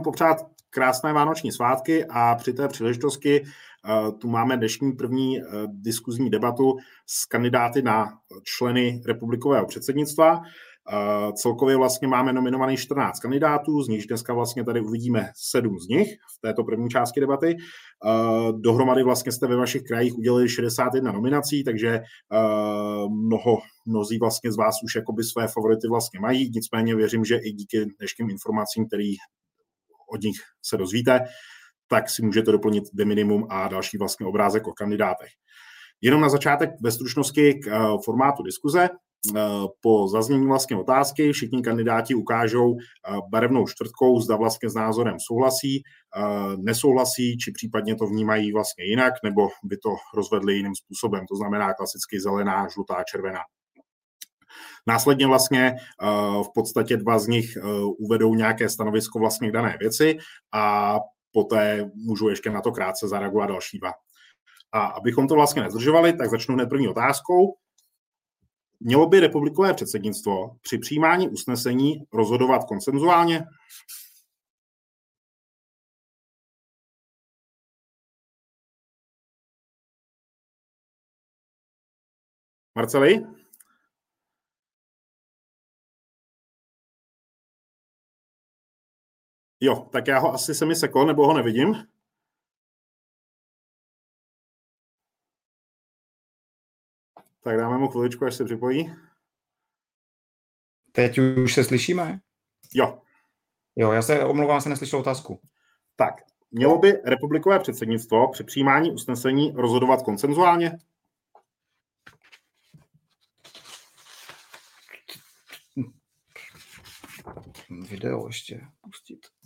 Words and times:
popřát 0.00 0.46
krásné 0.70 1.12
vánoční 1.12 1.52
svátky 1.52 2.04
a 2.04 2.34
při 2.34 2.52
té 2.52 2.68
příležitosti 2.68 3.40
uh, 3.40 4.18
tu 4.18 4.28
máme 4.28 4.56
dnešní 4.56 4.92
první 4.92 5.42
uh, 5.42 5.46
diskuzní 5.68 6.30
debatu 6.30 6.76
s 7.06 7.26
kandidáty 7.26 7.82
na 7.82 8.08
členy 8.42 9.02
republikového 9.06 9.66
předsednictva. 9.66 10.36
Uh, 10.36 11.32
celkově 11.32 11.76
vlastně 11.76 12.08
máme 12.08 12.32
nominovaný 12.32 12.76
14 12.76 13.20
kandidátů, 13.20 13.82
z 13.82 13.88
nich 13.88 14.06
dneska 14.06 14.34
vlastně 14.34 14.64
tady 14.64 14.80
uvidíme 14.80 15.30
sedm 15.36 15.78
z 15.78 15.88
nich 15.88 16.08
v 16.36 16.40
této 16.40 16.64
první 16.64 16.88
části 16.88 17.20
debaty. 17.20 17.56
Dohromady 18.52 19.02
vlastně 19.02 19.32
jste 19.32 19.46
ve 19.46 19.56
vašich 19.56 19.82
krajích 19.82 20.18
udělali 20.18 20.48
61 20.48 21.12
nominací, 21.12 21.64
takže 21.64 22.00
mnoho, 23.08 23.58
mnozí 23.86 24.18
vlastně 24.18 24.52
z 24.52 24.56
vás 24.56 24.74
už 24.84 24.94
jakoby 24.94 25.24
své 25.24 25.48
favority 25.48 25.88
vlastně 25.88 26.20
mají, 26.20 26.50
nicméně 26.54 26.96
věřím, 26.96 27.24
že 27.24 27.36
i 27.36 27.52
díky 27.52 27.86
dnešním 27.98 28.30
informacím, 28.30 28.86
který 28.86 29.14
od 30.12 30.22
nich 30.22 30.36
se 30.62 30.76
dozvíte, 30.76 31.20
tak 31.88 32.10
si 32.10 32.22
můžete 32.22 32.52
doplnit 32.52 32.84
de 32.92 33.04
minimum 33.04 33.46
a 33.50 33.68
další 33.68 33.98
vlastně 33.98 34.26
obrázek 34.26 34.66
o 34.66 34.72
kandidátech. 34.72 35.30
Jenom 36.00 36.20
na 36.20 36.28
začátek 36.28 36.70
ve 36.82 36.90
stručnosti 36.90 37.54
k 37.54 37.66
uh, 37.66 38.02
formátu 38.04 38.42
diskuze. 38.42 38.88
Uh, 38.90 39.36
po 39.80 40.08
zaznění 40.08 40.46
vlastně 40.46 40.76
otázky 40.76 41.32
všichni 41.32 41.62
kandidáti 41.62 42.14
ukážou 42.14 42.70
uh, 42.70 42.78
barevnou 43.30 43.66
čtvrtkou, 43.66 44.20
zda 44.20 44.36
vlastně 44.36 44.70
s 44.70 44.74
názorem 44.74 45.16
souhlasí, 45.20 45.82
nesouhlasí, 46.56 47.38
či 47.38 47.52
případně 47.52 47.94
to 47.94 48.06
vnímají 48.06 48.52
vlastně 48.52 48.84
jinak, 48.84 49.14
nebo 49.24 49.48
by 49.64 49.76
to 49.76 49.90
rozvedli 50.16 50.54
jiným 50.54 50.74
způsobem, 50.74 51.24
to 51.30 51.36
znamená 51.36 51.74
klasicky 51.74 52.20
zelená, 52.20 52.68
žlutá, 52.68 53.04
červená. 53.10 53.40
Následně 54.86 55.26
vlastně 55.26 55.76
v 56.42 56.52
podstatě 56.54 56.96
dva 56.96 57.18
z 57.18 57.26
nich 57.26 57.58
uvedou 57.98 58.34
nějaké 58.34 58.68
stanovisko 58.68 59.18
vlastně 59.18 59.48
k 59.48 59.52
dané 59.52 59.76
věci 59.80 60.18
a 60.52 60.96
poté 61.32 61.90
můžu 61.94 62.28
ještě 62.28 62.50
na 62.50 62.60
to 62.60 62.72
krátce 62.72 63.08
zareagovat 63.08 63.46
další 63.46 63.78
dva. 63.78 63.92
A 64.72 64.84
abychom 64.86 65.28
to 65.28 65.34
vlastně 65.34 65.62
nezdržovali, 65.62 66.12
tak 66.12 66.30
začnu 66.30 66.54
hned 66.54 66.68
první 66.68 66.88
otázkou. 66.88 67.56
Mělo 68.80 69.06
by 69.06 69.20
republikové 69.20 69.74
předsednictvo 69.74 70.56
při 70.62 70.78
přijímání 70.78 71.28
usnesení 71.28 72.06
rozhodovat 72.12 72.64
konsenzuálně? 72.64 73.44
Marceli? 82.74 83.41
Jo, 89.64 89.88
tak 89.92 90.06
já 90.06 90.18
ho 90.18 90.34
asi 90.34 90.54
se 90.54 90.66
mi 90.66 90.76
sekl, 90.76 91.06
nebo 91.06 91.26
ho 91.26 91.34
nevidím. 91.34 91.74
Tak 97.40 97.56
dáme 97.56 97.78
mu 97.78 97.88
chviličku, 97.88 98.24
až 98.24 98.34
se 98.34 98.44
připojí. 98.44 98.94
Teď 100.92 101.18
už 101.18 101.54
se 101.54 101.64
slyšíme? 101.64 102.20
Jo. 102.74 103.02
Jo, 103.76 103.92
já 103.92 104.02
se 104.02 104.24
omlouvám, 104.24 104.60
se 104.60 104.68
neslyšel 104.68 104.98
otázku. 104.98 105.40
Tak, 105.96 106.14
mělo 106.50 106.78
by 106.78 106.92
republikové 106.92 107.58
předsednictvo 107.58 108.28
při 108.32 108.44
přijímání 108.44 108.92
usnesení 108.92 109.52
rozhodovat 109.52 110.02
koncenzuálně? 110.02 110.78
Video 117.88 118.26
ještě 118.26 118.60
pustit. 118.80 119.41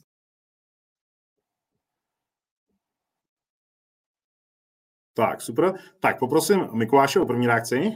Tak, 5.17 5.42
super. 5.42 5.75
Tak, 6.00 6.19
poprosím 6.19 6.69
Mikuláše 6.72 7.20
o 7.20 7.27
první 7.27 7.47
reakci. 7.47 7.92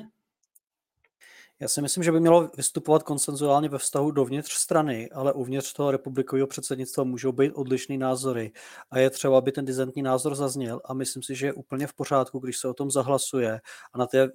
Já 1.60 1.68
si 1.68 1.82
myslím, 1.82 2.04
že 2.04 2.12
by 2.12 2.20
mělo 2.20 2.50
vystupovat 2.56 3.02
konsenzuálně 3.02 3.68
ve 3.68 3.78
vztahu 3.78 4.10
dovnitř 4.10 4.52
strany, 4.52 5.10
ale 5.10 5.32
uvnitř 5.32 5.72
toho 5.72 5.90
republikového 5.90 6.46
předsednictva 6.46 7.04
můžou 7.04 7.32
být 7.32 7.52
odlišné 7.52 7.98
názory 7.98 8.52
a 8.90 8.98
je 8.98 9.10
třeba, 9.10 9.38
aby 9.38 9.52
ten 9.52 9.64
dizentní 9.64 10.02
názor 10.02 10.34
zazněl 10.34 10.80
a 10.84 10.94
myslím 10.94 11.22
si, 11.22 11.34
že 11.34 11.46
je 11.46 11.52
úplně 11.52 11.86
v 11.86 11.94
pořádku, 11.94 12.38
když 12.38 12.58
se 12.58 12.68
o 12.68 12.74
tom 12.74 12.90
zahlasuje 12.90 13.60
a 13.92 13.98
na, 13.98 14.06
té 14.06 14.28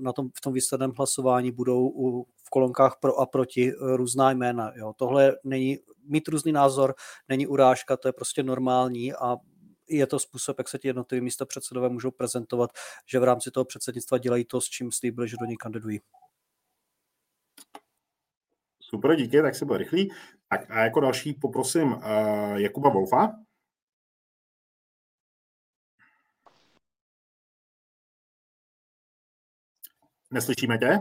na 0.00 0.12
tom, 0.12 0.28
v 0.34 0.40
tom 0.40 0.52
výsledném 0.52 0.92
hlasování 0.96 1.50
budou 1.50 1.88
u, 1.88 2.26
v 2.44 2.50
kolonkách 2.50 2.96
pro 3.00 3.20
a 3.20 3.26
proti 3.26 3.72
různá 3.80 4.30
jména. 4.30 4.72
Jo. 4.74 4.92
Tohle 4.96 5.36
není, 5.44 5.78
mít 6.04 6.28
různý 6.28 6.52
názor 6.52 6.94
není 7.28 7.46
urážka, 7.46 7.96
to 7.96 8.08
je 8.08 8.12
prostě 8.12 8.42
normální 8.42 9.14
a 9.14 9.36
je 9.88 10.06
to 10.06 10.18
způsob, 10.18 10.58
jak 10.58 10.68
se 10.68 10.78
ti 10.78 10.88
jednotliví 10.88 11.24
místa 11.24 11.46
předsedové 11.46 11.88
můžou 11.88 12.10
prezentovat, 12.10 12.70
že 13.06 13.18
v 13.18 13.24
rámci 13.24 13.50
toho 13.50 13.64
předsednictva 13.64 14.18
dělají 14.18 14.44
to, 14.44 14.60
s 14.60 14.64
čím 14.64 14.92
slíbili, 14.92 15.28
že 15.28 15.36
do 15.40 15.46
něj 15.46 15.56
kandidují. 15.56 16.00
Super, 18.82 19.16
díky, 19.16 19.42
tak 19.42 19.54
se 19.54 19.64
bude 19.64 19.78
rychlý. 19.78 20.10
Tak 20.48 20.70
a 20.70 20.84
jako 20.84 21.00
další 21.00 21.34
poprosím 21.34 21.92
uh, 21.92 22.56
Jakuba 22.56 22.90
Wolfa. 22.90 23.32
Neslyšíme 30.30 30.78
tě? 30.78 30.98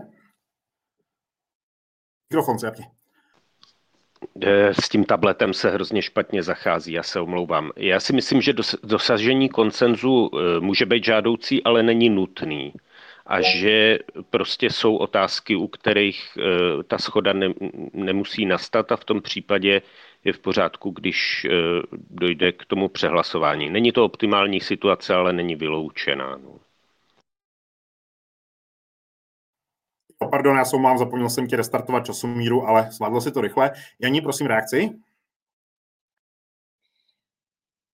Mikrofon 2.29 2.59
zapni. 2.59 2.96
S 4.71 4.89
tím 4.89 5.03
tabletem 5.03 5.53
se 5.53 5.69
hrozně 5.69 6.01
špatně 6.01 6.43
zachází, 6.43 6.93
já 6.93 7.03
se 7.03 7.19
omlouvám. 7.19 7.71
Já 7.75 7.99
si 7.99 8.13
myslím, 8.13 8.41
že 8.41 8.53
dosažení 8.83 9.49
koncenzu 9.49 10.29
e, 10.33 10.59
může 10.59 10.85
být 10.85 11.05
žádoucí, 11.05 11.63
ale 11.63 11.83
není 11.83 12.09
nutný. 12.09 12.73
A 13.25 13.41
že 13.41 13.99
prostě 14.29 14.69
jsou 14.69 14.95
otázky, 14.95 15.55
u 15.55 15.67
kterých 15.67 16.37
e, 16.37 16.83
ta 16.83 16.97
schoda 16.97 17.33
ne, 17.33 17.53
nemusí 17.93 18.45
nastat 18.45 18.91
a 18.91 18.95
v 18.95 19.05
tom 19.05 19.21
případě 19.21 19.81
je 20.23 20.33
v 20.33 20.39
pořádku, 20.39 20.91
když 20.91 21.47
dojde 22.09 22.51
k 22.51 22.65
tomu 22.65 22.89
přehlasování. 22.89 23.69
Není 23.69 23.91
to 23.91 24.05
optimální 24.05 24.59
situace, 24.59 25.13
ale 25.15 25.33
není 25.33 25.55
vyloučená. 25.55 26.37
No. 26.43 26.66
Pardon, 30.25 30.57
já 30.57 30.65
jsem 30.65 30.81
mám, 30.81 30.97
zapomněl 30.97 31.29
jsem 31.29 31.47
ti 31.47 31.55
restartovat 31.55 32.05
časomíru, 32.05 32.67
ale 32.67 32.87
zvládlo 32.91 33.21
si 33.21 33.31
to 33.31 33.41
rychle. 33.41 33.71
Janí, 33.99 34.21
prosím, 34.21 34.47
reakci. 34.47 34.89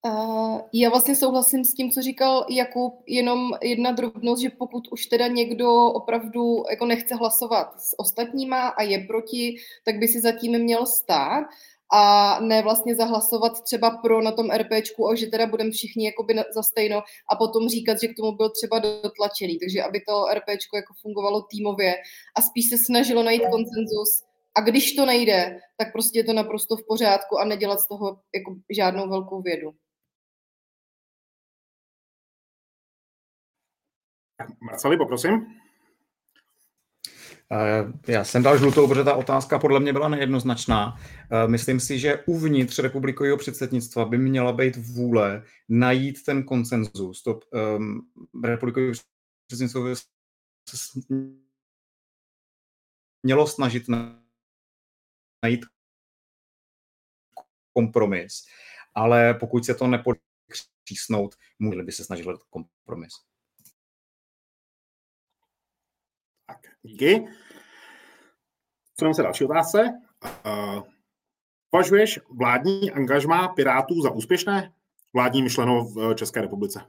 Uh, 0.05 0.61
já 0.73 0.89
vlastně 0.89 1.15
souhlasím 1.15 1.65
s 1.65 1.73
tím, 1.73 1.91
co 1.91 2.01
říkal 2.01 2.45
Jakub, 2.49 3.03
jenom 3.07 3.51
jedna 3.61 3.91
drobnost, 3.91 4.41
že 4.41 4.49
pokud 4.49 4.87
už 4.91 5.05
teda 5.05 5.27
někdo 5.27 5.73
opravdu 5.73 6.63
jako 6.69 6.85
nechce 6.85 7.15
hlasovat 7.15 7.81
s 7.81 7.99
ostatníma 7.99 8.67
a 8.67 8.83
je 8.83 8.99
proti, 8.99 9.55
tak 9.85 9.95
by 9.95 10.07
si 10.07 10.21
zatím 10.21 10.59
měl 10.59 10.85
stát 10.85 11.45
a 11.93 12.39
ne 12.39 12.61
vlastně 12.61 12.95
zahlasovat 12.95 13.63
třeba 13.63 13.97
pro 13.97 14.21
na 14.21 14.31
tom 14.31 14.51
RPčku, 14.51 15.07
a 15.07 15.15
že 15.15 15.27
teda 15.27 15.47
budeme 15.47 15.71
všichni 15.71 16.05
jakoby 16.05 16.35
za 16.55 16.63
stejno 16.63 17.01
a 17.31 17.35
potom 17.35 17.69
říkat, 17.69 17.97
že 18.01 18.07
k 18.07 18.15
tomu 18.17 18.37
byl 18.37 18.49
třeba 18.49 18.79
dotlačený. 18.79 19.59
Takže 19.59 19.83
aby 19.83 20.01
to 20.07 20.25
RPčko 20.33 20.77
jako 20.77 20.93
fungovalo 21.01 21.41
týmově 21.41 21.93
a 22.37 22.41
spíš 22.41 22.69
se 22.69 22.77
snažilo 22.85 23.23
najít 23.23 23.43
konsenzus 23.51 24.23
a 24.55 24.61
když 24.61 24.95
to 24.95 25.05
nejde, 25.05 25.59
tak 25.77 25.91
prostě 25.91 26.19
je 26.19 26.23
to 26.23 26.33
naprosto 26.33 26.75
v 26.75 26.87
pořádku 26.87 27.39
a 27.39 27.45
nedělat 27.45 27.79
z 27.79 27.87
toho 27.87 28.07
jako 28.35 28.55
žádnou 28.69 29.09
velkou 29.09 29.41
vědu. 29.41 29.71
Marceli, 34.61 34.97
poprosím. 34.97 35.62
Eh, 37.53 38.11
já 38.11 38.23
jsem 38.23 38.43
dal 38.43 38.57
žlutou, 38.57 38.87
protože 38.87 39.03
ta 39.03 39.15
otázka 39.15 39.59
podle 39.59 39.79
mě 39.79 39.93
byla 39.93 40.09
nejednoznačná. 40.09 40.97
Eh, 41.31 41.47
myslím 41.47 41.79
si, 41.79 41.99
že 41.99 42.23
uvnitř 42.25 42.79
republikového 42.79 43.37
předsednictva 43.37 44.05
by 44.05 44.17
měla 44.17 44.51
být 44.51 44.75
vůle 44.75 45.45
najít 45.69 46.23
ten 46.23 46.43
konsenzus. 46.43 47.23
To 47.23 47.39
um, 47.77 48.11
republikové 48.43 48.91
předsednictvo 49.47 49.95
se 49.95 50.99
mělo 53.23 53.47
snažit 53.47 53.83
najít 55.43 55.65
kompromis. 57.73 58.45
Ale 58.95 59.33
pokud 59.33 59.65
se 59.65 59.75
to 59.75 59.87
nepodaří 59.87 60.21
přísnout, 60.83 61.35
mohli 61.59 61.83
by 61.83 61.91
se 61.91 62.03
snažit 62.03 62.23
hledat 62.23 62.43
kompromis. 62.43 63.13
Tak, 66.47 66.72
díky. 66.83 67.25
Staneme 68.93 69.15
se 69.15 69.23
další 69.23 69.45
otázce. 69.45 70.01
Uh, 70.45 70.83
považuješ 71.69 72.19
vládní 72.29 72.91
angažmá 72.91 73.47
Pirátů 73.47 74.01
za 74.01 74.11
úspěšné? 74.11 74.73
Vládní 75.13 75.43
myšleno 75.43 75.85
v 75.85 76.15
České 76.15 76.41
republice. 76.41 76.79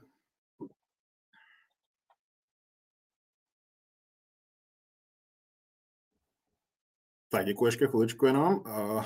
Tak 7.29 7.45
děkuji 7.45 7.65
ještě 7.65 7.87
chviličku 7.87 8.25
jenom. 8.25 8.55
Uh, 8.55 9.05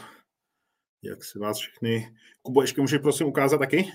Jak 1.04 1.24
se 1.24 1.40
vás 1.40 1.58
všechny... 1.58 2.16
Kubo, 2.42 2.62
ještě 2.62 2.82
můžeš 2.82 3.02
prosím 3.02 3.28
ukázat 3.28 3.58
taky? 3.58 3.92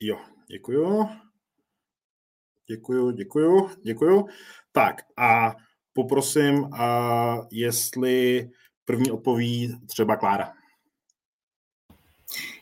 Jo, 0.00 0.24
děkuju. 0.46 1.08
Děkuju, 2.70 3.10
děkuju, 3.10 3.70
děkuju. 3.82 4.26
Tak 4.72 4.96
a 5.16 5.56
poprosím, 5.92 6.58
uh, 6.58 6.70
jestli 7.50 8.48
první 8.84 9.10
odpoví 9.10 9.76
třeba 9.86 10.16
Klára. 10.16 10.52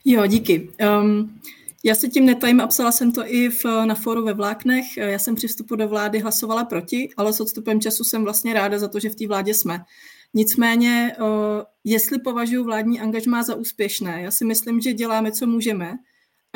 Jo, 0.05 0.27
díky. 0.27 0.71
Um, 1.01 1.41
já 1.85 1.95
se 1.95 2.09
tím 2.09 2.27
netajím 2.27 2.61
a 2.61 2.67
psala 2.67 2.93
jsem 2.93 3.13
to 3.13 3.23
i 3.27 3.49
v, 3.49 3.65
na 3.65 3.95
fóru 3.95 4.25
ve 4.25 4.35
Vláknech. 4.35 4.97
Já 4.97 5.19
jsem 5.19 5.35
při 5.35 5.49
vstupu 5.49 5.77
do 5.77 5.89
vlády 5.89 6.19
hlasovala 6.19 6.65
proti, 6.65 7.09
ale 7.17 7.33
s 7.33 7.41
odstupem 7.41 7.81
času 7.81 8.05
jsem 8.05 8.25
vlastně 8.25 8.55
ráda 8.55 8.79
za 8.79 8.89
to, 8.89 9.01
že 9.01 9.11
v 9.11 9.15
té 9.15 9.27
vládě 9.27 9.55
jsme. 9.55 9.85
Nicméně, 10.35 11.17
uh, 11.21 11.27
jestli 11.85 12.19
považuji 12.19 12.65
vládní 12.65 13.01
angažmá 13.01 13.43
za 13.43 13.55
úspěšné, 13.55 14.23
já 14.23 14.31
si 14.31 14.45
myslím, 14.45 14.81
že 14.81 14.93
děláme, 14.93 15.33
co 15.33 15.47
můžeme 15.47 15.99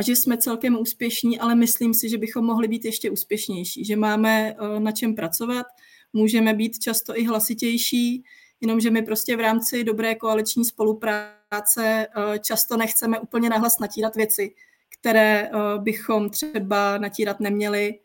a 0.00 0.02
že 0.02 0.17
jsme 0.17 0.38
celkem 0.38 0.81
úspěšní, 0.81 1.41
ale 1.41 1.55
myslím 1.55 1.94
si, 1.94 2.08
že 2.08 2.19
bychom 2.19 2.44
mohli 2.44 2.69
být 2.69 2.85
ještě 2.85 3.11
úspěšnější, 3.11 3.85
že 3.85 3.97
máme 3.97 4.55
uh, 4.55 4.81
na 4.81 4.93
čem 4.93 5.14
pracovat, 5.14 5.67
můžeme 6.12 6.55
být 6.55 6.79
často 6.79 7.19
i 7.19 7.25
hlasitější, 7.25 8.25
jenomže 8.61 8.91
my 8.91 9.02
prostě 9.02 9.37
v 9.37 9.41
rámci 9.41 9.85
dobré 9.85 10.14
koaliční 10.14 10.64
spolupráce 10.64 12.06
uh, 12.17 12.37
často 12.38 12.76
nechceme 12.76 13.20
úplně 13.20 13.50
nahlas 13.50 13.79
natírat 13.79 14.17
věci, 14.17 14.55
které 15.00 15.50
uh, 15.50 15.82
bychom 15.82 16.31
třeba 16.31 16.99
natírat 16.99 17.41
neměli, 17.41 18.00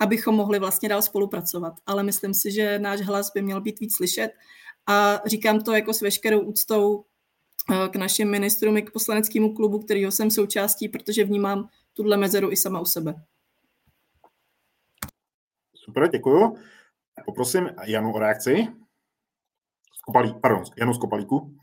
abychom 0.00 0.34
mohli 0.34 0.58
vlastně 0.58 0.88
dál 0.88 1.02
spolupracovat. 1.02 1.74
Ale 1.86 2.02
myslím 2.02 2.34
si, 2.34 2.50
že 2.50 2.78
náš 2.78 3.00
hlas 3.00 3.32
by 3.34 3.42
měl 3.42 3.60
být 3.60 3.80
víc 3.80 3.96
slyšet 3.96 4.30
a 4.86 5.22
říkám 5.26 5.60
to 5.60 5.72
jako 5.72 5.94
s 5.94 6.00
veškerou 6.00 6.40
úctou 6.40 7.04
k 7.92 7.96
našim 7.96 8.30
ministrům 8.30 8.76
i 8.76 8.82
k 8.82 8.90
poslaneckému 8.90 9.54
klubu, 9.54 9.78
kterýho 9.78 10.10
jsem 10.10 10.30
součástí, 10.30 10.88
protože 10.88 11.24
vnímám 11.24 11.68
tuhle 11.92 12.16
mezeru 12.16 12.52
i 12.52 12.56
sama 12.56 12.80
u 12.80 12.84
sebe. 12.84 13.14
Super, 15.74 16.10
děkuju. 16.10 16.56
Poprosím 17.24 17.68
Janu 17.86 18.12
o 18.12 18.18
reakci. 18.18 18.66
Skopalí, 19.94 20.34
pardon, 20.42 20.64
Janu 20.78 20.94
z 20.94 20.98
Kopalíku. 20.98 21.54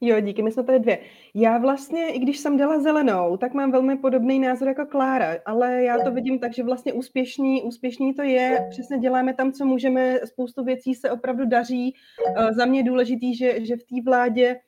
Jo, 0.00 0.20
díky, 0.20 0.42
my 0.42 0.52
jsme 0.52 0.64
tady 0.64 0.78
dvě. 0.78 0.98
Já 1.34 1.58
vlastně, 1.58 2.08
i 2.12 2.18
když 2.18 2.38
jsem 2.38 2.56
dala 2.56 2.80
zelenou, 2.80 3.36
tak 3.36 3.54
mám 3.54 3.72
velmi 3.72 3.96
podobný 3.96 4.38
názor 4.38 4.68
jako 4.68 4.86
Klára, 4.86 5.36
ale 5.46 5.82
já 5.82 5.98
to 5.98 6.10
vidím 6.10 6.38
tak, 6.38 6.54
že 6.54 6.62
vlastně 6.62 6.92
úspěšný, 6.92 7.62
úspěšný 7.62 8.14
to 8.14 8.22
je, 8.22 8.66
přesně 8.70 8.98
děláme 8.98 9.34
tam, 9.34 9.52
co 9.52 9.64
můžeme, 9.64 10.18
spoustu 10.24 10.64
věcí 10.64 10.94
se 10.94 11.10
opravdu 11.10 11.46
daří. 11.46 11.94
Eh, 12.36 12.52
za 12.52 12.66
mě 12.66 12.80
je 12.80 12.84
důležitý, 12.84 13.36
že, 13.36 13.66
že 13.66 13.76
v 13.76 13.84
té 13.84 13.96
vládě 14.04 14.56
eh, 14.56 14.60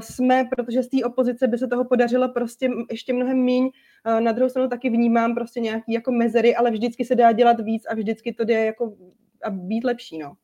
jsme, 0.00 0.44
protože 0.56 0.82
z 0.82 0.88
té 0.88 1.04
opozice 1.04 1.46
by 1.46 1.58
se 1.58 1.66
toho 1.66 1.84
podařilo 1.84 2.28
prostě 2.28 2.70
ještě 2.90 3.12
mnohem 3.12 3.38
míň. 3.38 3.70
Eh, 4.04 4.20
na 4.20 4.32
druhou 4.32 4.48
stranu 4.48 4.68
taky 4.68 4.90
vnímám 4.90 5.34
prostě 5.34 5.60
nějaký 5.60 5.92
jako 5.92 6.12
mezery, 6.12 6.56
ale 6.56 6.70
vždycky 6.70 7.04
se 7.04 7.14
dá 7.14 7.32
dělat 7.32 7.60
víc 7.60 7.86
a 7.86 7.94
vždycky 7.94 8.34
to 8.34 8.44
jde 8.44 8.64
jako 8.64 8.96
a 9.44 9.50
být 9.50 9.84
lepší, 9.84 10.18
no. 10.18 10.36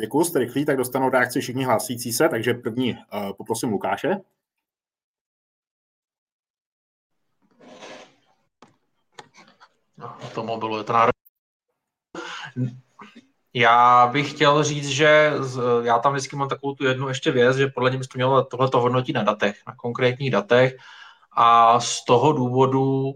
Děkuji, 0.00 0.24
jste 0.24 0.38
rychlí, 0.38 0.64
tak 0.64 0.76
dostanou 0.76 1.08
reakci 1.10 1.40
všichni 1.40 1.64
hlásící 1.64 2.12
se, 2.12 2.28
takže 2.28 2.54
první 2.54 2.92
uh, 2.92 3.32
poprosím 3.32 3.68
Lukáše. 3.68 4.16
No, 9.96 10.18
to 10.34 10.44
mobilu 10.44 10.78
je 10.78 10.84
to 10.84 10.92
národní. 10.92 11.20
Já 13.54 14.06
bych 14.06 14.30
chtěl 14.30 14.64
říct, 14.64 14.88
že 14.88 15.32
z, 15.38 15.60
já 15.82 15.98
tam 15.98 16.12
vždycky 16.12 16.36
mám 16.36 16.48
takovou 16.48 16.74
tu 16.74 16.84
jednu 16.84 17.08
ještě 17.08 17.30
věc, 17.30 17.56
že 17.56 17.66
podle 17.66 17.90
mě 17.90 17.98
to 17.98 18.06
mělo 18.14 18.44
tohleto 18.44 18.80
hodnotit 18.80 19.12
na 19.12 19.22
datech, 19.22 19.56
na 19.66 19.74
konkrétních 19.76 20.30
datech 20.30 20.76
a 21.32 21.80
z 21.80 22.04
toho 22.04 22.32
důvodu 22.32 22.82
uh, 22.82 23.12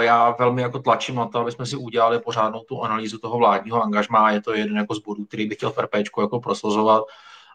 já 0.00 0.30
velmi 0.30 0.62
jako 0.62 0.78
tlačím 0.78 1.14
na 1.14 1.26
to, 1.26 1.38
aby 1.38 1.52
jsme 1.52 1.66
si 1.66 1.76
udělali 1.76 2.20
pořádnou 2.20 2.60
tu 2.60 2.82
analýzu 2.82 3.18
toho 3.18 3.38
vládního 3.38 3.82
angažmá. 3.82 4.30
Je 4.30 4.42
to 4.42 4.54
jeden 4.54 4.76
jako 4.76 4.94
z 4.94 4.98
bodů, 4.98 5.24
který 5.24 5.46
bych 5.46 5.58
chtěl 5.58 5.70
v 5.70 5.78
RPčku 5.78 6.20
jako 6.20 6.40
prosazovat, 6.40 7.04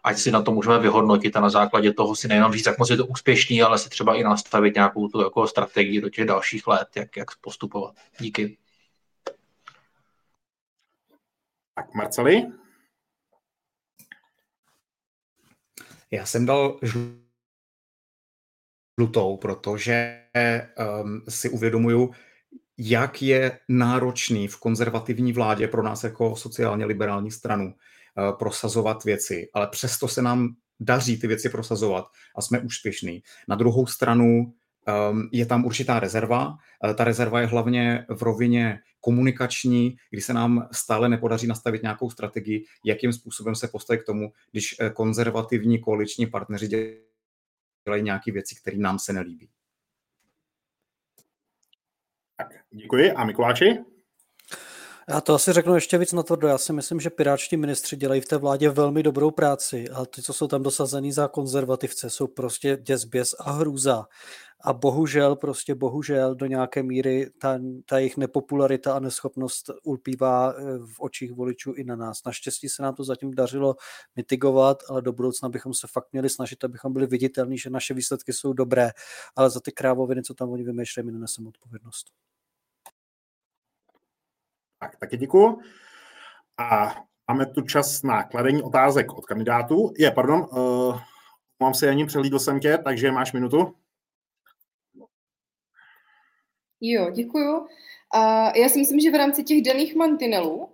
ať 0.04 0.18
si 0.18 0.30
na 0.30 0.42
to 0.42 0.52
můžeme 0.52 0.78
vyhodnotit 0.78 1.36
a 1.36 1.40
na 1.40 1.50
základě 1.50 1.92
toho 1.92 2.16
si 2.16 2.28
nejenom 2.28 2.52
říct, 2.52 2.66
jak 2.66 2.78
moc 2.78 2.90
je 2.90 2.96
to 2.96 3.06
úspěšný, 3.06 3.62
ale 3.62 3.78
si 3.78 3.88
třeba 3.88 4.14
i 4.14 4.22
nastavit 4.22 4.74
nějakou 4.74 5.08
tu 5.08 5.20
jako 5.20 5.46
strategii 5.46 6.00
do 6.00 6.08
těch 6.08 6.24
dalších 6.24 6.66
let, 6.66 6.88
jak, 6.94 7.16
jak 7.16 7.28
postupovat. 7.40 7.94
Díky. 8.20 8.56
Tak 11.80 11.94
Marceli? 11.94 12.46
Já 16.10 16.26
jsem 16.26 16.46
dal 16.46 16.80
žlutou, 18.98 19.36
protože 19.36 20.24
um, 21.02 21.22
si 21.28 21.48
uvědomuju, 21.48 22.10
jak 22.78 23.22
je 23.22 23.58
náročný 23.68 24.48
v 24.48 24.60
konzervativní 24.60 25.32
vládě 25.32 25.68
pro 25.68 25.82
nás 25.82 26.04
jako 26.04 26.36
sociálně 26.36 26.84
liberální 26.84 27.30
stranu 27.30 27.66
uh, 27.66 27.74
prosazovat 28.38 29.04
věci, 29.04 29.48
ale 29.54 29.68
přesto 29.68 30.08
se 30.08 30.22
nám 30.22 30.56
daří 30.80 31.20
ty 31.20 31.26
věci 31.26 31.48
prosazovat 31.48 32.06
a 32.36 32.42
jsme 32.42 32.60
úspěšní. 32.60 33.22
Na 33.48 33.56
druhou 33.56 33.86
stranu 33.86 34.54
um, 35.10 35.28
je 35.32 35.46
tam 35.46 35.64
určitá 35.64 36.00
rezerva. 36.00 36.48
Uh, 36.84 36.92
ta 36.94 37.04
rezerva 37.04 37.40
je 37.40 37.46
hlavně 37.46 38.06
v 38.08 38.22
rovině 38.22 38.80
komunikační, 39.00 39.96
kdy 40.10 40.22
se 40.22 40.32
nám 40.34 40.68
stále 40.72 41.08
nepodaří 41.08 41.46
nastavit 41.46 41.82
nějakou 41.82 42.10
strategii, 42.10 42.64
jakým 42.84 43.12
způsobem 43.12 43.54
se 43.54 43.68
postavit 43.68 44.02
k 44.02 44.06
tomu, 44.06 44.32
když 44.50 44.80
uh, 44.80 44.88
konzervativní 44.88 45.78
koaliční 45.78 46.26
partneři 46.26 46.68
dělají 47.84 48.02
nějaké 48.02 48.32
věci, 48.32 48.54
které 48.60 48.76
nám 48.76 48.98
se 48.98 49.12
nelíbí. 49.12 49.48
Tak, 52.36 52.48
děkuji. 52.70 53.12
A 53.12 53.24
Mikuláši? 53.24 53.89
Já 55.10 55.20
to 55.20 55.34
asi 55.34 55.52
řeknu 55.52 55.74
ještě 55.74 55.98
víc 55.98 56.12
na 56.12 56.22
to. 56.22 56.46
Já 56.46 56.58
si 56.58 56.72
myslím, 56.72 57.00
že 57.00 57.10
pirátští 57.10 57.56
ministři 57.56 57.96
dělají 57.96 58.20
v 58.20 58.26
té 58.26 58.36
vládě 58.36 58.70
velmi 58.70 59.02
dobrou 59.02 59.30
práci, 59.30 59.88
ale 59.88 60.06
ty, 60.06 60.22
co 60.22 60.32
jsou 60.32 60.46
tam 60.46 60.62
dosazený 60.62 61.12
za 61.12 61.28
konzervativce, 61.28 62.10
jsou 62.10 62.26
prostě 62.26 62.78
děsběs 62.82 63.34
a 63.38 63.52
hrůza. 63.52 64.06
A 64.64 64.72
bohužel, 64.72 65.36
prostě 65.36 65.74
bohužel 65.74 66.34
do 66.34 66.46
nějaké 66.46 66.82
míry 66.82 67.30
ta, 67.40 67.58
ta 67.86 67.98
jejich 67.98 68.16
nepopularita 68.16 68.94
a 68.94 69.00
neschopnost 69.00 69.70
ulpívá 69.82 70.52
eh, 70.52 70.62
v 70.78 71.00
očích 71.00 71.32
voličů 71.32 71.72
i 71.72 71.84
na 71.84 71.96
nás. 71.96 72.24
Naštěstí 72.26 72.68
se 72.68 72.82
nám 72.82 72.94
to 72.94 73.04
zatím 73.04 73.34
dařilo 73.34 73.76
mitigovat, 74.16 74.82
ale 74.88 75.02
do 75.02 75.12
budoucna 75.12 75.48
bychom 75.48 75.74
se 75.74 75.86
fakt 75.92 76.08
měli 76.12 76.28
snažit, 76.28 76.64
abychom 76.64 76.92
byli 76.92 77.06
viditelní, 77.06 77.58
že 77.58 77.70
naše 77.70 77.94
výsledky 77.94 78.32
jsou 78.32 78.52
dobré, 78.52 78.90
ale 79.36 79.50
za 79.50 79.60
ty 79.60 79.72
krávoviny, 79.72 80.22
co 80.22 80.34
tam 80.34 80.50
oni 80.50 80.64
vymýšlejí, 80.64 81.06
my 81.06 81.12
neneseme 81.12 81.48
odpovědnost. 81.48 82.06
Tak, 84.80 84.96
taky 84.96 85.16
děkuji. 85.16 85.58
A 86.58 86.96
máme 87.28 87.46
tu 87.46 87.62
čas 87.62 88.02
na 88.02 88.22
kladení 88.22 88.62
otázek 88.62 89.12
od 89.12 89.26
kandidátů. 89.26 89.92
Je, 89.98 90.10
pardon, 90.10 90.48
uh, 90.52 91.00
mám 91.60 91.74
se 91.74 91.88
ani 91.88 92.06
přehlídl 92.06 92.38
jsem 92.38 92.60
tě, 92.60 92.78
takže 92.78 93.12
máš 93.12 93.32
minutu. 93.32 93.74
Jo, 96.80 97.10
děkuju. 97.10 97.66
A 98.14 98.52
já 98.58 98.68
si 98.68 98.78
myslím, 98.78 99.00
že 99.00 99.10
v 99.10 99.14
rámci 99.14 99.44
těch 99.44 99.62
daných 99.62 99.94
mantinelů, 99.94 100.68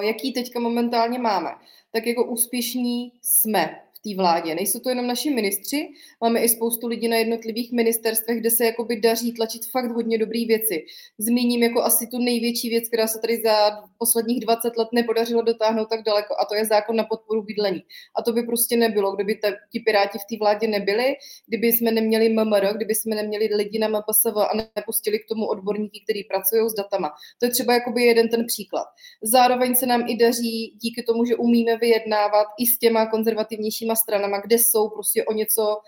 jaký 0.00 0.32
teďka 0.32 0.60
momentálně 0.60 1.18
máme, 1.18 1.50
tak 1.92 2.06
jako 2.06 2.24
úspěšní 2.24 3.12
jsme 3.22 3.82
té 4.04 4.16
vládě. 4.16 4.54
Nejsou 4.54 4.80
to 4.80 4.88
jenom 4.88 5.06
naši 5.06 5.30
ministři, 5.30 5.88
máme 6.20 6.40
i 6.40 6.48
spoustu 6.48 6.86
lidí 6.86 7.08
na 7.08 7.16
jednotlivých 7.16 7.72
ministerstvech, 7.72 8.40
kde 8.40 8.50
se 8.50 8.64
jakoby 8.64 9.00
daří 9.00 9.32
tlačit 9.32 9.62
fakt 9.70 9.90
hodně 9.90 10.18
dobré 10.18 10.44
věci. 10.46 10.84
Zmíním 11.18 11.62
jako 11.62 11.82
asi 11.82 12.06
tu 12.06 12.18
největší 12.18 12.68
věc, 12.68 12.88
která 12.88 13.06
se 13.06 13.18
tady 13.18 13.42
za 13.44 13.70
posledních 13.98 14.40
20 14.40 14.76
let 14.76 14.88
nepodařilo 14.92 15.42
dotáhnout 15.42 15.88
tak 15.88 16.02
daleko, 16.02 16.34
a 16.40 16.44
to 16.44 16.54
je 16.54 16.64
zákon 16.64 16.96
na 16.96 17.04
podporu 17.04 17.42
bydlení. 17.42 17.82
A 18.18 18.22
to 18.22 18.32
by 18.32 18.42
prostě 18.42 18.76
nebylo, 18.76 19.16
kdyby 19.16 19.34
te, 19.34 19.56
ti 19.72 19.80
piráti 19.80 20.18
v 20.18 20.26
té 20.30 20.44
vládě 20.44 20.68
nebyli, 20.68 21.14
kdyby 21.46 21.66
jsme 21.66 21.92
neměli 21.92 22.28
MMR, 22.28 22.76
kdyby 22.76 22.94
jsme 22.94 23.16
neměli 23.16 23.48
lidi 23.54 23.78
na 23.78 23.88
MPSV 23.88 24.36
a 24.36 24.56
nepustili 24.76 25.18
k 25.18 25.28
tomu 25.28 25.46
odborníky, 25.46 26.00
kteří 26.04 26.24
pracují 26.24 26.70
s 26.70 26.74
datama. 26.74 27.10
To 27.38 27.46
je 27.46 27.50
třeba 27.50 27.74
jakoby 27.74 28.02
jeden 28.02 28.28
ten 28.28 28.46
příklad. 28.46 28.86
Zároveň 29.22 29.74
se 29.74 29.86
nám 29.86 30.04
i 30.08 30.16
daří 30.16 30.74
díky 30.82 31.02
tomu, 31.02 31.24
že 31.24 31.36
umíme 31.36 31.76
vyjednávat 31.76 32.46
i 32.58 32.66
s 32.66 32.78
těma 32.78 33.06
konzervativnějšími 33.06 33.89
oběma 33.90 33.96
stranama, 33.96 34.40
kde 34.40 34.58
jsou 34.58 34.88
prostě 34.88 35.24
o 35.24 35.32
něco 35.32 35.80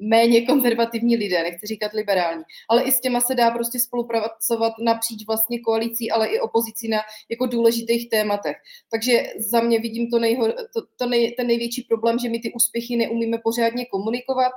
méně 0.00 0.46
konzervativní 0.46 1.16
lidé, 1.16 1.42
nechci 1.42 1.66
říkat 1.66 1.92
liberální, 1.92 2.44
ale 2.70 2.82
i 2.82 2.92
s 2.92 3.00
těma 3.00 3.20
se 3.20 3.34
dá 3.34 3.50
prostě 3.50 3.80
spolupracovat 3.80 4.72
napříč 4.78 5.26
vlastně 5.26 5.60
koalicí, 5.60 6.10
ale 6.10 6.28
i 6.28 6.40
opozicí 6.40 6.88
na 6.88 6.98
jako 7.28 7.46
důležitých 7.46 8.10
tématech. 8.10 8.56
Takže 8.90 9.32
za 9.50 9.60
mě 9.60 9.80
vidím 9.80 10.10
to, 10.10 10.18
nejho, 10.18 10.52
to, 10.74 10.86
to 10.96 11.06
nej, 11.06 11.34
ten 11.34 11.46
největší 11.46 11.82
problém, 11.82 12.18
že 12.18 12.28
my 12.28 12.38
ty 12.38 12.52
úspěchy 12.52 12.96
neumíme 12.96 13.38
pořádně 13.42 13.86
komunikovat 13.86 14.52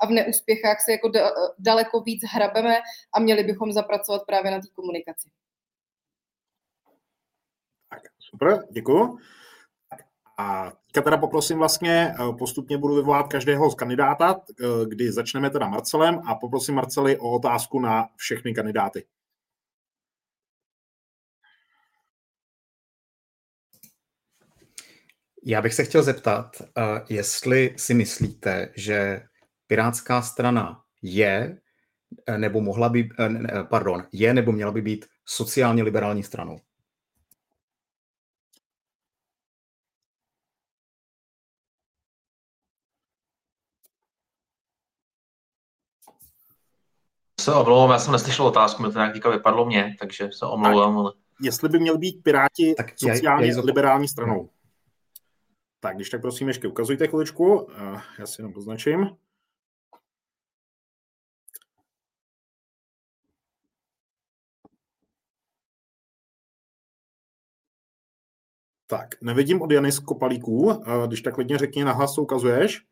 a 0.00 0.06
v 0.06 0.10
neúspěchách 0.10 0.80
se 0.80 0.92
jako 0.92 1.08
da, 1.08 1.30
daleko 1.58 2.00
víc 2.00 2.22
hrabeme 2.26 2.76
a 3.14 3.20
měli 3.20 3.44
bychom 3.44 3.72
zapracovat 3.72 4.26
právě 4.26 4.50
na 4.50 4.58
té 4.58 4.66
komunikaci. 4.74 5.28
Super, 8.18 8.66
děkuji. 8.70 9.18
A 10.42 10.72
teďka 10.86 11.02
teda 11.02 11.16
poprosím 11.16 11.58
vlastně, 11.58 12.14
eh, 12.14 12.32
postupně 12.38 12.78
budu 12.78 12.94
vyvolat 12.94 13.28
každého 13.28 13.70
z 13.70 13.74
kandidáta, 13.74 14.40
eh, 14.50 14.64
kdy 14.88 15.12
začneme 15.12 15.50
teda 15.50 15.68
Marcelem 15.68 16.20
a 16.26 16.34
poprosím 16.34 16.74
Marceli 16.74 17.16
o 17.16 17.30
otázku 17.30 17.80
na 17.80 18.08
všechny 18.16 18.54
kandidáty. 18.54 19.04
Já 25.44 25.62
bych 25.62 25.74
se 25.74 25.84
chtěl 25.84 26.02
zeptat, 26.02 26.56
eh, 26.62 26.82
jestli 27.08 27.74
si 27.78 27.94
myslíte, 27.94 28.72
že 28.76 29.22
Pirátská 29.66 30.22
strana 30.22 30.82
je 31.02 31.58
nebo 32.36 32.60
mohla 32.60 32.88
by, 32.88 33.08
pardon, 33.70 34.04
je 34.12 34.34
nebo 34.34 34.52
měla 34.52 34.72
by 34.72 34.82
být 34.82 35.06
sociálně 35.24 35.82
liberální 35.82 36.22
stranou? 36.22 36.60
Se 47.42 47.54
omlouvám, 47.54 47.90
já 47.90 47.98
jsem 47.98 48.12
neslyšel 48.12 48.46
otázku, 48.46 48.82
mi 48.82 48.92
to 48.92 48.98
nějak 48.98 49.26
vypadlo 49.26 49.66
mě, 49.66 49.96
takže 49.98 50.28
se 50.32 50.46
omlouvám. 50.46 50.98
Ale... 50.98 51.12
Jestli 51.40 51.68
by 51.68 51.78
měl 51.78 51.98
být 51.98 52.22
Piráti 52.22 52.74
tak 52.76 52.86
sociálně 52.98 53.46
já, 53.46 53.54
já 53.54 53.60
liberální 53.60 54.08
stranou. 54.08 54.50
Tak, 55.80 55.96
když 55.96 56.10
tak 56.10 56.20
prosím 56.20 56.48
ještě 56.48 56.68
ukazujte 56.68 57.06
chviličku, 57.06 57.68
já 58.18 58.26
si 58.26 58.40
jenom 58.40 58.52
poznačím. 58.52 59.16
Tak, 68.86 69.22
nevidím 69.22 69.62
od 69.62 69.70
Jany 69.70 69.92
z 69.92 69.98
Kopalíků, 69.98 70.82
když 71.06 71.22
tak 71.22 71.34
klidně 71.34 71.58
řekni 71.58 71.84
nahlas, 71.84 72.14
co 72.14 72.22
ukazuješ. 72.22 72.84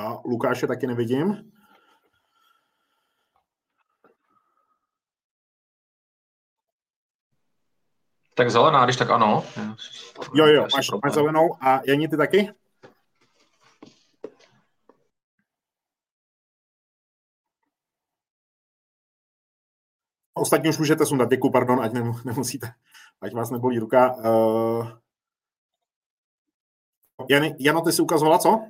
A 0.00 0.20
Lukáše 0.24 0.66
taky 0.66 0.86
nevidím. 0.86 1.52
Tak 8.34 8.50
zelená, 8.50 8.84
když 8.84 8.96
tak 8.96 9.10
ano. 9.10 9.44
Jo, 10.34 10.46
jo, 10.46 10.66
máš, 10.76 10.90
máš 11.04 11.12
zelenou. 11.12 11.56
A 11.60 11.80
Janí, 11.86 12.08
ty 12.08 12.16
taky? 12.16 12.52
Ostatní 20.34 20.68
už 20.68 20.78
můžete 20.78 21.06
sundat. 21.06 21.30
Děkuji, 21.30 21.50
pardon, 21.50 21.80
ať 21.80 21.92
nemusíte, 22.24 22.74
ať 23.20 23.34
vás 23.34 23.50
nebolí 23.50 23.78
ruka. 23.78 24.14
Uh... 24.14 24.88
Jany, 27.28 27.56
Jano, 27.58 27.80
ty 27.80 27.92
jsi 27.92 28.02
ukazovala 28.02 28.38
co? 28.38 28.60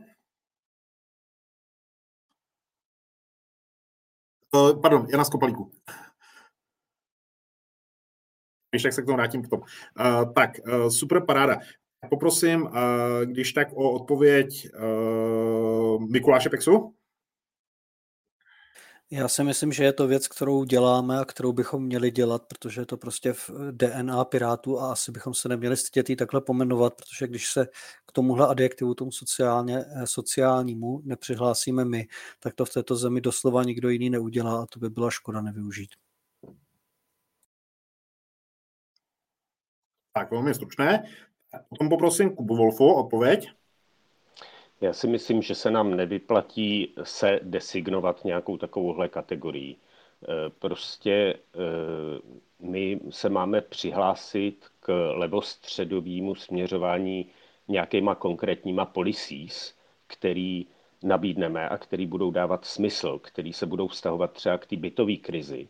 Pardon, 4.83 5.07
Jana 5.11 5.25
z 5.25 5.29
Kopalíku. 5.29 5.73
Když 8.71 8.83
tak 8.83 8.93
se 8.93 9.03
k 9.03 9.05
tomu 9.05 9.17
vrátím 9.17 9.43
potom. 9.43 9.61
Uh, 9.61 10.33
tak, 10.33 10.51
uh, 10.67 10.89
super 10.89 11.25
paráda. 11.27 11.59
Poprosím, 12.11 12.63
uh, 12.63 12.71
když 13.25 13.53
tak 13.53 13.69
o 13.73 13.93
odpověď 13.93 14.69
uh, 14.75 16.11
Mikuláše 16.11 16.51
Pexu. 16.51 16.95
Já 19.13 19.29
si 19.29 19.45
myslím, 19.45 19.73
že 19.73 19.85
je 19.85 19.93
to 19.93 20.07
věc, 20.07 20.29
kterou 20.29 20.65
děláme 20.65 21.19
a 21.19 21.25
kterou 21.25 21.53
bychom 21.53 21.85
měli 21.85 22.11
dělat, 22.11 22.43
protože 22.47 22.81
je 22.81 22.87
to 22.87 22.97
prostě 22.97 23.33
v 23.33 23.51
DNA 23.71 24.25
Pirátů 24.25 24.81
a 24.81 24.93
asi 24.93 25.13
bychom 25.13 25.35
se 25.35 25.49
neměli 25.49 25.77
stydět 25.77 26.11
jí 26.11 26.17
takhle 26.17 26.41
pomenovat, 26.41 26.95
protože 26.95 27.27
když 27.27 27.53
se 27.53 27.67
k 28.07 28.13
tomuhle 28.13 28.49
adjektivu, 28.49 28.95
tomu 28.95 29.13
sociálně, 29.13 29.79
eh, 29.79 30.07
sociálnímu 30.07 31.01
nepřihlásíme 31.05 31.85
my, 31.85 32.09
tak 32.41 32.55
to 32.55 32.65
v 32.65 32.73
této 32.73 32.97
zemi 32.97 33.21
doslova 33.21 33.65
nikdo 33.65 33.89
jiný 33.89 34.11
neudělá 34.11 34.63
a 34.63 34.67
to 34.67 34.79
by 34.79 34.91
byla 34.91 35.11
škoda 35.11 35.41
nevyužít. 35.41 35.91
Tak, 40.13 40.31
velmi 40.31 40.55
stručné. 40.55 41.05
Potom 41.69 41.89
poprosím 41.89 42.37
Kubu 42.37 42.57
Wolfu 42.57 42.95
odpověď. 42.95 43.60
Já 44.81 44.93
si 44.93 45.07
myslím, 45.09 45.43
že 45.43 45.55
se 45.55 45.71
nám 45.71 45.97
nevyplatí 45.97 46.95
se 47.03 47.41
designovat 47.43 48.25
nějakou 48.25 48.57
takovouhle 48.57 49.09
kategorii. 49.09 49.77
E, 49.77 50.51
prostě 50.51 51.13
e, 51.13 51.37
my 52.61 53.01
se 53.11 53.29
máme 53.29 53.61
přihlásit 53.61 54.67
k 54.81 55.13
levostředovému 55.15 56.35
směřování 56.35 57.31
nějakýma 57.69 58.15
konkrétníma 58.15 58.85
policies, 58.85 59.75
který 60.07 60.67
nabídneme 61.03 61.69
a 61.69 61.79
který 61.79 62.07
budou 62.07 62.31
dávat 62.31 62.65
smysl, 62.65 63.19
který 63.19 63.53
se 63.53 63.67
budou 63.67 63.89
vztahovat 63.89 64.33
třeba 64.33 64.59
k 64.59 64.67
té 64.67 64.77
bytové 64.77 65.17
krizi 65.17 65.69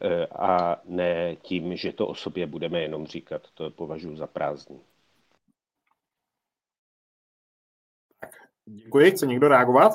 e, 0.00 0.26
a 0.26 0.80
ne 0.84 1.36
tím, 1.42 1.76
že 1.76 1.92
to 1.92 2.06
o 2.06 2.14
sobě 2.14 2.46
budeme 2.46 2.80
jenom 2.82 3.06
říkat. 3.06 3.42
To 3.54 3.70
považuji 3.70 4.16
za 4.16 4.26
prázdný. 4.26 4.80
Děkuji. 8.74 9.10
Chce 9.10 9.26
někdo 9.26 9.48
reagovat? 9.48 9.92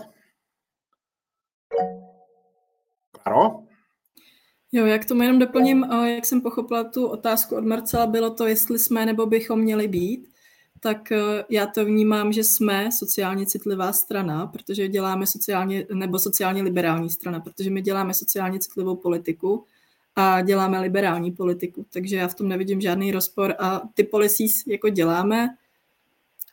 Karo? 3.24 3.66
Jo, 4.72 4.86
jak 4.86 5.06
tomu 5.06 5.22
jenom 5.22 5.40
doplním, 5.40 5.84
jak 6.06 6.26
jsem 6.26 6.42
pochopila 6.42 6.84
tu 6.84 7.08
otázku 7.08 7.56
od 7.56 7.66
Marcela, 7.66 8.08
bylo 8.08 8.30
to, 8.30 8.48
jestli 8.48 8.80
jsme 8.80 9.06
nebo 9.06 9.26
bychom 9.26 9.60
měli 9.60 9.88
být, 9.88 10.28
tak 10.80 11.12
e, 11.12 11.46
já 11.50 11.68
to 11.68 11.86
vnímám, 11.86 12.34
že 12.34 12.44
jsme 12.44 12.92
sociálně 12.92 13.46
citlivá 13.46 13.94
strana, 13.94 14.48
protože 14.48 14.88
děláme 14.88 15.28
sociálně, 15.28 15.88
nebo 15.94 16.20
sociálně 16.20 16.62
liberální 16.62 17.10
strana, 17.10 17.40
protože 17.40 17.70
my 17.70 17.82
děláme 17.82 18.14
sociálně 18.14 18.60
citlivou 18.60 18.96
politiku 18.96 19.66
a 20.16 20.42
děláme 20.42 20.80
liberální 20.80 21.32
politiku, 21.32 21.86
takže 21.94 22.16
já 22.16 22.28
v 22.28 22.36
tom 22.36 22.48
nevidím 22.48 22.82
žádný 22.82 23.12
rozpor 23.12 23.56
a 23.60 23.82
ty 23.94 24.04
policies 24.04 24.68
jako 24.68 24.90
děláme, 24.90 25.50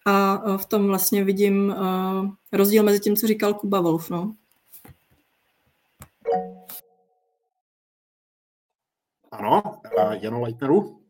a 0.06 0.42
v 0.56 0.66
tom 0.66 0.86
vlastně 0.86 1.24
vidím 1.24 1.74
rozdíl 2.52 2.82
mezi 2.82 3.00
tím, 3.00 3.16
co 3.16 3.26
říkal 3.26 3.54
Kuba 3.54 3.80
Wolf. 3.80 4.10
No. 4.10 4.34
Ano, 9.30 9.62
Jano 10.20 10.40
Leitneru? 10.40 11.02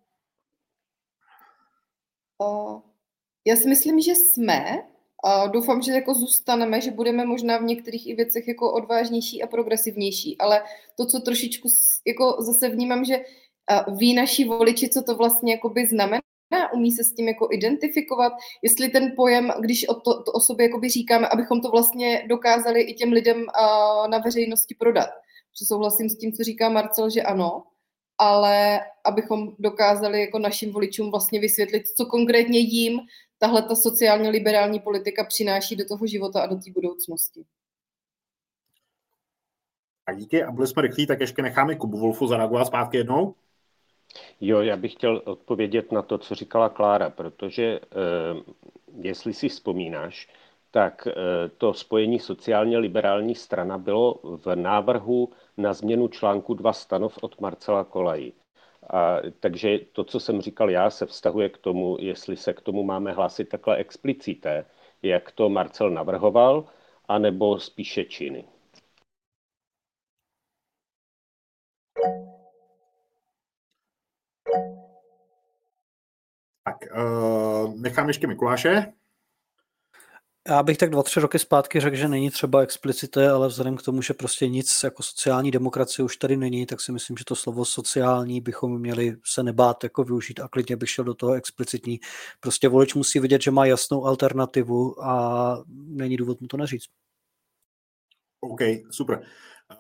Já 3.44 3.56
si 3.56 3.68
myslím, 3.68 4.00
že 4.00 4.14
jsme. 4.14 4.82
A 5.25 5.46
doufám, 5.46 5.82
že 5.82 5.92
jako 5.92 6.14
zůstaneme, 6.14 6.80
že 6.80 6.90
budeme 6.90 7.25
možná 7.25 7.58
v 7.58 7.62
některých 7.62 8.06
i 8.06 8.14
věcech 8.14 8.49
jako 8.49 8.72
odvážnější 8.72 9.42
a 9.42 9.46
progresivnější, 9.46 10.38
ale 10.38 10.64
to, 10.96 11.06
co 11.06 11.20
trošičku 11.20 11.68
jako 12.06 12.37
zase 12.38 12.68
vnímám, 12.68 13.04
že 13.04 13.25
ví 13.96 14.14
naši 14.14 14.44
voliči, 14.44 14.88
co 14.88 15.02
to 15.02 15.16
vlastně 15.16 15.52
jakoby 15.52 15.87
znamená, 15.87 16.22
umí 16.75 16.92
se 16.92 17.04
s 17.04 17.14
tím 17.14 17.28
jako 17.28 17.49
identifikovat, 17.52 18.32
jestli 18.62 18.88
ten 18.88 19.12
pojem, 19.16 19.52
když 19.61 19.88
o, 19.88 19.94
to, 19.94 20.23
to 20.23 20.32
o 20.32 20.40
sobě 20.40 20.66
jakoby 20.66 20.88
říkáme, 20.88 21.28
abychom 21.28 21.61
to 21.61 21.71
vlastně 21.71 22.25
dokázali 22.28 22.80
i 22.80 22.94
těm 22.94 23.12
lidem 23.12 23.37
uh, 23.38 24.09
na 24.09 24.18
veřejnosti 24.18 24.75
prodat. 24.75 25.09
Že 25.61 25.66
souhlasím 25.66 26.09
s 26.09 26.18
tím, 26.18 26.32
co 26.32 26.44
říká 26.44 26.68
Marcel, 26.68 27.11
že 27.11 27.23
ano, 27.23 27.62
ale 28.18 28.80
abychom 29.04 29.52
dokázali 29.59 30.21
jako 30.21 30.38
našim 30.38 30.73
voličům 30.73 31.11
vlastně 31.11 31.40
vysvětlit, 31.40 31.88
co 31.88 32.06
konkrétně 32.06 32.59
jim 32.59 33.00
tahle 33.38 33.62
ta 33.62 33.75
sociálně 33.75 34.30
liberální 34.30 34.80
politika 34.80 35.25
přináší 35.25 35.76
do 35.76 35.85
toho 35.85 36.06
života 36.06 36.42
a 36.42 36.47
do 36.47 36.56
té 36.56 36.71
budoucnosti. 36.71 37.44
Tak 40.04 40.16
díky 40.16 40.42
a 40.42 40.50
byli 40.50 40.66
jsme 40.66 40.82
rychlí, 40.82 41.06
tak 41.06 41.21
ještě 41.21 41.42
necháme 41.42 41.76
Kubu 41.76 41.99
Wolfu 41.99 42.26
zareagovat 42.26 42.64
zpátky 42.64 42.97
jednou. 42.97 43.35
Jo, 44.40 44.61
já 44.61 44.76
bych 44.76 44.92
chtěl 44.92 45.23
odpovědět 45.25 45.92
na 45.92 46.02
to, 46.02 46.19
co 46.19 46.35
říkala 46.35 46.69
Klára, 46.69 47.11
protože 47.11 47.81
eh, 47.83 48.52
jestli 49.00 49.35
si 49.35 49.49
vzpomínáš, 49.49 50.28
tak 50.71 51.07
eh, 51.07 51.12
to 51.59 51.75
spojení 51.75 52.19
sociálně 52.19 52.78
liberální 52.78 53.35
strana 53.35 53.78
bylo 53.78 54.21
v 54.23 54.57
návrhu 54.57 55.33
na 55.57 55.73
změnu 55.73 56.09
článku 56.09 56.54
2 56.54 56.73
stanov 56.73 57.19
od 57.23 57.40
Marcela 57.40 57.85
Kolají. 57.85 58.33
A, 58.90 59.16
takže 59.40 59.78
to, 59.92 60.04
co 60.04 60.21
jsem 60.21 60.40
říkal 60.40 60.71
já, 60.71 60.90
se 60.90 61.07
vztahuje 61.07 61.49
k 61.49 61.59
tomu, 61.59 61.97
jestli 62.00 62.37
se 62.37 62.52
k 62.52 62.61
tomu 62.61 62.83
máme 62.83 63.12
hlásit 63.12 63.49
takhle 63.49 63.76
explicité, 63.76 64.64
jak 65.02 65.31
to 65.33 65.49
Marcel 65.49 65.90
navrhoval, 65.90 66.64
anebo 67.09 67.59
spíše 67.59 68.04
činy. 68.04 68.45
Tak, 76.64 76.76
uh, 76.97 77.75
nechám 77.81 78.09
ještě 78.09 78.26
Mikuláše. 78.26 78.92
Já 80.49 80.62
bych 80.62 80.78
tak 80.78 80.90
dva, 80.90 81.02
tři 81.02 81.21
roky 81.21 81.38
zpátky 81.38 81.81
řekl, 81.81 81.97
že 81.97 82.09
není 82.09 82.31
třeba 82.31 82.61
explicité, 82.61 83.31
ale 83.31 83.49
vzhledem 83.49 83.76
k 83.76 83.83
tomu, 83.83 84.02
že 84.02 84.14
prostě 84.14 84.49
nic 84.49 84.83
jako 84.85 85.02
sociální 85.02 85.50
demokracie 85.50 86.04
už 86.04 86.16
tady 86.16 86.37
není, 86.37 86.66
tak 86.66 86.81
si 86.81 86.92
myslím, 86.92 87.16
že 87.16 87.25
to 87.25 87.37
slovo 87.37 87.64
sociální 87.64 88.40
bychom 88.40 88.81
měli 88.81 89.16
se 89.25 89.42
nebát 89.42 89.85
jako 89.85 90.04
využít 90.04 90.40
a 90.40 90.49
klidně 90.49 90.76
bych 90.76 90.90
šel 90.90 91.04
do 91.04 91.14
toho 91.14 91.33
explicitní. 91.33 92.00
Prostě 92.40 92.69
volič 92.69 92.95
musí 92.95 93.21
vidět, 93.21 93.42
že 93.42 93.50
má 93.50 93.66
jasnou 93.66 94.04
alternativu 94.04 95.04
a 95.04 95.57
není 95.69 96.16
důvod 96.16 96.40
mu 96.40 96.47
to 96.47 96.57
neříct. 96.57 96.90
OK, 98.40 98.61
super. 98.90 99.23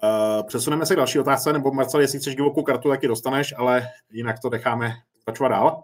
Uh, 0.02 0.46
přesuneme 0.46 0.86
se 0.86 0.94
k 0.94 0.96
další 0.96 1.18
otázce, 1.18 1.52
nebo 1.52 1.72
Marcel, 1.72 2.00
jestli 2.00 2.18
chceš 2.18 2.36
divokou 2.36 2.62
kartu, 2.62 2.88
tak 2.88 3.02
ji 3.02 3.08
dostaneš, 3.08 3.54
ale 3.56 3.88
jinak 4.10 4.36
to 4.40 4.50
necháme 4.50 4.92
pokračovat 5.18 5.48
dál. 5.48 5.82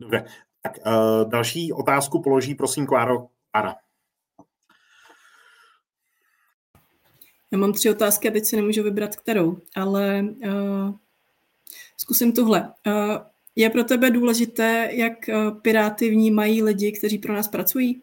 Dobře, 0.00 0.24
tak 0.62 0.78
uh, 0.86 1.30
další 1.30 1.72
otázku 1.72 2.22
položí, 2.22 2.54
prosím, 2.54 2.86
Kláro 2.86 3.28
Klára. 3.50 3.76
Já 7.50 7.58
mám 7.58 7.72
tři 7.72 7.90
otázky 7.90 8.28
a 8.28 8.32
teď 8.32 8.44
si 8.44 8.56
nemůžu 8.56 8.82
vybrat 8.82 9.16
kterou, 9.16 9.58
ale 9.76 10.24
uh, 10.46 10.94
zkusím 11.96 12.32
tuhle. 12.32 12.72
Uh, 12.86 13.16
je 13.56 13.70
pro 13.70 13.84
tebe 13.84 14.10
důležité, 14.10 14.88
jak 14.92 15.12
uh, 15.28 15.60
Piráty 15.60 16.10
vnímají 16.10 16.62
lidi, 16.62 16.92
kteří 16.92 17.18
pro 17.18 17.34
nás 17.34 17.48
pracují? 17.48 18.02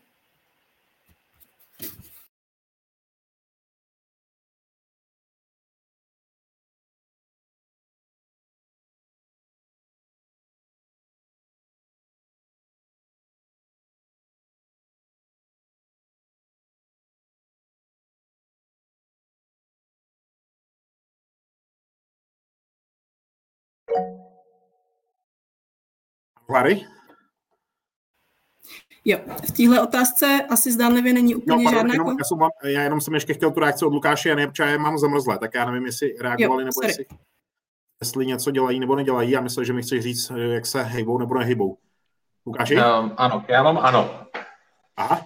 Klary? 26.52 26.88
Jo, 29.06 29.20
v 29.48 29.52
téhle 29.52 29.82
otázce 29.82 30.46
asi 30.50 30.72
zdánlivě 30.72 31.14
není 31.14 31.36
úplně 31.36 31.64
jo, 31.64 31.72
pardon, 31.72 31.80
žádná... 31.80 31.94
Jenom, 31.94 32.18
já, 32.20 32.24
jsem, 32.24 32.38
já 32.72 32.82
jenom 32.82 33.02
jsem 33.02 33.14
ještě 33.14 33.34
chtěl 33.34 33.52
tu 33.52 33.60
reakci 33.60 33.86
od 33.86 33.94
Lukáše 33.94 34.32
a 34.32 34.36
Nejepča, 34.36 34.66
já 34.66 34.78
mám 34.78 34.98
zamrzlé, 34.98 35.40
tak 35.40 35.54
já 35.54 35.66
nevím, 35.66 35.86
jestli 35.86 36.18
reagovali, 36.20 36.64
jo, 36.64 36.66
nebo 36.66 36.88
jestli, 36.88 37.06
jestli 38.02 38.26
něco 38.26 38.52
dělají 38.52 38.80
nebo 38.80 38.96
nedělají. 38.96 39.32
Já 39.32 39.42
myslím, 39.42 39.66
že 39.66 39.74
mi 39.74 39.82
chceš 39.82 40.04
říct, 40.04 40.32
jak 40.36 40.66
se 40.66 40.84
hejbou 40.84 41.18
nebo 41.18 41.36
nehejbou. 41.36 41.78
Lukáši? 42.46 42.76
Um, 42.76 43.14
ano, 43.18 43.46
já 43.48 43.64
mám 43.64 43.78
ano. 43.78 44.26
Aha. 44.98 45.26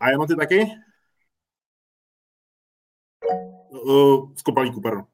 A 0.00 0.10
Jano, 0.10 0.26
ty 0.26 0.36
taky? 0.36 0.66
Uh, 3.68 4.34
z 4.34 4.42
kopalíku, 4.42 4.80
pardon. 4.80 5.09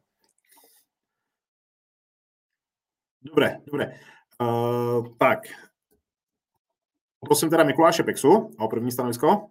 Dobré, 3.26 3.60
dobré. 3.66 4.00
Uh, 4.40 5.08
tak. 5.18 5.38
Poprosím 7.20 7.50
teda 7.50 7.64
Mikuláše 7.64 8.02
Pexu 8.02 8.54
o 8.58 8.68
první 8.68 8.92
stanovisko. 8.92 9.50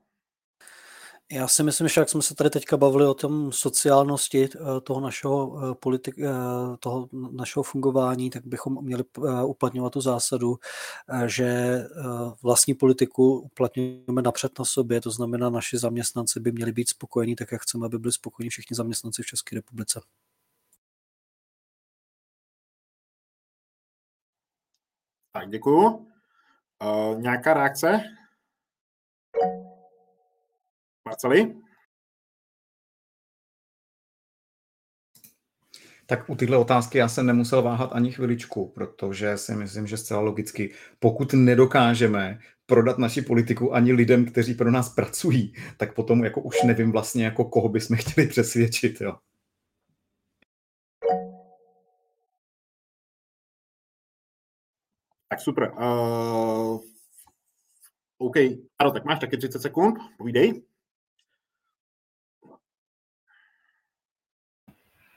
Já 1.32 1.48
si 1.48 1.64
myslím, 1.64 1.88
že 1.88 2.02
jak 2.02 2.10
jsme 2.10 2.22
se 2.22 2.36
tady 2.36 2.50
teďka 2.50 2.78
bavili 2.78 3.08
o 3.08 3.14
tom 3.14 3.52
sociálnosti 3.52 4.50
eh, 4.56 4.82
toho 4.84 5.00
našeho, 5.00 5.60
eh, 5.60 5.76
politik, 5.76 6.16
toho 6.80 7.10
našeho 7.32 7.64
fungování, 7.64 8.30
tak 8.30 8.46
bychom 8.46 8.84
měli 8.84 9.04
uplatňovat 9.46 9.94
tu 9.94 10.02
zásadu, 10.02 10.58
že 11.26 11.80
vlastní 12.44 12.74
politiku 12.74 13.40
uplatňujeme 13.40 14.22
napřed 14.22 14.60
na 14.60 14.66
sobě, 14.66 15.02
to 15.02 15.12
znamená, 15.12 15.50
naši 15.50 15.78
zaměstnanci 15.78 16.40
by 16.40 16.52
měli 16.52 16.72
být 16.72 16.90
spokojení, 16.90 17.36
tak 17.36 17.52
jak 17.52 17.62
chceme, 17.62 17.86
aby 17.86 18.00
byli 18.00 18.12
spokojení 18.12 18.50
všichni 18.50 18.76
zaměstnanci 18.76 19.24
v 19.24 19.26
České 19.26 19.56
republice. 19.56 20.02
Tak, 25.36 25.50
děkuju. 25.50 26.08
Uh, 26.84 27.22
nějaká 27.22 27.54
reakce? 27.54 28.02
Marceli? 31.06 31.56
Tak 36.06 36.30
u 36.30 36.36
tyhle 36.36 36.58
otázky 36.58 36.98
já 36.98 37.08
jsem 37.08 37.26
nemusel 37.26 37.62
váhat 37.62 37.90
ani 37.94 38.12
chviličku, 38.12 38.70
protože 38.76 39.38
si 39.38 39.56
myslím, 39.56 39.88
že 39.88 39.98
zcela 39.98 40.20
logicky, 40.22 40.74
pokud 41.00 41.34
nedokážeme 41.34 42.40
prodat 42.66 42.98
naši 42.98 43.22
politiku 43.22 43.74
ani 43.74 43.94
lidem, 43.94 44.26
kteří 44.26 44.54
pro 44.54 44.72
nás 44.72 44.90
pracují, 44.90 45.54
tak 45.78 45.96
potom 45.96 46.24
jako 46.24 46.42
už 46.42 46.64
nevím 46.64 46.92
vlastně, 46.92 47.26
jako 47.26 47.46
koho 47.46 47.70
bychom 47.70 47.98
chtěli 47.98 48.28
přesvědčit. 48.28 49.02
Jo. 49.02 49.18
Tak 55.30 55.42
super. 55.42 55.72
Uh, 55.72 56.80
OK. 58.18 58.36
Ano, 58.80 58.92
tak 58.92 59.06
máš 59.06 59.20
taky 59.20 59.38
30 59.38 59.60
sekund. 59.60 59.98
Povídej. 60.18 60.62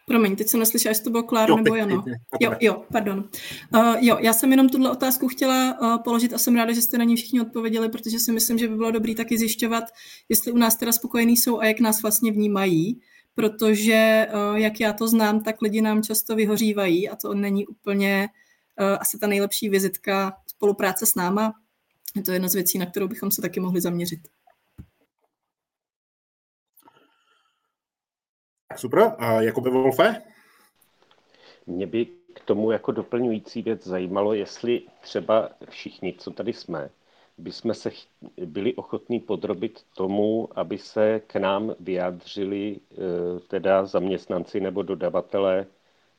Promiň, 0.06 0.36
teď 0.36 0.48
jsem 0.48 0.60
neslyšela, 0.60 0.90
jestli 0.90 1.04
to 1.04 1.10
bylo 1.10 1.22
Kláro 1.22 1.56
nebo 1.56 1.74
Jano. 1.74 2.04
Jo, 2.40 2.54
jo, 2.60 2.84
pardon. 2.92 3.28
Uh, 3.74 3.96
jo, 4.00 4.18
já 4.20 4.32
jsem 4.32 4.50
jenom 4.50 4.68
tuhle 4.68 4.90
otázku 4.90 5.28
chtěla 5.28 5.80
uh, 5.80 6.02
položit 6.02 6.32
a 6.32 6.38
jsem 6.38 6.56
ráda, 6.56 6.72
že 6.72 6.82
jste 6.82 6.98
na 6.98 7.04
ní 7.04 7.16
všichni 7.16 7.40
odpověděli, 7.40 7.88
protože 7.88 8.18
si 8.18 8.32
myslím, 8.32 8.58
že 8.58 8.68
by 8.68 8.76
bylo 8.76 8.90
dobré 8.90 9.14
taky 9.14 9.38
zjišťovat, 9.38 9.84
jestli 10.28 10.52
u 10.52 10.56
nás 10.56 10.76
teda 10.76 10.92
spokojení 10.92 11.36
jsou 11.36 11.58
a 11.58 11.64
jak 11.64 11.80
nás 11.80 12.02
vlastně 12.02 12.32
vnímají, 12.32 13.00
protože 13.34 14.26
uh, 14.34 14.56
jak 14.56 14.80
já 14.80 14.92
to 14.92 15.08
znám, 15.08 15.42
tak 15.42 15.62
lidi 15.62 15.80
nám 15.80 16.02
často 16.02 16.36
vyhořívají 16.36 17.08
a 17.08 17.16
to 17.16 17.34
není 17.34 17.66
úplně 17.66 18.28
Eh, 18.28 18.28
asi 18.78 19.18
ta 19.18 19.26
nejlepší 19.26 19.68
vizitka 19.68 20.36
spolupráce 20.46 21.06
s 21.06 21.14
náma. 21.14 21.54
Je 22.16 22.22
to 22.22 22.32
jedna 22.32 22.48
z 22.48 22.54
věcí, 22.54 22.78
na 22.78 22.86
kterou 22.86 23.08
bychom 23.08 23.30
se 23.30 23.42
taky 23.42 23.60
mohli 23.60 23.80
zaměřit. 23.80 24.20
Super. 28.76 29.14
A 29.18 29.42
Jakoby 29.42 29.70
Wolfe? 29.70 30.22
Mě 31.66 31.86
by 31.86 32.06
k 32.34 32.40
tomu 32.44 32.70
jako 32.70 32.92
doplňující 32.92 33.62
věc 33.62 33.86
zajímalo, 33.86 34.34
jestli 34.34 34.82
třeba 35.00 35.50
všichni, 35.70 36.14
co 36.18 36.30
tady 36.30 36.52
jsme, 36.52 36.90
bychom 37.38 37.74
se 37.74 37.90
byli 38.46 38.74
ochotní 38.74 39.20
podrobit 39.20 39.84
tomu, 39.96 40.48
aby 40.58 40.78
se 40.78 41.20
k 41.26 41.36
nám 41.36 41.74
vyjádřili 41.80 42.76
eh, 42.76 42.96
teda 43.48 43.86
zaměstnanci 43.86 44.60
nebo 44.60 44.82
dodavatelé 44.82 45.66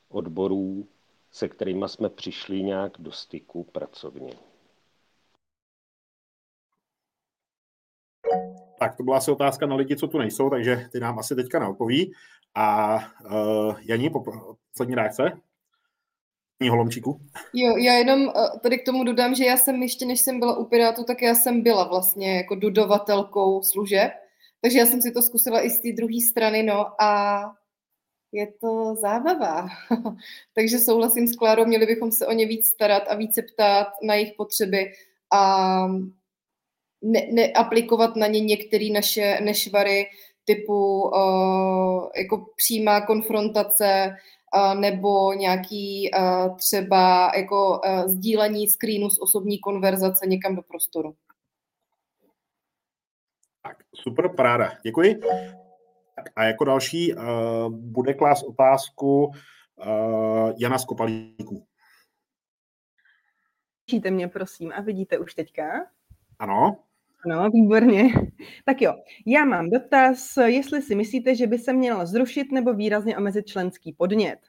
odborů 0.09 0.87
se 1.31 1.49
kterými 1.49 1.85
jsme 1.87 2.09
přišli 2.09 2.63
nějak 2.63 2.91
do 2.99 3.11
styku 3.11 3.63
pracovně. 3.63 4.33
Tak 8.79 8.97
to 8.97 9.03
byla 9.03 9.17
asi 9.17 9.31
otázka 9.31 9.65
na 9.65 9.75
lidi, 9.75 9.95
co 9.95 10.07
tu 10.07 10.17
nejsou, 10.17 10.49
takže 10.49 10.89
ty 10.91 10.99
nám 10.99 11.19
asi 11.19 11.35
teďka 11.35 11.59
neodpoví. 11.59 12.13
A 12.55 12.95
uh, 12.95 13.79
Janí, 13.81 14.09
poslední 14.71 14.95
reakce? 14.95 15.31
Holomčíku. 16.69 17.21
Jo, 17.53 17.77
já 17.77 17.93
jenom 17.93 18.21
uh, 18.21 18.59
tady 18.63 18.77
k 18.79 18.85
tomu 18.85 19.03
dodám, 19.03 19.35
že 19.35 19.45
já 19.45 19.57
jsem 19.57 19.81
ještě, 19.83 20.05
než 20.05 20.21
jsem 20.21 20.39
byla 20.39 20.57
u 20.57 20.65
Pirátu, 20.65 21.03
tak 21.03 21.21
já 21.21 21.35
jsem 21.35 21.61
byla 21.63 21.87
vlastně 21.87 22.37
jako 22.37 22.55
dodavatelkou 22.55 23.63
služeb, 23.63 24.11
takže 24.61 24.79
já 24.79 24.85
jsem 24.85 25.01
si 25.01 25.11
to 25.11 25.21
zkusila 25.21 25.61
i 25.61 25.69
z 25.69 25.81
té 25.81 25.87
druhé 25.97 26.21
strany, 26.29 26.63
no 26.63 27.01
a 27.01 27.41
je 28.31 28.47
to 28.61 28.95
zábava. 28.95 29.67
Takže 30.53 30.79
souhlasím 30.79 31.27
s 31.27 31.35
Klárou, 31.35 31.65
měli 31.65 31.85
bychom 31.85 32.11
se 32.11 32.27
o 32.27 32.31
ně 32.31 32.45
víc 32.45 32.67
starat 32.67 33.03
a 33.09 33.15
více 33.15 33.41
ptát 33.41 33.87
na 34.03 34.13
jejich 34.15 34.33
potřeby 34.37 34.91
a 35.33 35.87
ne, 37.01 37.27
neaplikovat 37.31 38.15
na 38.15 38.27
ně 38.27 38.39
některé 38.39 38.89
naše 38.93 39.39
nešvary 39.41 40.05
typu 40.45 41.01
uh, 41.01 42.09
jako 42.17 42.45
přímá 42.55 43.01
konfrontace 43.01 44.15
uh, 44.55 44.79
nebo 44.79 45.33
nějaký 45.33 46.11
uh, 46.13 46.57
třeba 46.57 47.31
jako 47.35 47.81
uh, 47.85 48.07
sdílení 48.07 48.67
screenu 48.67 49.09
z 49.09 49.19
osobní 49.19 49.59
konverzace 49.59 50.27
někam 50.27 50.55
do 50.55 50.61
prostoru. 50.61 51.15
Tak, 53.63 53.77
super, 53.95 54.29
paráda. 54.35 54.71
Děkuji. 54.83 55.19
A 56.35 56.43
jako 56.43 56.63
další 56.65 57.13
uh, 57.13 57.23
bude 57.69 58.13
klás 58.13 58.43
otázku 58.43 59.25
uh, 59.25 60.51
Jana 60.59 60.77
Skopalíku. 60.77 61.67
Slyšíte 63.89 64.11
mě, 64.11 64.27
prosím, 64.27 64.71
a 64.75 64.81
vidíte 64.81 65.17
už 65.17 65.33
teďka? 65.33 65.63
Ano. 66.39 66.77
Ano, 67.25 67.49
výborně. 67.49 68.03
Tak 68.65 68.81
jo, 68.81 68.93
já 69.25 69.45
mám 69.45 69.69
dotaz, 69.69 70.37
jestli 70.45 70.81
si 70.81 70.95
myslíte, 70.95 71.35
že 71.35 71.47
by 71.47 71.57
se 71.57 71.73
měl 71.73 72.07
zrušit 72.07 72.51
nebo 72.51 72.73
výrazně 72.73 73.17
omezit 73.17 73.47
členský 73.47 73.93
podnět. 73.93 74.39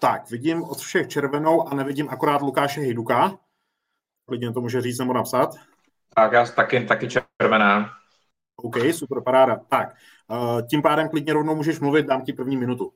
Tak, 0.00 0.30
vidím 0.30 0.62
od 0.62 0.78
všech 0.78 1.08
červenou 1.08 1.68
a 1.68 1.74
nevidím 1.74 2.08
akorát 2.08 2.42
Lukáše 2.42 2.80
Hejduka. 2.80 3.38
Klidně 4.28 4.52
to 4.52 4.60
může 4.60 4.80
říct 4.80 4.98
nebo 4.98 5.12
napsat. 5.12 5.54
Tak, 6.14 6.32
já 6.32 6.46
taky, 6.46 6.80
taky 6.80 7.08
červená. 7.08 7.90
OK, 8.56 8.76
super, 8.92 9.22
paráda. 9.24 9.60
Tak, 9.68 9.94
uh, 10.28 10.62
tím 10.70 10.82
pádem 10.82 11.08
klidně 11.08 11.32
rovnou 11.32 11.54
můžeš 11.54 11.80
mluvit, 11.80 12.06
dám 12.06 12.22
ti 12.24 12.32
první 12.32 12.56
minutu. 12.56 12.92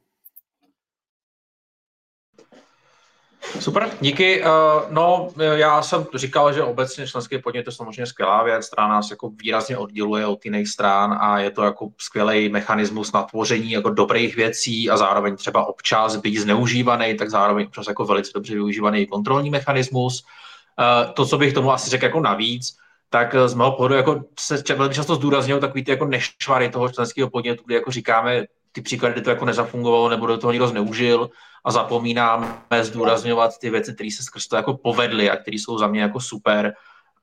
Super, 3.61 3.91
díky. 4.01 4.43
No, 4.91 5.29
já 5.37 5.83
jsem 5.83 6.07
říkal, 6.15 6.53
že 6.53 6.63
obecně 6.63 7.07
členský 7.07 7.39
podnět 7.39 7.67
je 7.67 7.73
samozřejmě 7.73 8.07
skvělá 8.07 8.43
věc, 8.43 8.69
která 8.69 8.89
nás 8.89 9.11
jako 9.11 9.29
výrazně 9.29 9.77
odděluje 9.77 10.27
od 10.27 10.45
jiných 10.45 10.69
stran 10.69 11.19
a 11.21 11.39
je 11.39 11.51
to 11.51 11.63
jako 11.63 11.89
skvělý 11.99 12.49
mechanismus 12.49 13.13
na 13.13 13.23
tvoření 13.23 13.71
jako 13.71 13.91
dobrých 13.91 14.37
věcí 14.37 14.91
a 14.91 14.97
zároveň 14.97 15.37
třeba 15.37 15.67
občas 15.67 16.17
být 16.17 16.37
zneužívaný, 16.37 17.17
tak 17.17 17.31
zároveň 17.31 17.67
občas 17.67 17.87
jako 17.87 18.05
velice 18.05 18.31
dobře 18.35 18.55
využívaný 18.55 19.07
kontrolní 19.07 19.51
mechanismus. 19.51 20.25
To, 21.15 21.27
co 21.27 21.39
bych 21.39 21.53
tomu 21.53 21.73
asi 21.73 21.91
řekl 21.91 22.05
jako 22.05 22.21
navíc, 22.21 22.77
tak 23.11 23.35
z 23.47 23.55
mého 23.55 23.73
pohledu 23.73 23.95
jako 23.95 24.21
se 24.41 24.75
velmi 24.75 24.95
často 24.95 25.15
zdůrazňují 25.15 25.61
takový 25.61 25.85
ty 25.85 25.91
jako 25.91 26.07
nešvary 26.07 26.69
toho 26.69 26.89
členského 26.89 27.31
podnětu, 27.31 27.63
kdy 27.67 27.75
jako 27.75 27.91
říkáme 27.91 28.45
ty 28.73 28.83
příklady, 28.83 29.13
kdy 29.13 29.23
to 29.23 29.31
jako 29.31 29.45
nezafungovalo 29.45 30.09
nebo 30.09 30.27
do 30.27 30.39
toho 30.39 30.53
někdo 30.53 30.69
zneužil, 30.69 31.31
a 31.65 31.71
zapomínáme 31.71 32.59
zdůrazňovat 32.81 33.59
ty 33.59 33.71
věci, 33.71 33.95
které 33.95 34.11
se 34.11 34.23
skrz 34.23 34.47
to 34.47 34.57
jako 34.57 34.77
povedly 34.77 35.31
a 35.31 35.37
které 35.37 35.55
jsou 35.55 35.79
za 35.79 35.87
mě 35.87 36.03
jako 36.03 36.21
super. 36.21 36.75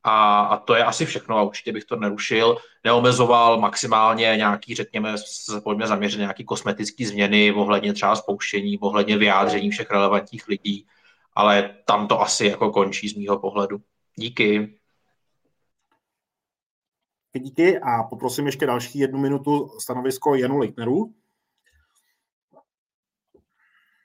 A, 0.04 0.42
a 0.42 0.58
to 0.58 0.76
je 0.76 0.84
asi 0.84 1.06
všechno 1.06 1.38
a 1.38 1.42
určitě 1.42 1.72
bych 1.72 1.86
to 1.86 1.96
nerušil. 1.96 2.58
Neomezoval 2.84 3.60
maximálně 3.60 4.34
nějaký, 4.38 4.76
řekněme, 4.76 5.16
pojďme 5.64 5.88
zaměřit 5.88 6.20
nějaký 6.20 6.46
kosmetický 6.46 7.06
změny 7.06 7.54
ohledně 7.54 7.94
třeba 7.94 8.16
spouštění, 8.16 8.80
ohledně 8.80 9.18
vyjádření 9.18 9.72
všech 9.72 9.92
relevantních 9.92 10.48
lidí, 10.48 10.86
ale 11.34 11.76
tam 11.86 12.08
to 12.08 12.22
asi 12.22 12.46
jako 12.46 12.72
končí 12.72 13.10
z 13.10 13.16
mýho 13.16 13.40
pohledu. 13.40 13.82
Díky. 14.16 14.80
Díky 17.40 17.80
a 17.80 18.04
poprosím 18.04 18.46
ještě 18.46 18.66
další 18.66 19.00
jednu 19.00 19.20
minutu 19.20 19.70
stanovisko 19.80 20.36
Janu 20.36 20.58
Leitneru 20.58 21.14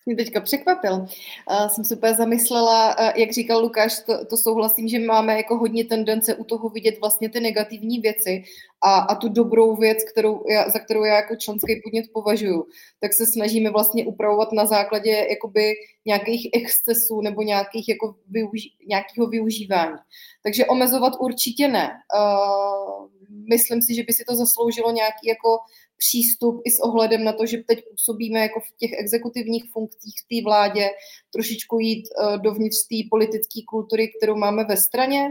mě 0.07 0.17
teďka 0.17 0.41
překvapil. 0.41 0.95
Uh, 0.95 1.69
jsem 1.69 1.85
se 1.85 1.97
úplně 1.97 2.15
zamyslela, 2.15 2.99
uh, 2.99 3.21
jak 3.21 3.33
říkal 3.33 3.61
Lukáš, 3.61 3.99
to, 4.07 4.25
to 4.25 4.37
souhlasím, 4.37 4.89
že 4.89 4.99
máme 4.99 5.37
jako 5.37 5.57
hodně 5.57 5.85
tendence 5.85 6.35
u 6.35 6.45
toho 6.45 6.69
vidět 6.69 7.01
vlastně 7.01 7.29
ty 7.29 7.41
negativní 7.41 7.99
věci 7.99 8.45
a, 8.83 8.99
a 8.99 9.15
tu 9.15 9.29
dobrou 9.29 9.77
věc, 9.77 9.99
kterou 10.13 10.45
já, 10.49 10.71
za 10.71 10.79
kterou 10.79 11.05
já 11.05 11.15
jako 11.17 11.37
členský 11.37 11.81
podnět 11.85 12.05
považuji, 12.13 12.65
tak 13.01 13.13
se 13.13 13.27
snažíme 13.27 13.71
vlastně 13.71 14.07
upravovat 14.07 14.53
na 14.53 14.67
základě 14.67 15.27
jakoby 15.31 15.73
nějakých 16.05 16.49
excesů 16.53 17.21
nebo 17.21 17.43
nějakých 17.43 17.89
jako 17.89 18.15
využi- 18.33 18.73
nějakého 18.87 19.27
využívání. 19.27 19.97
Takže 20.43 20.67
omezovat 20.67 21.13
určitě 21.21 21.69
ne. 21.69 21.91
Uh, 22.15 23.09
myslím 23.49 23.83
si, 23.83 23.95
že 23.95 24.03
by 24.03 24.13
si 24.13 24.25
to 24.29 24.37
zasloužilo 24.37 24.91
nějaký 24.91 25.29
jako 25.29 25.59
přístup 25.99 26.63
i 26.65 26.71
s 26.71 26.81
ohledem 26.81 27.25
na 27.25 27.33
to, 27.33 27.47
že 27.47 27.59
teď 27.67 27.85
působíme 27.91 28.41
jako 28.41 28.61
v 28.61 28.77
těch 28.77 28.93
exekutivních 28.93 29.65
funkcích 29.73 30.15
v 30.25 30.29
té 30.29 30.45
vládě, 30.45 30.91
trošičku 31.33 31.79
jít 31.79 32.05
uh, 32.09 32.43
dovnitř 32.43 32.77
té 32.77 32.97
politické 33.11 33.61
kultury, 33.69 34.13
kterou 34.19 34.37
máme 34.37 34.65
ve 34.65 34.77
straně 34.77 35.31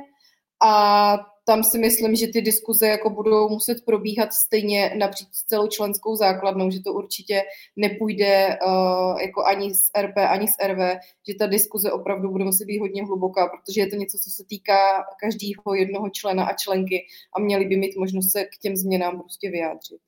a 0.66 1.18
tam 1.46 1.64
si 1.64 1.78
myslím, 1.78 2.16
že 2.16 2.28
ty 2.28 2.42
diskuze 2.42 2.88
jako 2.88 3.10
budou 3.10 3.50
muset 3.50 3.86
probíhat 3.86 4.34
stejně 4.34 4.96
napříč 4.98 5.28
celou 5.48 5.68
členskou 5.68 6.16
základnou, 6.16 6.72
že 6.72 6.80
to 6.80 6.94
určitě 6.94 7.42
nepůjde 7.76 8.58
uh, 8.66 9.22
jako 9.22 9.46
ani 9.46 9.76
z 9.76 9.90
RP, 10.02 10.18
ani 10.18 10.48
z 10.48 10.56
RV, 10.68 10.98
že 11.28 11.36
ta 11.40 11.48
diskuze 11.48 11.92
opravdu 11.92 12.32
bude 12.32 12.46
muset 12.46 12.66
být 12.66 12.80
hodně 12.80 13.06
hluboká, 13.06 13.48
protože 13.48 13.82
je 13.82 13.88
to 13.88 13.96
něco, 13.96 14.18
co 14.18 14.30
se 14.30 14.44
týká 14.50 15.04
každého 15.20 15.76
jednoho 15.76 16.10
člena 16.10 16.46
a 16.46 16.54
členky 16.54 17.06
a 17.36 17.40
měli 17.40 17.66
by 17.66 17.76
mít 17.78 17.98
možnost 17.98 18.32
se 18.32 18.46
k 18.46 18.58
těm 18.62 18.76
změnám 18.76 19.20
prostě 19.20 19.50
vyjádřit. 19.52 20.00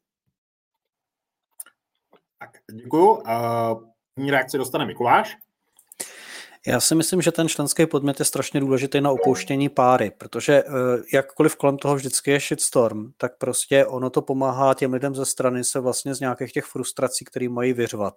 Tak, 2.39 2.49
děkuju. 2.71 3.23
První 4.15 4.31
reakci 4.31 4.57
dostane 4.57 4.85
Mikuláš. 4.85 5.37
Já 6.67 6.79
si 6.79 6.95
myslím, 6.95 7.21
že 7.21 7.31
ten 7.31 7.49
členský 7.49 7.85
podmět 7.85 8.19
je 8.19 8.25
strašně 8.25 8.59
důležitý 8.59 9.01
na 9.01 9.11
opouštění 9.11 9.69
páry, 9.69 10.11
protože 10.17 10.53
eh, 10.53 10.69
jakkoliv 11.13 11.55
kolem 11.55 11.77
toho 11.77 11.95
vždycky 11.95 12.31
je 12.31 12.39
shitstorm, 12.39 13.11
tak 13.17 13.37
prostě 13.37 13.85
ono 13.85 14.09
to 14.09 14.21
pomáhá 14.21 14.73
těm 14.73 14.93
lidem 14.93 15.15
ze 15.15 15.25
strany 15.25 15.63
se 15.63 15.79
vlastně 15.79 16.15
z 16.15 16.19
nějakých 16.19 16.51
těch 16.51 16.65
frustrací, 16.65 17.25
které 17.25 17.49
mají 17.49 17.73
vyřvat. 17.73 18.13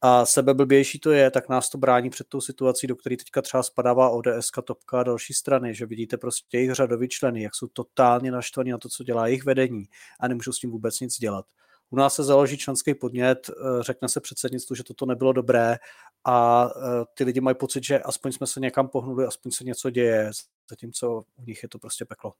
A 0.00 0.26
sebeblbější 0.26 1.00
to 1.00 1.10
je, 1.10 1.30
tak 1.30 1.48
nás 1.48 1.70
to 1.70 1.78
brání 1.78 2.10
před 2.10 2.28
tou 2.28 2.40
situací, 2.40 2.86
do 2.86 2.96
které 2.96 3.16
teďka 3.16 3.42
třeba 3.42 3.62
spadává 3.62 4.10
ODS, 4.10 4.50
Topka 4.64 5.00
a 5.00 5.02
další 5.02 5.34
strany, 5.34 5.74
že 5.74 5.86
vidíte 5.86 6.16
prostě 6.16 6.58
jejich 6.58 6.72
řadoví 6.72 7.08
členy, 7.08 7.42
jak 7.42 7.54
jsou 7.54 7.66
totálně 7.66 8.30
naštvaní 8.30 8.70
na 8.70 8.78
to, 8.78 8.88
co 8.88 9.04
dělá 9.04 9.26
jejich 9.26 9.44
vedení 9.44 9.84
a 10.20 10.28
nemůžou 10.28 10.52
s 10.52 10.58
tím 10.58 10.70
vůbec 10.70 11.00
nic 11.00 11.18
dělat. 11.18 11.44
U 11.90 11.96
nás 11.96 12.14
se 12.14 12.24
založí 12.24 12.58
členský 12.58 12.94
podnět, 12.94 13.50
eh, 13.50 13.82
řekne 13.82 14.08
se 14.08 14.20
předsednictvu, 14.20 14.74
že 14.74 14.84
toto 14.84 15.06
nebylo 15.06 15.32
dobré 15.32 15.76
a 16.24 16.66
eh, 16.68 17.04
ty 17.14 17.24
lidi 17.24 17.40
mají 17.40 17.56
pocit, 17.56 17.84
že 17.84 17.98
aspoň 17.98 18.32
jsme 18.32 18.46
se 18.46 18.60
někam 18.60 18.88
pohnuli, 18.88 19.26
aspoň 19.26 19.52
se 19.52 19.64
něco 19.64 19.90
děje, 19.90 20.30
zatímco 20.70 21.24
u 21.36 21.42
nich 21.46 21.62
je 21.62 21.68
to 21.68 21.78
prostě 21.78 22.04
peklo. 22.04 22.34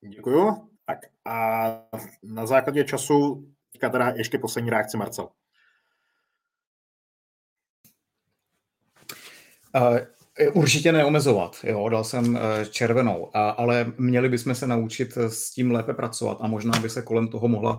Děkuju. 0.00 0.70
Tak 0.84 0.98
a 1.24 1.66
na 2.22 2.46
základě 2.46 2.84
času 2.84 3.46
teďka 3.72 3.88
teda 3.90 4.08
ještě 4.08 4.38
poslední 4.38 4.70
reakce 4.70 4.96
Marcel. 4.96 5.28
Uh, 9.74 9.98
Určitě 10.52 10.92
neomezovat, 10.92 11.56
jo, 11.62 11.88
dal 11.88 12.04
jsem 12.04 12.36
eh, 12.36 12.66
červenou, 12.66 13.30
ale 13.34 13.92
měli 13.98 14.28
bychom 14.28 14.54
se 14.54 14.66
naučit 14.66 15.16
s 15.16 15.50
tím 15.50 15.70
lépe 15.70 15.94
pracovat 15.94 16.38
a 16.40 16.46
možná 16.46 16.80
by 16.80 16.90
se 16.90 17.02
kolem 17.02 17.28
toho 17.28 17.48
mohla 17.48 17.78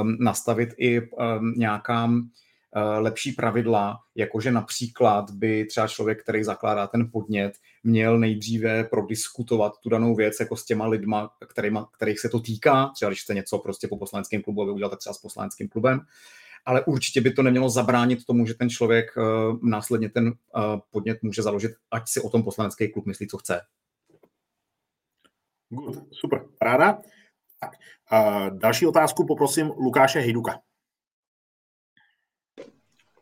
um, 0.00 0.16
nastavit 0.20 0.68
i 0.78 1.00
um, 1.00 1.54
nějaká 1.56 2.10
lepší 2.98 3.32
pravidla, 3.32 3.98
jakože 4.14 4.52
například 4.52 5.30
by 5.30 5.64
třeba 5.64 5.88
člověk, 5.88 6.22
který 6.22 6.44
zakládá 6.44 6.86
ten 6.86 7.10
podnět, 7.10 7.52
měl 7.84 8.18
nejdříve 8.18 8.84
prodiskutovat 8.84 9.72
tu 9.82 9.88
danou 9.88 10.14
věc 10.14 10.40
jako 10.40 10.56
s 10.56 10.64
těma 10.64 10.86
lidma, 10.86 11.30
kterýma, 11.46 11.88
kterých 11.96 12.20
se 12.20 12.28
to 12.28 12.40
týká, 12.40 12.90
třeba 12.94 13.08
když 13.08 13.22
chce 13.22 13.34
něco 13.34 13.58
prostě 13.58 13.88
po 13.88 13.96
poslaneckém 13.96 14.42
klubu, 14.42 14.62
aby 14.62 14.70
udělal 14.70 14.90
tak 14.90 14.98
třeba 14.98 15.14
s 15.14 15.18
poslaneckým 15.18 15.68
klubem, 15.68 16.00
ale 16.68 16.84
určitě 16.84 17.20
by 17.20 17.32
to 17.32 17.42
nemělo 17.42 17.70
zabránit 17.70 18.24
tomu, 18.26 18.46
že 18.46 18.54
ten 18.54 18.70
člověk 18.70 19.16
uh, 19.16 19.58
následně 19.62 20.08
ten 20.08 20.26
uh, 20.26 20.32
podnět 20.90 21.22
může 21.22 21.42
založit, 21.42 21.72
ať 21.90 22.08
si 22.08 22.20
o 22.20 22.30
tom 22.30 22.42
poslanecký 22.42 22.92
klub 22.92 23.06
myslí, 23.06 23.28
co 23.28 23.38
chce. 23.38 23.60
Good, 25.68 25.98
super, 26.12 26.44
ráda. 26.62 26.98
Tak, 27.60 27.70
uh, 28.12 28.58
další 28.58 28.86
otázku 28.86 29.26
poprosím 29.26 29.66
Lukáše 29.66 30.20
Hejduka. 30.20 30.60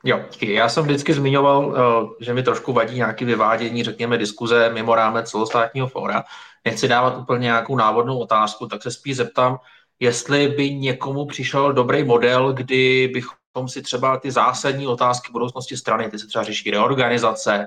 Jo, 0.05 0.25
já 0.43 0.69
jsem 0.69 0.85
vždycky 0.85 1.15
zmiňoval, 1.15 1.77
že 2.21 2.35
mi 2.35 2.43
trošku 2.43 2.73
vadí 2.73 2.97
nějaké 2.97 3.25
vyvádění, 3.25 3.85
řekněme, 3.85 4.19
diskuze 4.19 4.71
mimo 4.71 4.95
rámec 4.95 5.31
celostátního 5.31 5.89
fóra. 5.89 6.25
Nechci 6.65 6.89
dávat 6.89 7.19
úplně 7.19 7.43
nějakou 7.43 7.77
návodnou 7.77 8.19
otázku, 8.19 8.67
tak 8.67 8.83
se 8.83 8.91
spíš 8.91 9.17
zeptám, 9.17 9.59
jestli 10.01 10.49
by 10.49 10.71
někomu 10.71 11.27
přišel 11.27 11.73
dobrý 11.73 12.05
model, 12.05 12.53
kdy 12.53 13.09
bychom 13.09 13.69
si 13.69 13.83
třeba 13.83 14.17
ty 14.17 14.31
zásadní 14.31 14.87
otázky 14.87 15.33
budoucnosti 15.33 15.77
strany, 15.77 16.11
ty 16.11 16.19
se 16.19 16.27
třeba 16.27 16.45
řeší 16.45 16.71
reorganizace, 16.71 17.67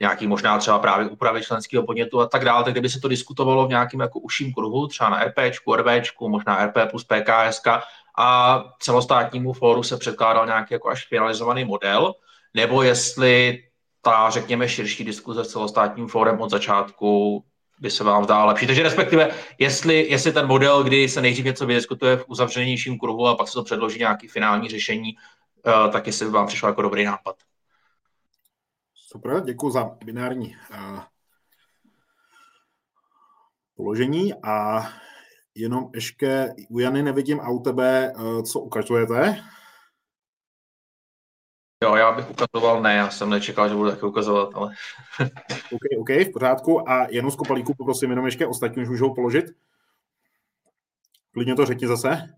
nějaký 0.00 0.26
možná 0.26 0.58
třeba 0.58 0.78
právě 0.78 1.08
úpravy 1.08 1.42
členského 1.42 1.86
podnětu 1.86 2.20
a 2.20 2.26
tak 2.26 2.44
dále, 2.44 2.64
tak 2.64 2.74
kdyby 2.74 2.88
se 2.88 3.00
to 3.00 3.08
diskutovalo 3.08 3.66
v 3.66 3.68
nějakém 3.68 4.00
jako 4.00 4.18
užším 4.18 4.52
kruhu, 4.52 4.86
třeba 4.86 5.10
na 5.10 5.24
RPčku, 5.24 5.74
RVčku, 5.74 6.28
možná 6.28 6.66
RP 6.66 6.90
plus 6.90 7.04
PKSK 7.04 7.66
a 8.18 8.64
celostátnímu 8.78 9.52
fóru 9.52 9.82
se 9.82 9.96
předkládal 9.96 10.46
nějaký 10.46 10.74
jako 10.74 10.88
až 10.88 11.08
finalizovaný 11.08 11.64
model, 11.64 12.14
nebo 12.54 12.82
jestli 12.82 13.64
ta, 14.02 14.30
řekněme, 14.30 14.68
širší 14.68 15.04
diskuze 15.04 15.44
s 15.44 15.48
celostátním 15.48 16.08
fórem 16.08 16.40
od 16.40 16.50
začátku 16.50 17.44
by 17.80 17.90
se 17.90 18.04
vám 18.04 18.24
zdá 18.24 18.44
lepší. 18.44 18.66
Takže 18.66 18.82
respektive, 18.82 19.30
jestli, 19.58 20.10
jestli 20.10 20.32
ten 20.32 20.46
model, 20.46 20.84
kdy 20.84 21.08
se 21.08 21.22
nejdřív 21.22 21.44
něco 21.44 21.66
vydiskutuje 21.66 22.16
v 22.16 22.24
uzavřenějším 22.28 22.98
kruhu 22.98 23.26
a 23.26 23.36
pak 23.36 23.48
se 23.48 23.54
to 23.54 23.64
předloží 23.64 23.98
nějaký 23.98 24.28
finální 24.28 24.68
řešení, 24.68 25.16
uh, 25.66 25.92
tak 25.92 26.06
jestli 26.06 26.26
by 26.26 26.32
vám 26.32 26.46
přišlo 26.46 26.68
jako 26.68 26.82
dobrý 26.82 27.04
nápad. 27.04 27.36
Super, 28.94 29.42
děkuji 29.44 29.70
za 29.70 29.90
binární 30.04 30.56
uh, 30.70 31.00
položení 33.76 34.34
a 34.42 34.88
jenom 35.54 35.90
ještě 35.94 36.54
u 36.68 36.78
Jany 36.78 37.02
nevidím 37.02 37.40
a 37.40 37.50
u 37.50 37.58
tebe, 37.58 38.12
co 38.52 38.60
ukazujete. 38.60 39.44
Já 41.98 42.12
bych 42.12 42.30
ukazoval, 42.30 42.82
ne, 42.82 42.94
já 42.94 43.10
jsem 43.10 43.30
nečekal, 43.30 43.68
že 43.68 43.74
budu 43.74 43.90
taky 43.90 44.06
ukazovat, 44.06 44.50
ale... 44.54 44.74
OK, 45.72 45.82
OK, 46.00 46.10
v 46.10 46.32
pořádku. 46.32 46.90
A 46.90 47.06
jenom 47.10 47.30
z 47.30 47.36
kopalíku 47.36 47.74
poprosím 47.74 48.10
jenom 48.10 48.26
ještě 48.26 48.46
ostatní 48.46 48.82
už 48.82 48.88
můžou 48.88 49.14
položit. 49.14 49.44
Klidně 51.32 51.54
to 51.54 51.66
řekni 51.66 51.88
zase. 51.88 52.34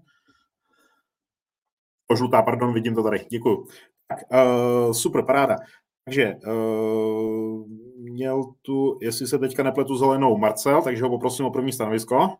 Požlutá, 2.06 2.42
pardon, 2.42 2.74
vidím 2.74 2.94
to 2.94 3.02
tady. 3.02 3.26
Děkuju. 3.30 3.68
Tak, 4.06 4.18
uh, 4.32 4.92
super, 4.92 5.24
paráda. 5.24 5.56
Takže 6.04 6.34
uh, 6.46 7.66
měl 7.96 8.44
tu, 8.62 8.98
jestli 9.02 9.26
se 9.26 9.38
teďka 9.38 9.62
nepletu 9.62 9.96
zelenou, 9.96 10.38
Marcel, 10.38 10.82
takže 10.82 11.02
ho 11.02 11.08
poprosím 11.08 11.46
o 11.46 11.50
první 11.50 11.72
stanovisko. 11.72 12.36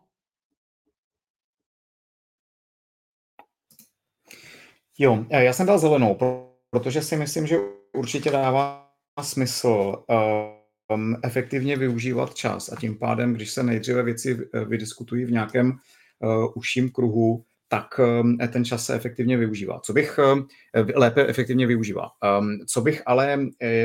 Jo, 4.97 5.25
já 5.29 5.53
jsem 5.53 5.65
dal 5.65 5.79
zelenou, 5.79 6.15
protože 6.71 7.01
si 7.01 7.17
myslím, 7.17 7.47
že 7.47 7.57
určitě 7.93 8.31
dává 8.31 8.87
smysl 9.21 10.03
um, 10.93 11.17
efektivně 11.23 11.77
využívat 11.77 12.35
čas 12.35 12.71
a 12.71 12.75
tím 12.75 12.97
pádem, 12.97 13.33
když 13.33 13.51
se 13.51 13.63
nejdříve 13.63 14.03
věci 14.03 14.37
vydiskutují 14.67 15.25
v 15.25 15.31
nějakém 15.31 15.71
uh, 16.19 16.45
užším 16.55 16.89
kruhu, 16.89 17.43
tak 17.67 17.99
um, 17.99 18.37
ten 18.37 18.65
čas 18.65 18.85
se 18.85 18.95
efektivně 18.95 19.37
využívá. 19.37 19.79
Co 19.79 19.93
bych 19.93 20.19
um, 20.33 20.47
lépe 20.95 21.27
efektivně 21.27 21.67
využívá. 21.67 22.09
Um, 22.39 22.57
co 22.67 22.81
bych 22.81 23.01
ale 23.05 23.39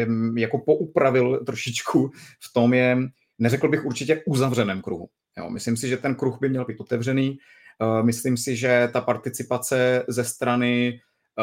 um, 0.07 0.39
jako 0.39 0.59
poupravil 0.59 1.45
trošičku 1.45 2.11
v 2.41 2.53
tom 2.53 2.75
je, 2.75 2.99
neřekl 3.39 3.69
bych 3.69 3.85
určitě 3.85 4.23
uzavřeném 4.27 4.83
kruhu. 4.83 5.09
Jo, 5.39 5.51
myslím 5.51 5.77
si, 5.77 5.89
že 5.89 5.97
ten 5.97 6.15
kruh 6.15 6.39
by 6.41 6.49
měl 6.49 6.65
být 6.65 6.81
otevřený. 6.81 7.39
Uh, 7.81 8.07
myslím 8.07 8.37
si, 8.37 8.57
že 8.57 8.89
ta 8.93 9.01
participace 9.01 10.05
ze 10.09 10.25
strany 10.25 11.01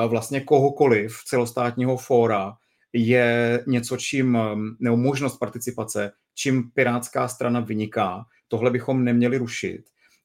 vlastně 0.08 0.42
kohokoliv 0.42 1.18
celostátního 1.26 1.98
fóra 1.98 2.54
je 2.94 3.60
něco, 3.68 3.98
čím, 3.98 4.38
nebo 4.80 4.98
možnost 4.98 5.38
participace, 5.38 6.12
čím 6.36 6.72
pirátská 6.74 7.28
strana 7.28 7.60
vyniká. 7.60 8.26
Tohle 8.48 8.72
bychom 8.72 9.04
neměli 9.04 9.38
rušit 9.38 9.84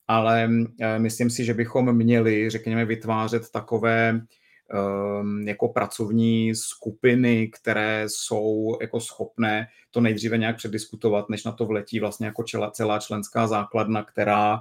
ale 0.09 0.51
eh, 0.81 0.99
myslím 0.99 1.31
si, 1.31 1.45
že 1.45 1.55
bychom 1.55 1.97
měli, 1.97 2.51
řekněme, 2.51 2.85
vytvářet 2.85 3.51
takové 3.51 4.09
ehm, 4.09 5.49
jako 5.49 5.69
pracovní 5.69 6.55
skupiny, 6.55 7.49
které 7.49 8.05
jsou 8.07 8.79
jako 8.81 9.01
schopné 9.01 9.67
to 9.91 10.01
nejdříve 10.01 10.39
nějak 10.39 10.57
přediskutovat, 10.57 11.29
než 11.29 11.45
na 11.45 11.53
to 11.53 11.67
vletí 11.67 12.01
vlastně 12.01 12.27
jako 12.27 12.45
celá 12.73 12.99
členská 12.99 13.47
základna, 13.47 14.03
která 14.03 14.61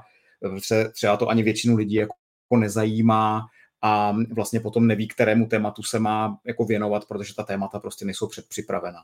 eh, 0.72 0.90
třeba 0.90 1.18
to 1.18 1.30
ani 1.30 1.44
většinu 1.44 1.76
lidí 1.76 1.96
jako 1.96 2.58
nezajímá 2.58 3.46
a 3.82 4.16
vlastně 4.36 4.60
potom 4.60 4.88
neví, 4.88 5.08
kterému 5.08 5.48
tématu 5.48 5.84
se 5.84 6.00
má 6.00 6.40
jako 6.46 6.66
věnovat, 6.66 7.06
protože 7.08 7.36
ta 7.36 7.44
témata 7.44 7.80
prostě 7.80 8.06
nejsou 8.06 8.28
předpřipravena. 8.28 9.00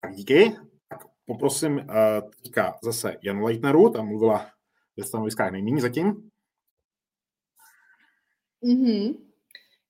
Tak 0.00 0.14
díky 0.14 0.56
poprosím 1.24 1.76
uh, 1.76 2.30
teďka 2.42 2.78
zase 2.82 3.16
Janu 3.22 3.44
Leitneru, 3.44 3.90
tam 3.90 4.06
mluvila 4.06 4.50
ve 4.96 5.04
stanoviskách 5.04 5.52
nejméně 5.52 5.80
zatím. 5.80 6.30
Mm-hmm. 8.62 9.18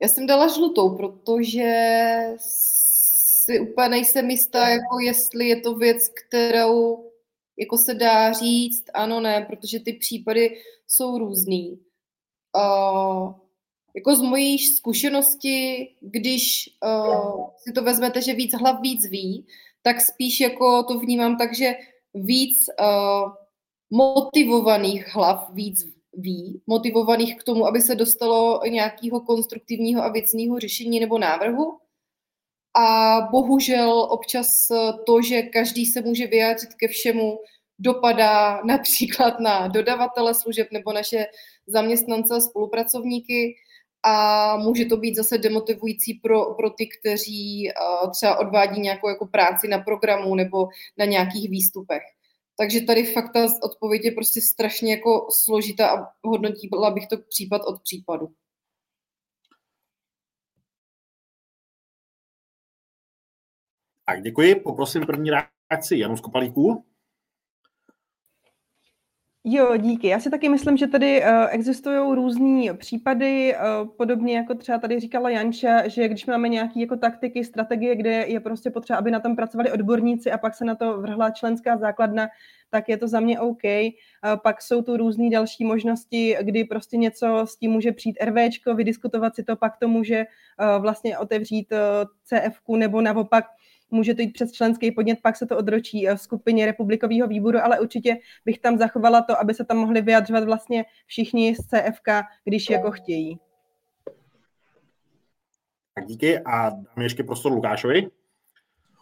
Já 0.02 0.08
jsem 0.08 0.26
dala 0.26 0.48
žlutou, 0.48 0.96
protože 0.96 2.20
si 2.38 3.60
úplně 3.60 3.88
nejsem 3.88 4.30
jistá, 4.30 4.68
jako 4.68 4.98
jestli 4.98 5.48
je 5.48 5.60
to 5.60 5.74
věc, 5.74 6.08
kterou 6.08 7.10
jako 7.56 7.78
se 7.78 7.94
dá 7.94 8.32
říct, 8.32 8.84
ano, 8.94 9.20
ne, 9.20 9.46
protože 9.50 9.80
ty 9.80 9.92
případy 9.92 10.62
jsou 10.86 11.18
různý. 11.18 11.85
Uh, 12.56 13.34
jako 13.96 14.16
z 14.16 14.20
mojí 14.20 14.58
zkušenosti, 14.58 15.88
když 16.00 16.70
uh, 16.84 17.46
si 17.56 17.72
to 17.72 17.82
vezmete, 17.82 18.22
že 18.22 18.34
víc 18.34 18.52
hlav 18.54 18.80
víc 18.80 19.06
ví, 19.06 19.46
tak 19.82 20.00
spíš 20.00 20.40
jako 20.40 20.82
to 20.82 20.98
vnímám 20.98 21.36
tak, 21.38 21.56
že 21.56 21.74
víc 22.14 22.58
uh, 22.80 23.32
motivovaných 23.90 25.14
hlav 25.14 25.50
víc 25.52 25.84
ví, 26.12 26.62
motivovaných 26.66 27.38
k 27.38 27.44
tomu, 27.44 27.66
aby 27.66 27.80
se 27.80 27.94
dostalo 27.94 28.60
nějakého 28.68 29.20
konstruktivního 29.20 30.02
a 30.02 30.12
věcného 30.12 30.58
řešení 30.58 31.00
nebo 31.00 31.18
návrhu. 31.18 31.78
A 32.78 33.20
bohužel 33.30 34.00
občas 34.10 34.68
to, 35.06 35.22
že 35.22 35.42
každý 35.42 35.86
se 35.86 36.00
může 36.00 36.26
vyjádřit 36.26 36.74
ke 36.74 36.88
všemu, 36.88 37.38
dopadá 37.78 38.62
například 38.62 39.40
na 39.40 39.68
dodavatele 39.68 40.34
služeb 40.34 40.68
nebo 40.72 40.92
naše 40.92 41.26
zaměstnance 41.66 42.34
a 42.34 42.40
spolupracovníky 42.40 43.54
a 44.02 44.56
může 44.56 44.84
to 44.84 44.96
být 44.96 45.14
zase 45.14 45.38
demotivující 45.38 46.14
pro, 46.14 46.54
pro 46.54 46.70
ty, 46.70 46.88
kteří 47.00 47.68
uh, 47.68 48.10
třeba 48.10 48.38
odvádí 48.38 48.80
nějakou 48.80 49.08
jako 49.08 49.26
práci 49.26 49.68
na 49.68 49.78
programu 49.78 50.34
nebo 50.34 50.68
na 50.98 51.04
nějakých 51.04 51.50
výstupech. 51.50 52.02
Takže 52.58 52.80
tady 52.80 53.12
fakt 53.12 53.32
ta 53.32 53.46
odpověď 53.62 54.04
je 54.04 54.12
prostě 54.12 54.40
strašně 54.40 54.90
jako 54.90 55.26
složitá 55.30 55.88
a 55.88 56.06
hodnotila 56.24 56.90
bych 56.90 57.06
to 57.06 57.16
případ 57.28 57.62
od 57.66 57.82
případu. 57.82 58.28
Tak 64.04 64.22
děkuji. 64.22 64.54
Poprosím 64.54 65.06
první 65.06 65.30
reakci 65.30 65.98
Janu 65.98 66.16
Skopalíků. 66.16 66.84
Jo, 69.48 69.76
díky. 69.76 70.08
Já 70.08 70.20
si 70.20 70.30
taky 70.30 70.48
myslím, 70.48 70.76
že 70.76 70.86
tady 70.86 71.22
uh, 71.22 71.28
existují 71.50 72.14
různé 72.14 72.74
případy, 72.74 73.54
uh, 73.54 73.88
podobně 73.88 74.36
jako 74.36 74.54
třeba 74.54 74.78
tady 74.78 75.00
říkala 75.00 75.30
Janča, 75.30 75.88
že 75.88 76.08
když 76.08 76.26
máme 76.26 76.48
nějaké 76.48 76.80
jako 76.80 76.96
taktiky, 76.96 77.44
strategie, 77.44 77.96
kde 77.96 78.10
je 78.10 78.40
prostě 78.40 78.70
potřeba, 78.70 78.98
aby 78.98 79.10
na 79.10 79.20
tom 79.20 79.36
pracovali 79.36 79.72
odborníci 79.72 80.32
a 80.32 80.38
pak 80.38 80.54
se 80.54 80.64
na 80.64 80.74
to 80.74 81.00
vrhla 81.00 81.30
členská 81.30 81.76
základna, 81.76 82.28
tak 82.70 82.88
je 82.88 82.96
to 82.96 83.08
za 83.08 83.20
mě 83.20 83.40
OK. 83.40 83.64
Uh, 83.64 83.90
pak 84.42 84.62
jsou 84.62 84.82
tu 84.82 84.96
různé 84.96 85.30
další 85.30 85.64
možnosti, 85.64 86.36
kdy 86.40 86.64
prostě 86.64 86.96
něco 86.96 87.46
s 87.46 87.56
tím 87.56 87.70
může 87.70 87.92
přijít 87.92 88.18
RVčko, 88.24 88.74
vydiskutovat 88.74 89.34
si 89.34 89.42
to, 89.42 89.56
pak 89.56 89.76
to 89.76 89.88
může 89.88 90.24
vlastně 90.78 91.18
otevřít 91.18 91.72
uh, 91.72 91.78
CF 92.24 92.60
nebo 92.68 93.00
naopak 93.00 93.44
může 93.90 94.14
to 94.14 94.22
jít 94.22 94.32
přes 94.32 94.52
členský 94.52 94.92
podnět, 94.92 95.18
pak 95.22 95.36
se 95.36 95.46
to 95.46 95.56
odročí 95.56 96.06
v 96.06 96.16
skupině 96.16 96.66
republikového 96.66 97.28
výboru, 97.28 97.58
ale 97.64 97.80
určitě 97.80 98.16
bych 98.44 98.58
tam 98.58 98.78
zachovala 98.78 99.22
to, 99.22 99.40
aby 99.40 99.54
se 99.54 99.64
tam 99.64 99.76
mohli 99.76 100.02
vyjadřovat 100.02 100.44
vlastně 100.44 100.84
všichni 101.06 101.54
z 101.54 101.58
CFK, 101.58 102.08
když 102.44 102.70
jako 102.70 102.90
chtějí. 102.90 103.38
Tak 105.94 106.06
díky 106.06 106.38
a 106.38 106.70
dáme 106.70 107.04
ještě 107.04 107.24
prostor 107.24 107.52
Lukášovi. 107.52 108.10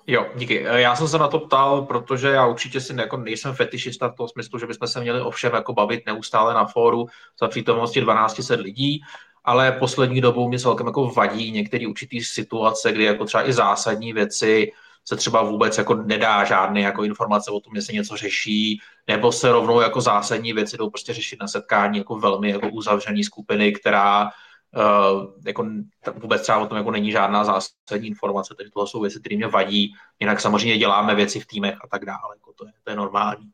Jo, 0.07 0.27
díky. 0.37 0.63
Já 0.63 0.97
jsem 0.97 1.09
se 1.09 1.19
na 1.19 1.29
to 1.29 1.41
ptal, 1.41 1.83
protože 1.83 2.29
já 2.29 2.47
určitě 2.47 2.81
si 2.81 3.01
jako 3.01 3.17
nejsem 3.17 3.55
fetišista 3.55 4.09
v 4.09 4.15
tom 4.15 4.29
smyslu, 4.29 4.59
že 4.59 4.67
bychom 4.67 4.89
se 4.89 5.01
měli 5.01 5.21
ovšem 5.21 5.55
jako 5.55 5.73
bavit 5.73 6.07
neustále 6.07 6.55
na 6.55 6.67
fóru 6.67 7.07
za 7.41 7.49
přítomnosti 7.49 8.01
1200 8.01 8.55
lidí, 8.55 9.01
ale 9.45 9.73
poslední 9.73 10.21
dobou 10.21 10.49
mě 10.49 10.59
celkem 10.59 10.87
jako 10.87 11.09
vadí 11.09 11.51
některé 11.51 11.87
určitý 11.87 12.25
situace, 12.25 12.93
kdy 12.93 13.05
jako 13.05 13.25
třeba 13.25 13.49
i 13.49 13.53
zásadní 13.53 14.13
věci 14.13 14.73
se 15.05 15.17
třeba 15.17 15.43
vůbec 15.43 15.79
jako 15.79 15.95
nedá 15.95 16.45
žádné 16.45 16.81
jako 16.81 17.05
informace 17.05 17.51
o 17.51 17.61
tom, 17.61 17.77
jestli 17.77 17.95
něco 17.95 18.17
řeší, 18.17 18.81
nebo 19.09 19.33
se 19.33 19.53
rovnou 19.53 19.81
jako 19.81 20.01
zásadní 20.01 20.53
věci 20.53 20.77
jdou 20.77 20.91
prostě 20.91 21.15
řešit 21.15 21.41
na 21.41 21.49
setkání 21.49 21.99
jako 21.99 22.19
velmi 22.19 22.51
jako 22.51 22.69
uzavřený 22.69 23.25
skupiny, 23.25 23.73
která 23.73 24.25
uh, 24.25 25.27
jako 25.47 25.67
vůbec 26.15 26.43
třeba 26.43 26.59
o 26.59 26.67
tom 26.67 26.79
jako 26.79 26.91
není 26.91 27.13
žádná 27.13 27.45
zásadní 27.45 28.09
informace, 28.09 28.55
takže 28.57 28.71
tohle 28.71 28.89
jsou 28.89 29.01
věci, 29.01 29.21
které 29.21 29.37
mě 29.37 29.47
vadí. 29.47 29.95
Jinak 30.21 30.41
samozřejmě 30.41 30.79
děláme 30.79 31.15
věci 31.15 31.41
v 31.41 31.47
týmech 31.47 31.77
a 31.85 31.89
tak 31.89 32.05
dále, 32.05 32.37
jako 32.37 32.53
to 32.53 32.67
je, 32.67 32.73
to 32.85 32.91
je 32.91 32.97
normální. 32.97 33.51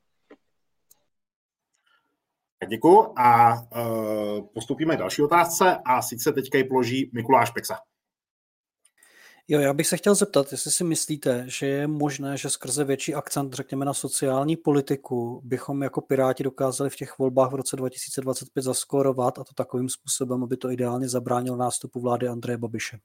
Děkuji 2.68 3.12
a 3.16 3.52
uh, 3.52 4.46
postupíme 4.54 4.96
k 4.96 4.98
další 4.98 5.22
otázce 5.22 5.76
a 5.84 6.02
sice 6.02 6.32
teďka 6.32 6.58
ji 6.58 6.64
položí 6.64 7.10
Mikuláš 7.14 7.50
Peksa. 7.50 7.76
Jo, 9.48 9.60
já 9.60 9.74
bych 9.74 9.86
se 9.86 9.96
chtěl 9.96 10.14
zeptat, 10.14 10.52
jestli 10.52 10.70
si 10.70 10.84
myslíte, 10.84 11.44
že 11.46 11.66
je 11.66 11.86
možné, 11.86 12.36
že 12.36 12.50
skrze 12.50 12.84
větší 12.84 13.14
akcent, 13.14 13.52
řekněme, 13.52 13.84
na 13.84 13.94
sociální 13.94 14.56
politiku, 14.56 15.40
bychom 15.44 15.82
jako 15.82 16.00
Piráti 16.00 16.42
dokázali 16.42 16.90
v 16.90 16.96
těch 16.96 17.18
volbách 17.18 17.50
v 17.52 17.54
roce 17.54 17.76
2025 17.76 18.62
zaskorovat 18.62 19.38
a 19.38 19.44
to 19.44 19.54
takovým 19.54 19.88
způsobem, 19.88 20.42
aby 20.42 20.56
to 20.56 20.70
ideálně 20.70 21.08
zabránilo 21.08 21.56
nástupu 21.56 22.00
vlády 22.00 22.28
Andreje 22.28 22.58
Babiše. 22.58 22.98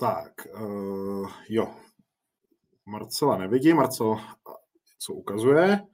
Tak, 0.00 0.32
uh, 0.60 1.30
jo. 1.48 1.74
Marcela 2.86 3.36
nevidím. 3.36 3.76
Marcel 3.76 4.20
co 4.98 5.12
ukazuje. 5.12 5.86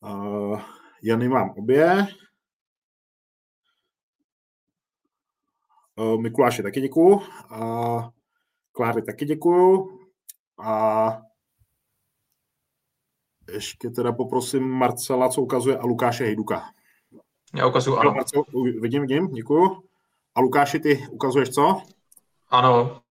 Uh, 0.00 0.60
Jany 1.02 1.28
mám 1.28 1.50
obě. 1.50 2.06
Uh, 5.96 6.20
Mikuláše 6.20 6.62
taky 6.62 6.80
děkuju. 6.80 7.14
Uh, 7.50 8.08
Kláry 8.72 9.02
taky 9.02 9.24
děkuju. 9.24 9.98
A 10.58 11.22
ještě 13.52 13.90
teda 13.90 14.12
poprosím 14.12 14.70
Marcela, 14.70 15.28
co 15.28 15.42
ukazuje, 15.42 15.78
a 15.78 15.86
Lukáše 15.86 16.24
Hejduka. 16.24 16.62
Já 17.54 17.66
ukazuju, 17.66 17.96
ano. 17.96 18.12
Marcel, 18.12 18.42
vidím, 18.80 19.02
vidím, 19.02 19.26
děkuju. 19.26 19.82
A 20.34 20.40
Lukáši, 20.40 20.80
ty 20.80 21.06
ukazuješ 21.10 21.50
co? 21.50 21.82
Ano. 22.50 23.02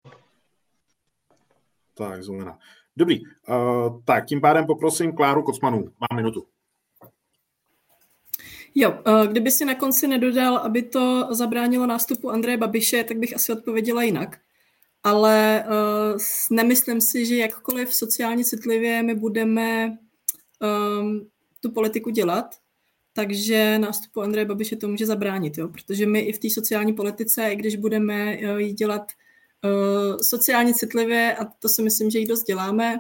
Tak, 1.95 2.23
zelená. 2.23 2.59
Dobrý, 2.97 3.21
uh, 3.49 4.03
tak 4.05 4.27
tím 4.27 4.41
pádem 4.41 4.67
poprosím 4.67 5.13
Kláru 5.13 5.43
Kocmanu. 5.43 5.77
Mám 5.79 6.17
minutu. 6.17 6.47
Jo, 8.75 8.99
kdyby 9.31 9.51
si 9.51 9.65
na 9.65 9.75
konci 9.75 10.09
nedodal, 10.09 10.57
aby 10.57 10.83
to 10.83 11.29
zabránilo 11.31 11.87
nástupu 11.87 12.31
Andreje 12.31 12.57
Babiše, 12.57 13.05
tak 13.05 13.17
bych 13.17 13.37
asi 13.37 13.53
odpověděla 13.53 14.03
jinak. 14.03 14.39
Ale 15.03 15.65
uh, 15.67 16.19
nemyslím 16.51 17.01
si, 17.01 17.27
že 17.27 17.37
jakkoliv 17.37 17.95
sociálně 17.95 18.45
citlivě 18.45 19.03
my 19.03 19.15
budeme 19.15 19.99
um, 20.99 21.29
tu 21.61 21.71
politiku 21.71 22.11
dělat, 22.11 22.57
takže 23.13 23.79
nástupu 23.79 24.21
Andreje 24.21 24.45
Babiše 24.45 24.77
to 24.77 24.89
může 24.89 25.07
zabránit, 25.07 25.59
jo? 25.59 25.69
protože 25.69 26.07
my 26.07 26.21
i 26.21 26.33
v 26.33 26.39
té 26.39 26.51
sociální 26.51 26.93
politice, 26.93 27.51
i 27.51 27.57
když 27.57 27.77
budeme 27.77 28.39
uh, 28.39 28.59
ji 28.59 28.73
dělat 28.73 29.03
uh, 29.03 29.28
sociálně 30.23 30.75
citlivě, 30.75 31.35
a 31.35 31.45
to 31.45 31.69
si 31.69 31.83
myslím, 31.83 32.11
že 32.11 32.19
ji 32.19 32.27
dost 32.27 32.43
děláme, 32.43 32.99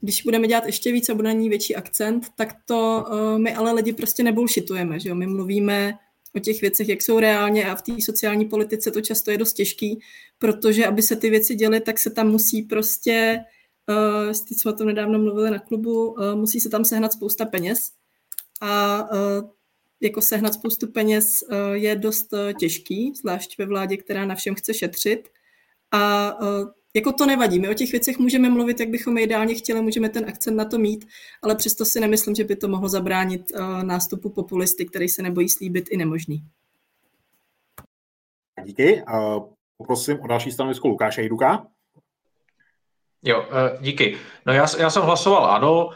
když 0.00 0.22
budeme 0.22 0.46
dělat 0.46 0.66
ještě 0.66 0.92
víc 0.92 1.08
a 1.08 1.14
bude 1.14 1.28
na 1.28 1.32
ní 1.32 1.48
větší 1.48 1.76
akcent, 1.76 2.26
tak 2.36 2.48
to 2.64 3.04
uh, 3.10 3.38
my 3.38 3.54
ale 3.54 3.72
lidi 3.72 3.92
prostě 3.92 4.22
nebullshitujeme, 4.22 5.00
že 5.00 5.08
jo? 5.08 5.14
My 5.14 5.26
mluvíme 5.26 5.92
o 6.36 6.38
těch 6.38 6.60
věcech, 6.60 6.88
jak 6.88 7.02
jsou 7.02 7.20
reálně 7.20 7.70
a 7.70 7.74
v 7.74 7.82
té 7.82 7.92
sociální 8.02 8.44
politice 8.44 8.90
to 8.90 9.00
často 9.00 9.30
je 9.30 9.38
dost 9.38 9.52
těžký, 9.52 10.00
protože 10.38 10.86
aby 10.86 11.02
se 11.02 11.16
ty 11.16 11.30
věci 11.30 11.54
děly, 11.54 11.80
tak 11.80 11.98
se 11.98 12.10
tam 12.10 12.30
musí 12.30 12.62
prostě, 12.62 13.40
uh, 13.88 14.32
teď 14.48 14.58
jsme 14.58 14.72
o 14.72 14.76
tom 14.76 14.86
nedávno 14.86 15.18
mluvili 15.18 15.50
na 15.50 15.58
klubu, 15.58 16.10
uh, 16.10 16.34
musí 16.34 16.60
se 16.60 16.68
tam 16.68 16.84
sehnat 16.84 17.12
spousta 17.12 17.44
peněz. 17.44 17.90
A 18.60 19.02
uh, 19.12 19.50
jako 20.00 20.22
sehnat 20.22 20.54
spoustu 20.54 20.86
peněz 20.86 21.44
uh, 21.50 21.72
je 21.72 21.96
dost 21.96 22.32
uh, 22.32 22.52
těžký, 22.52 23.12
zvlášť 23.16 23.58
ve 23.58 23.66
vládě, 23.66 23.96
která 23.96 24.24
na 24.24 24.34
všem 24.34 24.54
chce 24.54 24.74
šetřit 24.74 25.28
a 25.92 26.34
uh, 26.40 26.68
jako 26.96 27.12
to 27.12 27.26
nevadí, 27.26 27.60
my 27.60 27.68
o 27.68 27.74
těch 27.74 27.92
věcech 27.92 28.18
můžeme 28.18 28.50
mluvit, 28.50 28.80
jak 28.80 28.88
bychom 28.88 29.18
ideálně 29.18 29.54
chtěli, 29.54 29.82
můžeme 29.82 30.08
ten 30.08 30.28
akcent 30.28 30.56
na 30.56 30.64
to 30.64 30.78
mít, 30.78 31.08
ale 31.42 31.54
přesto 31.54 31.84
si 31.84 32.00
nemyslím, 32.00 32.34
že 32.34 32.44
by 32.44 32.56
to 32.56 32.68
mohlo 32.68 32.88
zabránit 32.88 33.50
uh, 33.50 33.82
nástupu 33.82 34.30
populisty, 34.30 34.86
který 34.86 35.08
se 35.08 35.22
nebojí 35.22 35.48
slíbit 35.48 35.88
i 35.90 35.96
nemožný. 35.96 36.44
Díky. 38.64 39.02
Poprosím 39.76 40.20
o 40.20 40.26
další 40.26 40.52
stanovisko 40.52 40.88
Lukáše 40.88 41.22
Jiduka. 41.22 41.66
Jo, 43.22 43.40
uh, 43.40 43.82
díky. 43.82 44.18
No 44.46 44.52
já, 44.52 44.66
já 44.78 44.90
jsem 44.90 45.02
hlasoval 45.02 45.46
ano, 45.46 45.90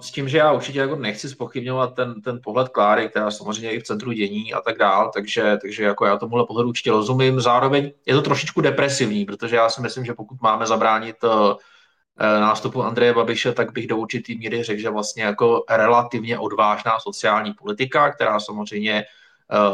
s 0.00 0.10
tím, 0.10 0.28
že 0.28 0.38
já 0.38 0.52
určitě 0.52 0.78
jako 0.78 0.96
nechci 0.96 1.28
spochybňovat 1.28 1.94
ten, 1.94 2.22
ten 2.22 2.40
pohled 2.44 2.68
Kláry, 2.68 3.08
která 3.08 3.30
samozřejmě 3.30 3.70
i 3.70 3.80
v 3.80 3.82
centru 3.82 4.12
dění 4.12 4.54
a 4.54 4.60
tak 4.60 4.78
dál, 4.78 5.10
takže, 5.14 5.58
takže 5.62 5.84
jako 5.84 6.06
já 6.06 6.16
tomuhle 6.16 6.46
pohledu 6.46 6.68
určitě 6.68 6.90
rozumím. 6.90 7.40
Zároveň 7.40 7.92
je 8.06 8.14
to 8.14 8.22
trošičku 8.22 8.60
depresivní, 8.60 9.24
protože 9.24 9.56
já 9.56 9.68
si 9.68 9.80
myslím, 9.80 10.04
že 10.04 10.14
pokud 10.14 10.42
máme 10.42 10.66
zabránit 10.66 11.24
uh, 11.24 11.30
nástupu 12.18 12.82
Andreje 12.82 13.14
Babiše, 13.14 13.52
tak 13.52 13.72
bych 13.72 13.86
do 13.86 13.96
určitý 13.96 14.38
míry 14.38 14.62
řekl, 14.62 14.80
že 14.80 14.90
vlastně 14.90 15.22
jako 15.22 15.64
relativně 15.70 16.38
odvážná 16.38 17.00
sociální 17.00 17.52
politika, 17.52 18.12
která 18.12 18.40
samozřejmě 18.40 19.04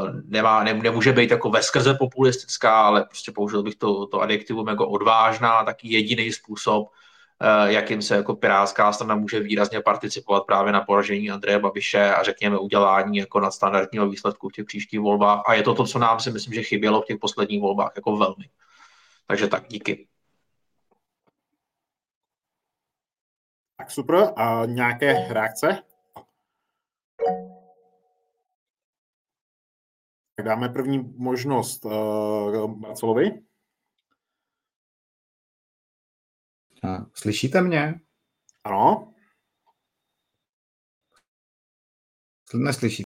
uh, 0.00 0.08
nemá, 0.24 0.64
ne, 0.64 0.74
nemůže 0.74 1.12
být 1.12 1.30
jako 1.30 1.50
veskrze 1.50 1.94
populistická, 1.94 2.80
ale 2.80 3.04
prostě 3.04 3.32
použil 3.32 3.62
bych 3.62 3.74
to, 3.74 4.06
to 4.06 4.20
adjektivum 4.20 4.68
jako 4.68 4.88
odvážná, 4.88 5.64
taky 5.64 5.92
jediný 5.92 6.32
způsob, 6.32 6.88
Eh, 6.88 7.03
jakým 7.66 8.02
se 8.02 8.16
jako 8.16 8.36
pirátská 8.36 8.92
strana 8.92 9.14
může 9.14 9.40
výrazně 9.40 9.80
participovat 9.80 10.46
právě 10.46 10.72
na 10.72 10.80
poražení 10.80 11.30
Andreje 11.30 11.58
Babiše 11.58 12.14
a 12.14 12.22
řekněme 12.22 12.58
udělání 12.58 13.18
jako 13.18 13.40
nadstandardního 13.40 14.08
výsledku 14.08 14.48
v 14.48 14.52
těch 14.52 14.64
příštích 14.64 15.00
volbách. 15.00 15.42
A 15.46 15.54
je 15.54 15.62
to 15.62 15.74
to, 15.74 15.86
co 15.86 15.98
nám 15.98 16.20
si 16.20 16.30
myslím, 16.30 16.54
že 16.54 16.62
chybělo 16.62 17.02
v 17.02 17.06
těch 17.06 17.18
posledních 17.18 17.60
volbách 17.60 17.92
jako 17.96 18.16
velmi. 18.16 18.50
Takže 19.26 19.48
tak, 19.48 19.68
díky. 19.68 20.08
Tak 23.76 23.90
super. 23.90 24.32
A 24.36 24.62
nějaké 24.66 25.28
reakce? 25.28 25.82
Tak 30.36 30.46
dáme 30.46 30.68
první 30.68 31.14
možnost 31.16 31.84
uh, 31.84 32.80
Marcelovi. 32.80 33.40
Slyšíte 37.14 37.60
mě? 37.60 38.00
Ano. 38.64 39.14
Neslyšíte? 42.54 43.04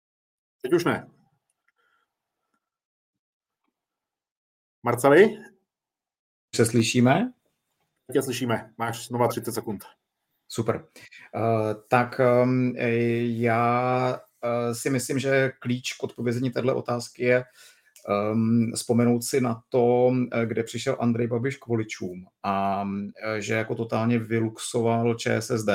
Teď 0.61 0.73
už 0.73 0.85
ne. 0.85 1.09
Marceli? 4.83 5.37
Se 6.55 6.65
slyšíme? 6.65 7.33
Teď 8.13 8.23
slyšíme. 8.23 8.73
Máš 8.77 9.07
znova 9.07 9.27
30 9.27 9.51
sekund. 9.51 9.83
Super. 10.47 10.87
Uh, 11.35 11.73
tak 11.89 12.21
um, 12.43 12.75
já 13.41 14.11
uh, 14.43 14.73
si 14.73 14.89
myslím, 14.89 15.19
že 15.19 15.51
klíč 15.59 15.93
k 15.93 16.03
odpovězení 16.03 16.51
této 16.51 16.75
otázky 16.75 17.23
je 17.23 17.43
um, 18.07 18.71
vzpomenout 18.75 19.23
si 19.23 19.41
na 19.41 19.61
to, 19.69 20.11
eh, 20.31 20.45
kde 20.45 20.63
přišel 20.63 20.97
Andrej 20.99 21.27
Babiš 21.27 21.57
k 21.57 21.67
voličům 21.67 22.25
a 22.43 22.85
eh, 23.23 23.41
že 23.41 23.53
jako 23.53 23.75
totálně 23.75 24.19
vyluxoval 24.19 25.15
ČSSD. 25.15 25.69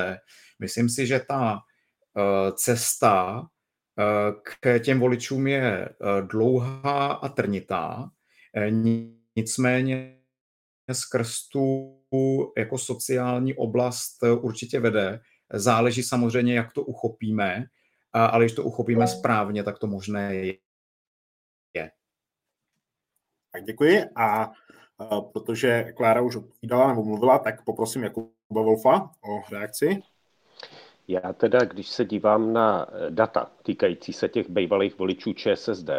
Myslím 0.59 0.89
si, 0.89 1.07
že 1.07 1.21
ta 1.29 1.53
uh, 1.55 2.55
cesta 2.55 3.41
uh, 3.41 3.47
k 4.61 4.79
těm 4.79 5.01
voličům 5.01 5.47
je 5.47 5.89
uh, 5.89 6.29
dlouhá 6.29 7.13
a 7.13 7.29
trnitá, 7.29 8.11
nicméně 9.37 10.19
skrz 10.93 11.49
tu 11.49 11.99
jako 12.57 12.79
sociální 12.79 13.55
oblast 13.55 14.23
určitě 14.41 14.81
vede. 14.81 15.21
Záleží 15.53 16.03
samozřejmě, 16.03 16.55
jak 16.55 16.73
to 16.73 16.83
uchopíme, 16.83 17.65
ale 18.13 18.45
když 18.45 18.53
to 18.53 18.65
uchopíme 18.65 19.07
správně, 19.07 19.63
tak 19.63 19.79
to 19.79 19.87
možné 19.87 20.35
je. 20.35 20.55
Tak 23.53 23.65
děkuji 23.65 24.05
a 24.17 24.49
uh, 24.49 25.21
protože 25.33 25.93
Klára 25.97 26.21
už 26.21 26.37
odpovídala 26.37 26.89
nebo 26.89 27.05
mluvila, 27.05 27.39
tak 27.39 27.65
poprosím 27.65 28.03
Jakuba 28.03 28.33
Wolfa 28.51 29.01
o 29.01 29.43
reakci. 29.53 30.03
Já 31.09 31.33
teda, 31.33 31.65
když 31.65 31.89
se 31.89 32.05
dívám 32.05 32.53
na 32.53 32.87
e, 32.87 33.11
data 33.11 33.51
týkající 33.63 34.13
se 34.13 34.29
těch 34.29 34.51
bývalých 34.51 34.99
voličů 34.99 35.33
ČSSD, 35.33 35.91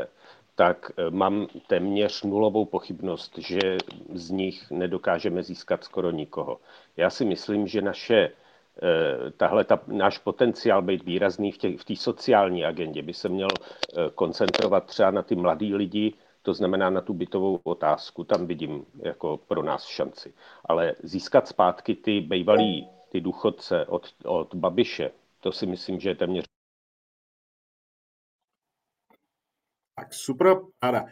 tak 0.55 0.91
e, 0.97 1.09
mám 1.09 1.47
téměř 1.67 2.23
nulovou 2.23 2.65
pochybnost, 2.65 3.37
že 3.37 3.77
z 4.13 4.29
nich 4.29 4.71
nedokážeme 4.71 5.43
získat 5.43 5.83
skoro 5.83 6.11
nikoho. 6.11 6.59
Já 6.97 7.09
si 7.09 7.25
myslím, 7.25 7.67
že 7.67 7.81
naše 7.81 8.31
tahle 9.37 9.63
ta, 9.63 9.79
náš 9.87 10.17
potenciál 10.17 10.81
být 10.81 11.03
výrazný 11.03 11.51
v 11.51 11.57
té 11.57 11.93
v 11.93 11.97
sociální 11.97 12.65
agendě 12.65 13.01
by 13.01 13.13
se 13.13 13.29
měl 13.29 13.47
koncentrovat 14.15 14.85
třeba 14.85 15.11
na 15.11 15.21
ty 15.21 15.35
mladý 15.35 15.75
lidi, 15.75 16.13
to 16.43 16.53
znamená 16.53 16.89
na 16.89 17.01
tu 17.01 17.13
bytovou 17.13 17.59
otázku, 17.63 18.23
tam 18.23 18.47
vidím 18.47 18.85
jako 18.99 19.37
pro 19.37 19.63
nás 19.63 19.85
šanci. 19.85 20.33
Ale 20.65 20.95
získat 21.03 21.47
zpátky 21.47 21.95
ty 21.95 22.21
bývalý, 22.21 22.89
ty 23.09 23.21
důchodce 23.21 23.85
od, 23.85 24.15
od 24.25 24.55
Babiše, 24.55 25.11
to 25.39 25.51
si 25.51 25.65
myslím, 25.65 25.99
že 25.99 26.09
je 26.09 26.15
téměř 26.15 26.45
tak 29.95 30.13
super, 30.13 30.57
ráda. 30.83 31.05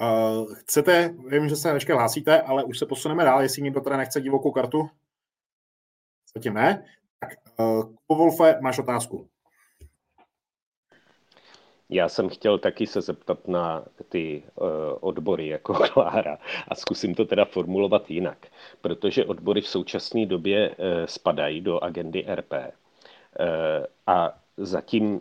Uh, 0.00 0.54
chcete, 0.54 1.14
vím, 1.28 1.48
že 1.48 1.56
se 1.56 1.74
ještě 1.74 1.94
hlásíte, 1.94 2.42
ale 2.42 2.64
už 2.64 2.78
se 2.78 2.86
posuneme 2.86 3.24
dál, 3.24 3.42
jestli 3.42 3.62
někdo 3.62 3.80
teda 3.80 3.96
nechce 3.96 4.20
divokou 4.20 4.50
kartu. 4.50 4.90
Zatím 6.34 6.54
ne. 6.54 6.86
Tak, 7.18 7.30
uh, 7.58 7.94
Wolfe, 8.08 8.60
máš 8.60 8.78
otázku. 8.78 9.28
Já 11.90 12.08
jsem 12.08 12.28
chtěl 12.28 12.58
taky 12.58 12.86
se 12.86 13.00
zeptat 13.00 13.48
na 13.48 13.84
ty 14.08 14.42
uh, 14.54 14.66
odbory 15.00 15.48
jako 15.48 15.74
Klára 15.92 16.38
a 16.68 16.74
zkusím 16.74 17.14
to 17.14 17.24
teda 17.24 17.44
formulovat 17.44 18.10
jinak, 18.10 18.46
protože 18.80 19.24
odbory 19.24 19.60
v 19.60 19.68
současné 19.68 20.26
době 20.26 20.68
uh, 20.70 20.76
spadají 21.04 21.60
do 21.60 21.84
agendy 21.84 22.24
RP 22.34 22.52
uh, 22.52 22.58
eh, 23.40 23.86
a 24.06 24.32
zatím 24.56 25.20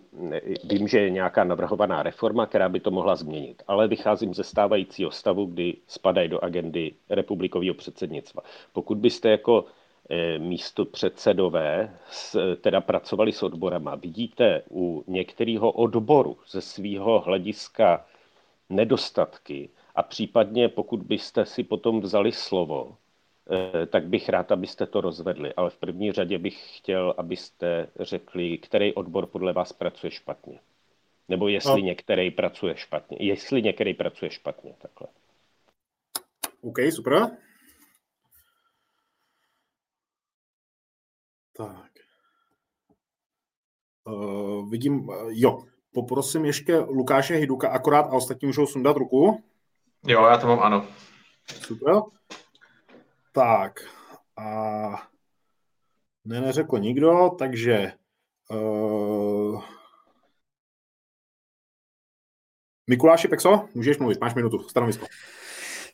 vím, 0.64 0.88
že 0.88 1.00
je 1.00 1.10
nějaká 1.10 1.44
navrhovaná 1.44 2.04
reforma, 2.04 2.46
která 2.46 2.70
by 2.70 2.80
to 2.80 2.92
mohla 2.92 3.16
změnit, 3.16 3.64
ale 3.68 3.88
vycházím 3.88 4.34
ze 4.34 4.44
stávajícího 4.44 5.12
stavu, 5.12 5.46
kdy 5.46 5.78
spadají 5.88 6.30
do 6.30 6.44
agendy 6.44 6.94
republikového 7.10 7.74
předsednictva. 7.74 8.42
Pokud 8.74 8.98
byste 8.98 9.30
jako 9.30 9.66
místo 10.38 10.86
předsedové 10.86 11.98
teda 12.62 12.82
pracovali 12.82 13.32
s 13.32 13.44
odborama. 13.44 13.96
Vidíte 13.96 14.64
u 14.72 15.04
některého 15.08 15.72
odboru 15.72 16.38
ze 16.50 16.62
svého 16.62 17.20
hlediska 17.20 18.06
nedostatky 18.70 19.70
a 19.96 20.04
případně 20.04 20.70
pokud 20.70 21.04
byste 21.04 21.46
si 21.46 21.64
potom 21.64 22.02
vzali 22.02 22.32
slovo, 22.32 22.98
eh, 23.52 23.86
tak 23.86 24.08
bych 24.08 24.30
rád, 24.30 24.52
abyste 24.52 24.86
to 24.86 25.02
rozvedli. 25.02 25.54
Ale 25.54 25.70
v 25.70 25.78
první 25.78 26.12
řadě 26.12 26.38
bych 26.38 26.78
chtěl, 26.78 27.14
abyste 27.18 27.88
řekli, 28.00 28.58
který 28.58 28.94
odbor 28.94 29.26
podle 29.26 29.54
vás 29.54 29.74
pracuje 29.74 30.12
špatně. 30.12 30.60
Nebo 31.30 31.48
jestli 31.48 31.82
no. 31.82 31.88
některý 31.88 32.32
pracuje 32.32 32.78
špatně. 32.78 33.18
Jestli 33.20 33.62
některý 33.62 33.94
pracuje 33.94 34.32
špatně, 34.32 34.74
takhle. 34.78 35.08
OK, 36.62 36.78
super. 36.96 37.38
Tak. 41.58 41.92
Uh, 44.04 44.70
vidím, 44.70 45.10
uh, 45.10 45.16
jo, 45.30 45.64
poprosím 45.94 46.46
ještě 46.46 46.78
Lukáše 46.78 47.36
Hiduka 47.36 47.70
akorát 47.70 48.02
a 48.02 48.14
ostatní 48.14 48.46
můžou 48.46 48.68
sundat 48.68 48.98
ruku. 48.98 49.44
Jo, 50.08 50.26
já 50.26 50.38
to 50.38 50.48
mám 50.48 50.60
ano. 50.60 50.88
Super. 51.62 51.96
Tak. 53.32 53.80
A 54.38 54.46
ne, 56.26 56.42
neřekl 56.42 56.80
nikdo, 56.80 57.30
takže 57.40 57.92
uh... 58.52 59.64
Mikuláši 62.90 63.28
Pexo, 63.28 63.70
můžeš 63.74 63.98
mluvit, 63.98 64.22
máš 64.22 64.36
minutu, 64.36 64.60
stanovisko. 64.60 65.06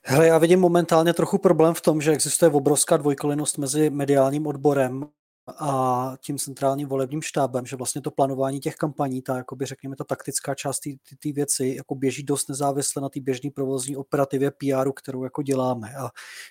Hele, 0.05 0.27
já 0.27 0.37
vidím 0.37 0.59
momentálně 0.59 1.13
trochu 1.13 1.37
problém 1.37 1.73
v 1.73 1.81
tom, 1.81 2.01
že 2.01 2.11
existuje 2.11 2.51
obrovská 2.51 2.97
dvojkolejnost 2.97 3.57
mezi 3.57 3.89
mediálním 3.89 4.47
odborem 4.47 5.09
a 5.47 6.13
tím 6.25 6.37
centrálním 6.37 6.87
volebním 6.87 7.21
štábem, 7.21 7.65
že 7.65 7.75
vlastně 7.75 8.01
to 8.01 8.11
plánování 8.11 8.59
těch 8.59 8.75
kampaní, 8.75 9.21
ta, 9.21 9.37
jakoby, 9.37 9.65
řekněme, 9.65 9.95
ta 9.95 10.03
taktická 10.03 10.55
část 10.55 10.79
té 11.23 11.31
věci 11.31 11.73
jako 11.77 11.95
běží 11.95 12.23
dost 12.23 12.49
nezávisle 12.49 13.01
na 13.01 13.09
té 13.09 13.19
běžné 13.19 13.49
provozní 13.51 13.97
operativě 13.97 14.51
PR, 14.51 14.91
kterou 14.95 15.23
jako 15.23 15.41
děláme. 15.41 15.95
A 15.95 16.09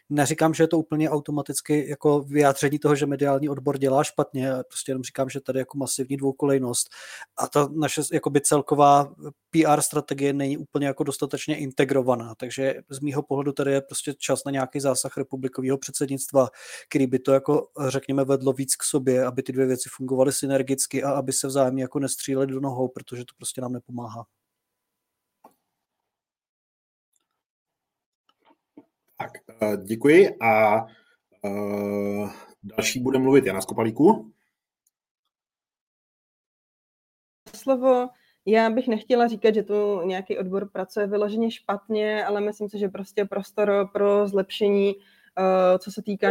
neříkám, 0.08 0.54
že 0.54 0.62
je 0.62 0.68
to 0.68 0.78
úplně 0.78 1.10
automaticky 1.10 1.88
jako 1.88 2.20
vyjádření 2.20 2.78
toho, 2.78 2.94
že 2.94 3.06
mediální 3.06 3.48
odbor 3.48 3.78
dělá 3.78 4.04
špatně, 4.04 4.52
prostě 4.68 4.90
jenom 4.90 5.02
říkám, 5.02 5.28
že 5.28 5.40
tady 5.40 5.58
jako 5.58 5.78
masivní 5.78 6.16
dvoukolejnost 6.16 6.88
a 7.36 7.48
ta 7.48 7.68
naše 7.72 8.02
jakoby 8.12 8.40
celková 8.40 9.14
PR 9.50 9.80
strategie 9.80 10.32
není 10.32 10.58
úplně 10.58 10.86
jako 10.86 11.04
dostatečně 11.04 11.56
integrovaná, 11.56 12.34
takže 12.34 12.74
z 12.88 13.00
mýho 13.00 13.22
pohledu 13.22 13.52
tady 13.52 13.72
je 13.72 13.80
prostě 13.80 14.14
čas 14.18 14.44
na 14.44 14.52
nějaký 14.52 14.80
zásah 14.80 15.16
republikového 15.16 15.78
předsednictva, 15.78 16.48
který 16.88 17.06
by 17.06 17.18
to 17.18 17.32
jako 17.32 17.68
řekněme 17.88 18.24
vedlo 18.24 18.52
víc 18.52 18.76
k 18.80 18.84
sobě, 18.84 19.24
aby 19.24 19.42
ty 19.42 19.52
dvě 19.52 19.66
věci 19.66 19.88
fungovaly 19.92 20.32
synergicky 20.32 21.02
a 21.02 21.10
aby 21.10 21.32
se 21.32 21.46
vzájemně 21.46 21.82
jako 21.82 21.98
nestříleli 21.98 22.46
do 22.46 22.60
nohou, 22.60 22.88
protože 22.88 23.24
to 23.24 23.34
prostě 23.36 23.60
nám 23.60 23.72
nepomáhá. 23.72 24.26
Tak, 29.18 29.30
eh, 29.62 29.76
děkuji 29.76 30.36
a 30.40 30.82
uh, 31.44 32.30
další 32.62 33.00
bude 33.00 33.18
mluvit 33.18 33.46
Jana 33.46 33.60
Skopalíku. 33.60 34.32
Slovo. 37.56 38.08
Já 38.46 38.70
bych 38.70 38.88
nechtěla 38.88 39.28
říkat, 39.28 39.54
že 39.54 39.62
tu 39.62 40.00
nějaký 40.02 40.38
odbor 40.38 40.68
pracuje 40.68 41.06
vyloženě 41.06 41.50
špatně, 41.50 42.24
ale 42.24 42.40
myslím 42.40 42.68
si, 42.68 42.78
že 42.78 42.88
prostě 42.88 43.24
prostor 43.24 43.88
pro 43.92 44.28
zlepšení, 44.28 44.94
uh, 44.96 45.78
co 45.78 45.92
se 45.92 46.02
týká 46.02 46.30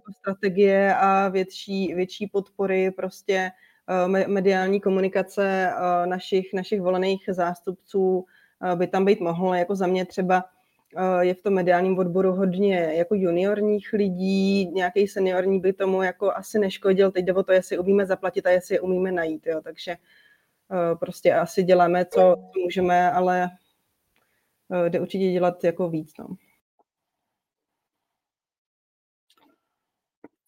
jako 0.00 0.12
strategie 0.12 0.94
a 0.94 1.28
větší, 1.28 1.94
větší 1.94 2.26
podpory 2.26 2.90
prostě 2.90 3.50
eh, 3.88 4.26
mediální 4.28 4.80
komunikace 4.80 5.72
eh, 5.72 6.06
našich, 6.06 6.54
našich 6.54 6.80
volených 6.80 7.24
zástupců 7.28 8.24
eh, 8.72 8.76
by 8.76 8.86
tam 8.86 9.04
být 9.04 9.20
mohlo. 9.20 9.54
Jako 9.54 9.74
za 9.74 9.86
mě 9.86 10.04
třeba 10.04 10.44
je 11.20 11.34
v 11.34 11.42
tom 11.42 11.54
mediálním 11.54 11.98
odboru 11.98 12.32
hodně 12.32 12.76
jako 12.76 13.14
juniorních 13.14 13.92
lidí, 13.92 14.66
nějaký 14.66 15.08
seniorní 15.08 15.60
by 15.60 15.72
tomu 15.72 16.02
jako 16.02 16.32
asi 16.32 16.58
neškodil. 16.58 17.10
Teď 17.10 17.24
jde 17.24 17.34
o 17.34 17.42
to, 17.42 17.52
jestli 17.52 17.78
umíme 17.78 18.06
zaplatit 18.06 18.46
a 18.46 18.50
jestli 18.50 18.74
je 18.74 18.80
umíme 18.80 19.12
najít. 19.12 19.46
Jo. 19.46 19.60
Takže 19.64 19.96
prostě 21.00 21.34
asi 21.34 21.62
děláme, 21.62 22.04
co 22.04 22.36
můžeme, 22.64 23.12
ale 23.12 23.50
jde 24.88 25.00
určitě 25.00 25.32
dělat 25.32 25.64
jako 25.64 25.88
víc. 25.88 26.12
No. 26.18 26.26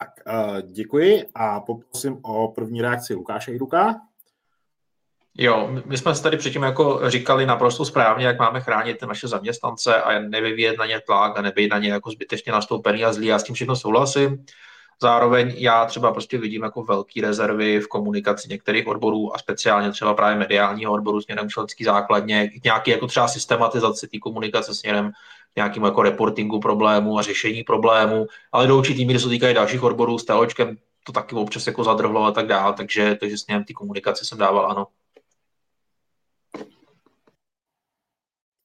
Tak, 0.02 0.10
uh, 0.26 0.60
děkuji 0.62 1.24
a 1.34 1.60
poprosím 1.60 2.18
o 2.22 2.48
první 2.48 2.82
reakci 2.82 3.14
Lukáše 3.14 3.52
Jiruka. 3.52 3.94
Jo, 5.38 5.70
my 5.84 5.98
jsme 5.98 6.14
se 6.14 6.22
tady 6.22 6.36
předtím 6.36 6.62
jako 6.62 7.10
říkali 7.10 7.46
naprosto 7.46 7.84
správně, 7.84 8.26
jak 8.26 8.38
máme 8.38 8.60
chránit 8.60 9.02
naše 9.02 9.28
zaměstnance 9.28 10.02
a 10.02 10.18
nevyvíjet 10.18 10.78
na 10.78 10.86
ně 10.86 11.00
tlak 11.00 11.38
a 11.38 11.42
nebejt 11.42 11.70
na 11.70 11.78
ně 11.78 11.88
jako 11.90 12.10
zbytečně 12.10 12.52
nastoupený 12.52 13.04
a 13.04 13.12
zlý. 13.12 13.26
Já 13.26 13.38
s 13.38 13.44
tím 13.44 13.54
všechno 13.54 13.76
souhlasím. 13.76 14.44
Zároveň 15.02 15.54
já 15.56 15.84
třeba 15.84 16.12
prostě 16.12 16.38
vidím 16.38 16.62
jako 16.62 16.82
velký 16.82 17.20
rezervy 17.20 17.80
v 17.80 17.88
komunikaci 17.88 18.48
některých 18.48 18.86
odborů 18.86 19.34
a 19.34 19.38
speciálně 19.38 19.90
třeba 19.90 20.14
právě 20.14 20.38
mediálního 20.38 20.92
odboru 20.92 21.20
směrem 21.20 21.48
členský 21.48 21.84
základně, 21.84 22.50
nějaký 22.64 22.90
jako 22.90 23.06
třeba 23.06 23.28
systematizace 23.28 24.06
té 24.06 24.18
komunikace 24.18 24.74
směrem 24.74 25.12
nějakým 25.56 25.84
jako 25.84 26.02
reportingu 26.02 26.60
problému 26.60 27.18
a 27.18 27.22
řešení 27.22 27.64
problému, 27.64 28.26
ale 28.52 28.66
do 28.66 28.78
určitý 28.78 29.06
míry 29.06 29.18
se 29.18 29.28
týkají 29.28 29.54
dalších 29.54 29.82
odborů 29.82 30.18
s 30.18 30.24
teočkem, 30.24 30.76
to 31.04 31.12
taky 31.12 31.34
občas 31.34 31.66
jako 31.66 31.84
zadrhlo 31.84 32.24
a 32.24 32.30
tak 32.30 32.46
dále, 32.46 32.74
takže, 32.74 33.16
takže 33.20 33.38
s 33.38 33.46
ním 33.46 33.64
ty 33.64 33.74
komunikace 33.74 34.24
jsem 34.24 34.38
dával 34.38 34.70
ano. 34.70 34.86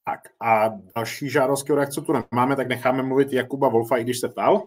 Tak 0.04 0.20
a 0.40 0.68
další 0.96 1.30
žádosti 1.30 1.72
o 1.72 1.76
reakci 1.76 2.00
tu 2.00 2.12
nemáme, 2.12 2.56
tak 2.56 2.68
necháme 2.68 3.02
mluvit 3.02 3.32
Jakuba 3.32 3.68
Wolfa, 3.68 3.96
i 3.96 4.04
když 4.04 4.20
se 4.20 4.28
ptal. 4.28 4.62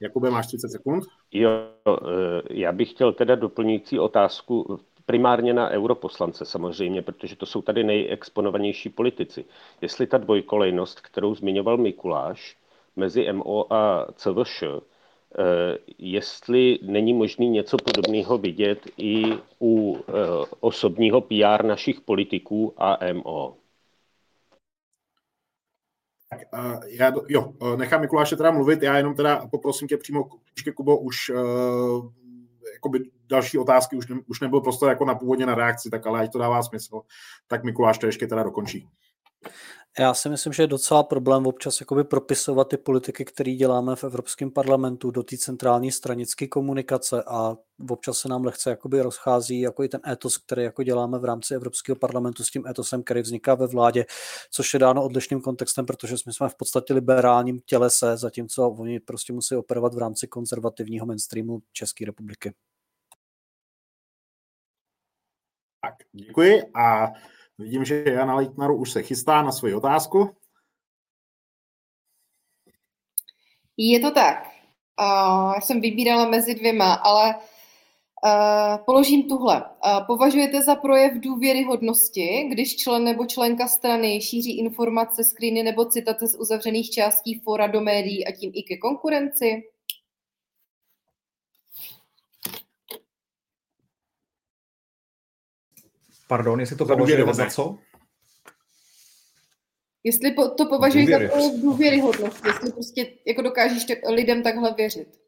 Jakube, 0.00 0.30
máš 0.30 0.46
30 0.46 0.68
sekund. 0.68 1.04
Jo, 1.32 1.50
eh, 1.88 2.42
já 2.50 2.72
bych 2.72 2.90
chtěl 2.90 3.12
teda 3.12 3.34
doplňující 3.34 3.98
otázku 3.98 4.80
primárně 5.06 5.54
na 5.54 5.70
europoslance 5.70 6.44
samozřejmě, 6.44 7.02
protože 7.02 7.36
to 7.36 7.46
jsou 7.46 7.62
tady 7.62 7.84
nejexponovanější 7.84 8.88
politici. 8.88 9.44
Jestli 9.80 10.06
ta 10.06 10.18
dvojkolejnost, 10.18 11.00
kterou 11.00 11.34
zmiňoval 11.34 11.76
Mikuláš, 11.76 12.56
mezi 12.96 13.32
MO 13.32 13.72
a 13.72 14.06
CVŠ, 14.12 14.62
eh, 14.62 15.78
jestli 15.98 16.78
není 16.82 17.12
možný 17.12 17.48
něco 17.48 17.76
podobného 17.76 18.38
vidět 18.38 18.78
i 18.96 19.24
u 19.60 19.96
eh, 19.98 20.12
osobního 20.60 21.20
PR 21.20 21.64
našich 21.64 22.00
politiků 22.00 22.74
a 22.76 22.98
MO. 23.12 23.56
Tak, 26.30 26.40
uh, 26.52 26.82
já, 26.86 27.12
jo, 27.28 27.52
nechám 27.76 28.00
Mikuláše 28.00 28.36
teda 28.36 28.50
mluvit, 28.50 28.82
já 28.82 28.96
jenom 28.96 29.14
teda 29.14 29.46
poprosím 29.50 29.88
tě 29.88 29.96
přímo, 29.96 30.28
Kubo, 30.76 30.98
už 30.98 31.30
jakoby 32.76 33.10
další 33.28 33.58
otázky 33.58 33.96
už, 33.96 34.06
ne, 34.06 34.16
už 34.26 34.40
nebyl 34.40 34.60
prostor 34.60 34.88
jako 34.88 35.04
na 35.04 35.14
původně 35.14 35.46
na 35.46 35.54
reakci, 35.54 35.90
tak 35.90 36.06
ale 36.06 36.20
ať 36.20 36.32
to 36.32 36.38
dává 36.38 36.62
smysl, 36.62 37.00
tak 37.46 37.64
Mikuláš 37.64 37.98
to 37.98 38.06
ještě 38.06 38.26
teda 38.26 38.42
dokončí. 38.42 38.88
Já 39.98 40.14
si 40.14 40.28
myslím, 40.28 40.52
že 40.52 40.62
je 40.62 40.66
docela 40.66 41.02
problém 41.02 41.46
občas 41.46 41.80
jakoby 41.80 42.04
propisovat 42.04 42.68
ty 42.68 42.76
politiky, 42.76 43.24
které 43.24 43.52
děláme 43.52 43.96
v 43.96 44.04
Evropském 44.04 44.50
parlamentu 44.50 45.10
do 45.10 45.22
té 45.22 45.36
centrální 45.36 45.92
stranické 45.92 46.46
komunikace 46.48 47.22
a 47.26 47.56
občas 47.90 48.18
se 48.18 48.28
nám 48.28 48.44
lehce 48.44 48.70
jakoby 48.70 49.00
rozchází 49.00 49.60
jako 49.60 49.84
i 49.84 49.88
ten 49.88 50.00
etos, 50.08 50.38
který 50.38 50.62
jako 50.62 50.82
děláme 50.82 51.18
v 51.18 51.24
rámci 51.24 51.54
Evropského 51.54 51.96
parlamentu 51.96 52.44
s 52.44 52.50
tím 52.50 52.66
etosem, 52.66 53.02
který 53.02 53.20
vzniká 53.20 53.54
ve 53.54 53.66
vládě, 53.66 54.04
což 54.50 54.74
je 54.74 54.80
dáno 54.80 55.04
odlišným 55.04 55.40
kontextem, 55.40 55.86
protože 55.86 56.14
my 56.26 56.32
jsme 56.32 56.48
v 56.48 56.54
podstatě 56.54 56.94
liberálním 56.94 57.60
tělese, 57.60 58.16
zatímco 58.16 58.70
oni 58.70 59.00
prostě 59.00 59.32
musí 59.32 59.54
operovat 59.56 59.94
v 59.94 59.98
rámci 59.98 60.26
konzervativního 60.26 61.06
mainstreamu 61.06 61.62
České 61.72 62.04
republiky. 62.04 62.54
Tak, 65.82 65.94
děkuji 66.12 66.62
a 66.74 67.06
vidím, 67.58 67.84
že 67.84 68.04
Jana 68.06 68.34
Leitnaru 68.34 68.76
už 68.76 68.92
se 68.92 69.02
chystá 69.02 69.42
na 69.42 69.52
svoji 69.52 69.74
otázku. 69.74 70.36
Je 73.76 74.00
to 74.00 74.10
tak. 74.10 74.48
Já 75.54 75.60
jsem 75.60 75.80
vybírala 75.80 76.28
mezi 76.28 76.54
dvěma, 76.54 76.94
ale 76.94 77.34
položím 78.84 79.28
tuhle. 79.28 79.64
Uh, 79.64 80.06
považujete 80.06 80.62
za 80.62 80.74
projev 80.74 81.12
důvěryhodnosti, 81.14 82.48
když 82.50 82.76
člen 82.76 83.04
nebo 83.04 83.26
členka 83.26 83.68
strany 83.68 84.20
šíří 84.20 84.58
informace, 84.58 85.24
screeny 85.24 85.62
nebo 85.62 85.84
citace 85.84 86.28
z 86.28 86.38
uzavřených 86.38 86.90
částí 86.90 87.40
fora 87.40 87.66
do 87.66 87.80
médií 87.80 88.26
a 88.26 88.32
tím 88.32 88.50
i 88.54 88.62
ke 88.62 88.76
konkurenci? 88.76 89.62
Pardon, 96.28 96.60
jestli 96.60 96.76
to 96.76 96.84
považujete 96.84 97.34
za 97.34 97.46
co? 97.46 97.78
Jestli 100.04 100.34
to 100.34 100.66
považuji 100.68 101.06
za 101.06 101.18
důvěryhodnost, 101.62 102.44
jestli 102.44 102.72
prostě 102.72 103.18
jako 103.26 103.42
dokážeš 103.42 103.84
tak, 103.84 103.98
lidem 104.10 104.42
takhle 104.42 104.74
věřit. 104.74 105.20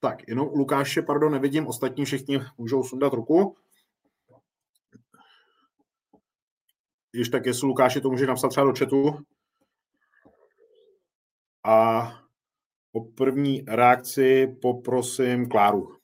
Tak, 0.00 0.28
jenom 0.28 0.48
u 0.48 0.56
Lukáše, 0.56 1.02
pardon, 1.02 1.32
nevidím, 1.32 1.66
ostatní 1.66 2.04
všichni 2.04 2.40
můžou 2.58 2.84
sundat 2.84 3.12
ruku. 3.12 3.56
Když 7.12 7.28
tak, 7.28 7.46
jestli 7.46 7.66
Lukáši 7.66 8.00
to 8.00 8.10
může 8.10 8.26
napsat 8.26 8.48
třeba 8.48 8.66
do 8.66 8.74
chatu. 8.78 9.18
A 11.64 12.08
o 12.92 13.04
první 13.04 13.64
reakci 13.68 14.46
poprosím 14.46 15.48
Kláru. 15.48 15.99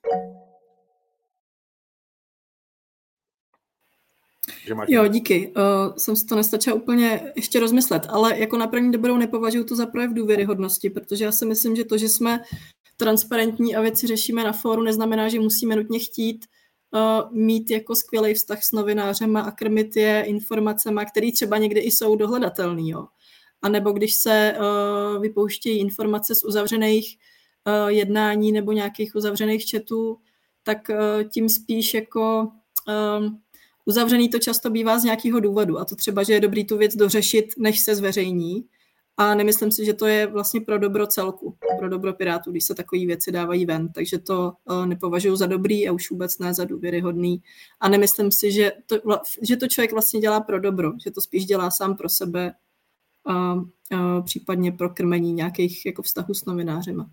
Že 4.67 4.75
máš... 4.75 4.89
Jo, 4.91 5.07
díky. 5.07 5.53
Uh, 5.57 5.97
jsem 5.97 6.17
si 6.17 6.27
to 6.27 6.37
nestačila 6.37 6.77
úplně 6.77 7.33
ještě 7.37 7.61
rozmyslet, 7.61 8.07
ale 8.09 8.39
jako 8.39 8.59
na 8.59 8.67
první 8.67 8.93
dobrou 8.93 9.17
nepovažuji 9.17 9.65
to 9.65 9.77
za 9.77 9.87
projev 9.87 10.13
důvěryhodnosti, 10.13 10.91
protože 10.91 11.25
já 11.25 11.33
si 11.33 11.47
myslím, 11.47 11.77
že 11.77 11.85
to, 11.85 11.99
že 11.99 12.09
jsme 12.09 12.41
transparentní 12.97 13.77
a 13.77 13.81
věci 13.81 14.07
řešíme 14.07 14.45
na 14.45 14.53
fóru, 14.53 14.83
neznamená, 14.83 15.29
že 15.29 15.41
musíme 15.41 15.77
nutně 15.77 15.99
chtít 15.99 16.47
uh, 16.91 17.33
mít 17.33 17.71
jako 17.71 17.95
skvělý 17.95 18.35
vztah 18.35 18.63
s 18.63 18.73
novinářema 18.73 19.41
a 19.41 19.51
krmit 19.51 19.97
je 19.97 20.23
informacemi, 20.23 21.01
které 21.11 21.33
třeba 21.33 21.59
někdy 21.59 21.81
i 21.81 21.91
jsou 21.91 22.17
dohledatelné. 22.17 22.93
A 23.63 23.69
nebo 23.69 23.93
když 23.93 24.15
se 24.15 24.57
uh, 24.59 25.23
vypouštějí 25.23 25.79
informace 25.79 26.35
z 26.35 26.45
uzavřených 26.45 27.19
uh, 27.67 27.89
jednání 27.89 28.53
nebo 28.53 28.73
nějakých 28.73 29.15
uzavřených 29.15 29.67
četů, 29.67 30.19
tak 30.63 30.91
uh, 30.91 31.29
tím 31.29 31.49
spíš 31.49 31.95
jako 31.95 32.49
uzavřený 33.87 34.29
to 34.29 34.39
často 34.39 34.71
bývá 34.71 34.99
z 34.99 35.05
nějakého 35.05 35.41
důvodu. 35.41 35.79
A 35.79 35.85
to 35.85 35.97
třeba, 35.97 36.23
že 36.23 36.33
je 36.33 36.41
dobrý 36.41 36.67
tu 36.67 36.77
věc 36.77 36.97
dořešit, 36.97 37.55
než 37.59 37.81
se 37.81 37.95
zveřejní. 37.95 38.65
A 39.17 39.35
nemyslím 39.35 39.71
si, 39.71 39.85
že 39.85 39.95
to 39.95 40.07
je 40.07 40.27
vlastně 40.27 40.61
pro 40.61 40.79
dobro 40.79 41.07
celku, 41.07 41.57
pro 41.79 41.89
dobro 41.89 42.15
Pirátů, 42.15 42.51
když 42.51 42.65
se 42.65 42.75
takové 42.75 43.07
věci 43.07 43.33
dávají 43.33 43.67
ven. 43.67 43.93
Takže 43.93 44.19
to 44.19 44.53
uh, 44.65 44.87
nepovažuji 44.87 45.37
za 45.37 45.47
dobrý 45.47 45.89
a 45.89 45.93
už 45.93 46.11
vůbec 46.11 46.39
ne 46.39 46.55
za 46.55 46.65
důvěryhodný. 46.65 47.43
A 47.81 47.89
nemyslím 47.89 48.33
si, 48.33 48.53
že 48.53 48.73
to, 48.87 48.97
že 49.43 49.57
to 49.57 49.69
člověk 49.69 49.93
vlastně 49.93 50.21
dělá 50.21 50.41
pro 50.41 50.61
dobro, 50.61 50.93
že 51.05 51.11
to 51.11 51.21
spíš 51.21 51.47
dělá 51.47 51.71
sám 51.71 51.97
pro 51.97 52.09
sebe, 52.09 52.53
a, 53.27 53.55
uh, 53.55 53.65
případně 54.25 54.73
pro 54.73 54.91
krmení 54.91 55.33
nějakých 55.33 55.87
jako 55.87 56.03
vztahů 56.03 56.35
s 56.35 56.45
novinářema. 56.45 57.11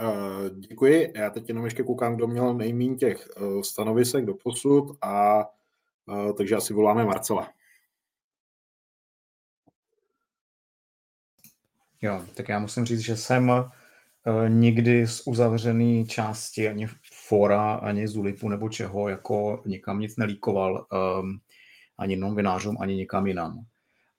Uh, 0.00 0.48
děkuji. 0.58 1.12
Já 1.16 1.30
teď 1.30 1.48
jenom 1.48 1.64
ještě 1.64 1.82
koukám, 1.82 2.16
kdo 2.16 2.26
měl 2.26 2.54
nejméně 2.54 2.96
těch 2.96 3.28
uh, 3.40 3.62
stanovisek 3.62 4.24
do 4.24 4.34
posud 4.34 4.98
a 5.02 5.44
uh, 6.06 6.32
takže 6.32 6.56
asi 6.56 6.74
voláme 6.74 7.04
Marcela. 7.04 7.48
Jo, 12.02 12.24
tak 12.34 12.48
já 12.48 12.58
musím 12.58 12.84
říct, 12.84 13.00
že 13.00 13.16
jsem 13.16 13.70
nikdy 14.48 15.06
z 15.06 15.26
uzavřené 15.26 16.04
části 16.04 16.68
ani 16.68 16.86
fora, 17.12 17.74
ani 17.74 18.08
z 18.08 18.16
Ulipu 18.16 18.48
nebo 18.48 18.68
čeho, 18.68 19.08
jako 19.08 19.62
nikam 19.66 20.00
nic 20.00 20.16
nelíkoval, 20.16 20.86
um, 21.20 21.38
ani 21.98 22.16
novinářům, 22.16 22.76
ani 22.80 22.96
nikam 22.96 23.26
jinam. 23.26 23.64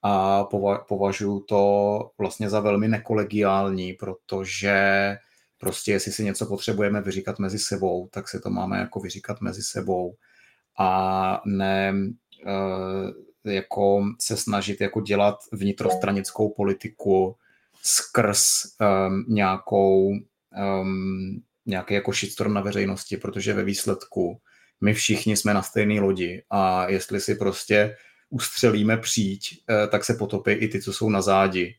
A 0.02 0.44
pova- 0.44 0.84
považuji 0.88 1.40
to 1.40 2.10
vlastně 2.18 2.50
za 2.50 2.60
velmi 2.60 2.88
nekolegiální, 2.88 3.92
protože 3.92 5.16
Prostě 5.60 5.92
jestli 5.92 6.12
si 6.12 6.24
něco 6.24 6.46
potřebujeme 6.46 7.00
vyříkat 7.00 7.38
mezi 7.38 7.58
sebou, 7.58 8.08
tak 8.12 8.28
si 8.28 8.40
to 8.40 8.50
máme 8.50 8.78
jako 8.78 9.00
vyříkat 9.00 9.40
mezi 9.40 9.62
sebou 9.62 10.16
a 10.78 11.42
ne 11.46 11.94
uh, 12.46 13.52
jako 13.52 14.04
se 14.20 14.36
snažit 14.36 14.80
jako 14.80 15.00
dělat 15.00 15.36
vnitrostranickou 15.52 16.54
politiku 16.54 17.36
skrz 17.82 18.44
um, 18.80 19.24
nějakou 19.28 20.08
um, 20.08 21.42
nějaký 21.66 21.94
jako 21.94 22.12
shitstorm 22.12 22.54
na 22.54 22.60
veřejnosti, 22.60 23.16
protože 23.16 23.54
ve 23.54 23.64
výsledku 23.64 24.40
my 24.80 24.94
všichni 24.94 25.36
jsme 25.36 25.54
na 25.54 25.62
stejné 25.62 26.00
lodi 26.00 26.42
a 26.50 26.88
jestli 26.88 27.20
si 27.20 27.34
prostě 27.34 27.96
ustřelíme 28.30 28.96
příď, 28.96 29.62
eh, 29.70 29.86
tak 29.86 30.04
se 30.04 30.14
potopí 30.14 30.50
i 30.50 30.68
ty, 30.68 30.82
co 30.82 30.92
jsou 30.92 31.10
na 31.10 31.22
zádi 31.22 31.74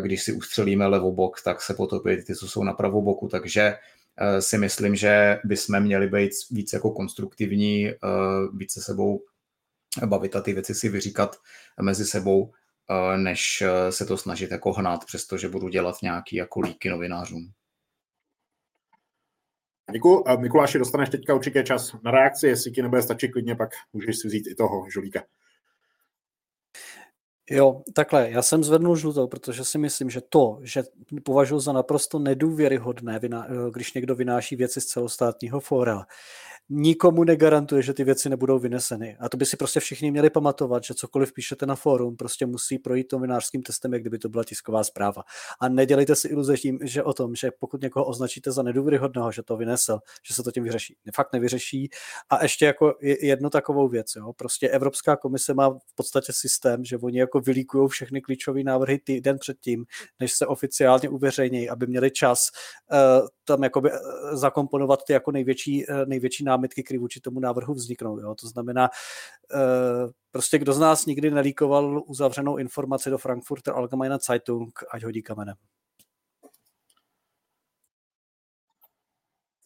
když 0.00 0.22
si 0.22 0.32
ustřelíme 0.32 0.86
levobok, 0.86 1.42
tak 1.42 1.62
se 1.62 1.74
potopí 1.74 2.16
ty, 2.16 2.36
co 2.36 2.48
jsou 2.48 2.64
na 2.64 2.72
pravoboku, 2.72 3.28
takže 3.28 3.76
eh, 4.16 4.42
si 4.42 4.58
myslím, 4.58 4.96
že 4.96 5.38
bychom 5.44 5.80
měli 5.80 6.06
být 6.08 6.30
víc 6.50 6.72
jako 6.72 6.90
konstruktivní, 6.90 7.88
eh, 7.88 7.96
víc 8.56 8.72
se 8.72 8.80
sebou 8.80 9.24
bavit 10.06 10.36
a 10.36 10.40
ty 10.40 10.52
věci 10.52 10.74
si 10.74 10.88
vyříkat 10.88 11.36
mezi 11.82 12.04
sebou, 12.04 12.52
eh, 12.90 13.18
než 13.18 13.62
se 13.90 14.06
to 14.06 14.16
snažit 14.16 14.50
jako 14.50 14.72
hnát, 14.72 15.04
přestože 15.04 15.48
budu 15.48 15.68
dělat 15.68 15.96
nějaký 16.02 16.36
jako 16.36 16.60
líky 16.60 16.90
novinářům. 16.90 17.52
Děkuji. 19.92 20.24
Mikuláši, 20.38 20.78
dostaneš 20.78 21.08
teďka 21.08 21.34
určitě 21.34 21.62
čas 21.62 21.92
na 22.02 22.10
reakci, 22.10 22.46
jestli 22.46 22.70
ti 22.70 22.82
nebude 22.82 23.02
stačit 23.02 23.28
klidně, 23.28 23.56
pak 23.56 23.70
můžeš 23.92 24.18
si 24.18 24.28
vzít 24.28 24.46
i 24.46 24.54
toho 24.54 24.90
žolíka. 24.90 25.22
Jo, 27.50 27.82
takhle, 27.94 28.30
já 28.30 28.42
jsem 28.42 28.64
zvednul 28.64 28.96
žlutou, 28.96 29.26
protože 29.26 29.64
si 29.64 29.78
myslím, 29.78 30.10
že 30.10 30.20
to, 30.28 30.58
že 30.62 30.82
považuji 31.24 31.60
za 31.60 31.72
naprosto 31.72 32.18
nedůvěryhodné, 32.18 33.20
když 33.70 33.94
někdo 33.94 34.14
vynáší 34.14 34.56
věci 34.56 34.80
z 34.80 34.86
celostátního 34.86 35.60
fóra, 35.60 36.06
nikomu 36.74 37.24
negarantuje, 37.24 37.82
že 37.82 37.94
ty 37.94 38.04
věci 38.04 38.28
nebudou 38.28 38.58
vyneseny. 38.58 39.16
A 39.20 39.28
to 39.28 39.36
by 39.36 39.46
si 39.46 39.56
prostě 39.56 39.80
všichni 39.80 40.10
měli 40.10 40.30
pamatovat, 40.30 40.84
že 40.84 40.94
cokoliv 40.94 41.32
píšete 41.32 41.66
na 41.66 41.74
fórum, 41.74 42.16
prostě 42.16 42.46
musí 42.46 42.78
projít 42.78 43.12
novinářským 43.12 43.62
testem, 43.62 43.92
jak 43.92 44.02
kdyby 44.02 44.18
to 44.18 44.28
byla 44.28 44.44
tisková 44.44 44.84
zpráva. 44.84 45.22
A 45.60 45.68
nedělejte 45.68 46.16
si 46.16 46.28
iluze 46.28 46.56
tím, 46.56 46.78
že 46.82 47.02
o 47.02 47.12
tom, 47.12 47.34
že 47.34 47.50
pokud 47.60 47.82
někoho 47.82 48.06
označíte 48.06 48.52
za 48.52 48.62
nedůvěryhodného, 48.62 49.32
že 49.32 49.42
to 49.42 49.56
vynesl, 49.56 49.98
že 50.28 50.34
se 50.34 50.42
to 50.42 50.50
tím 50.50 50.64
vyřeší. 50.64 50.96
Fakt 51.14 51.32
nevyřeší. 51.32 51.90
A 52.30 52.42
ještě 52.42 52.66
jako 52.66 52.94
jednu 53.22 53.50
takovou 53.50 53.88
věc, 53.88 54.06
jo. 54.16 54.32
prostě 54.32 54.68
Evropská 54.68 55.16
komise 55.16 55.54
má 55.54 55.70
v 55.70 55.94
podstatě 55.94 56.32
systém, 56.32 56.84
že 56.84 56.98
oni 56.98 57.18
jako 57.18 57.40
vylíkují 57.40 57.88
všechny 57.88 58.20
klíčové 58.20 58.62
návrhy 58.62 58.98
týden 58.98 59.38
předtím, 59.38 59.84
než 60.20 60.32
se 60.32 60.46
oficiálně 60.46 61.08
uveřejní, 61.08 61.68
aby 61.68 61.86
měli 61.86 62.10
čas 62.10 62.48
uh, 62.92 63.28
tam 63.44 63.62
jakoby 63.62 63.90
uh, 63.90 63.96
zakomponovat 64.36 65.04
ty 65.06 65.12
jako 65.12 65.32
největší, 65.32 65.86
uh, 65.86 65.96
největší 66.06 66.44
námitky, 66.62 66.82
které 66.82 66.98
vůči 66.98 67.20
tomu 67.20 67.40
návrhu 67.40 67.74
vzniknou. 67.74 68.18
Jo? 68.18 68.34
To 68.34 68.48
znamená, 68.48 68.88
uh, 69.54 70.10
prostě 70.30 70.58
kdo 70.58 70.72
z 70.72 70.78
nás 70.78 71.06
nikdy 71.06 71.30
nelíkoval 71.30 72.02
uzavřenou 72.06 72.56
informaci 72.56 73.10
do 73.10 73.18
Frankfurter 73.18 73.74
Allgemeine 73.74 74.18
Zeitung, 74.26 74.70
ať 74.90 75.04
hodí 75.04 75.22
kamenem. 75.22 75.54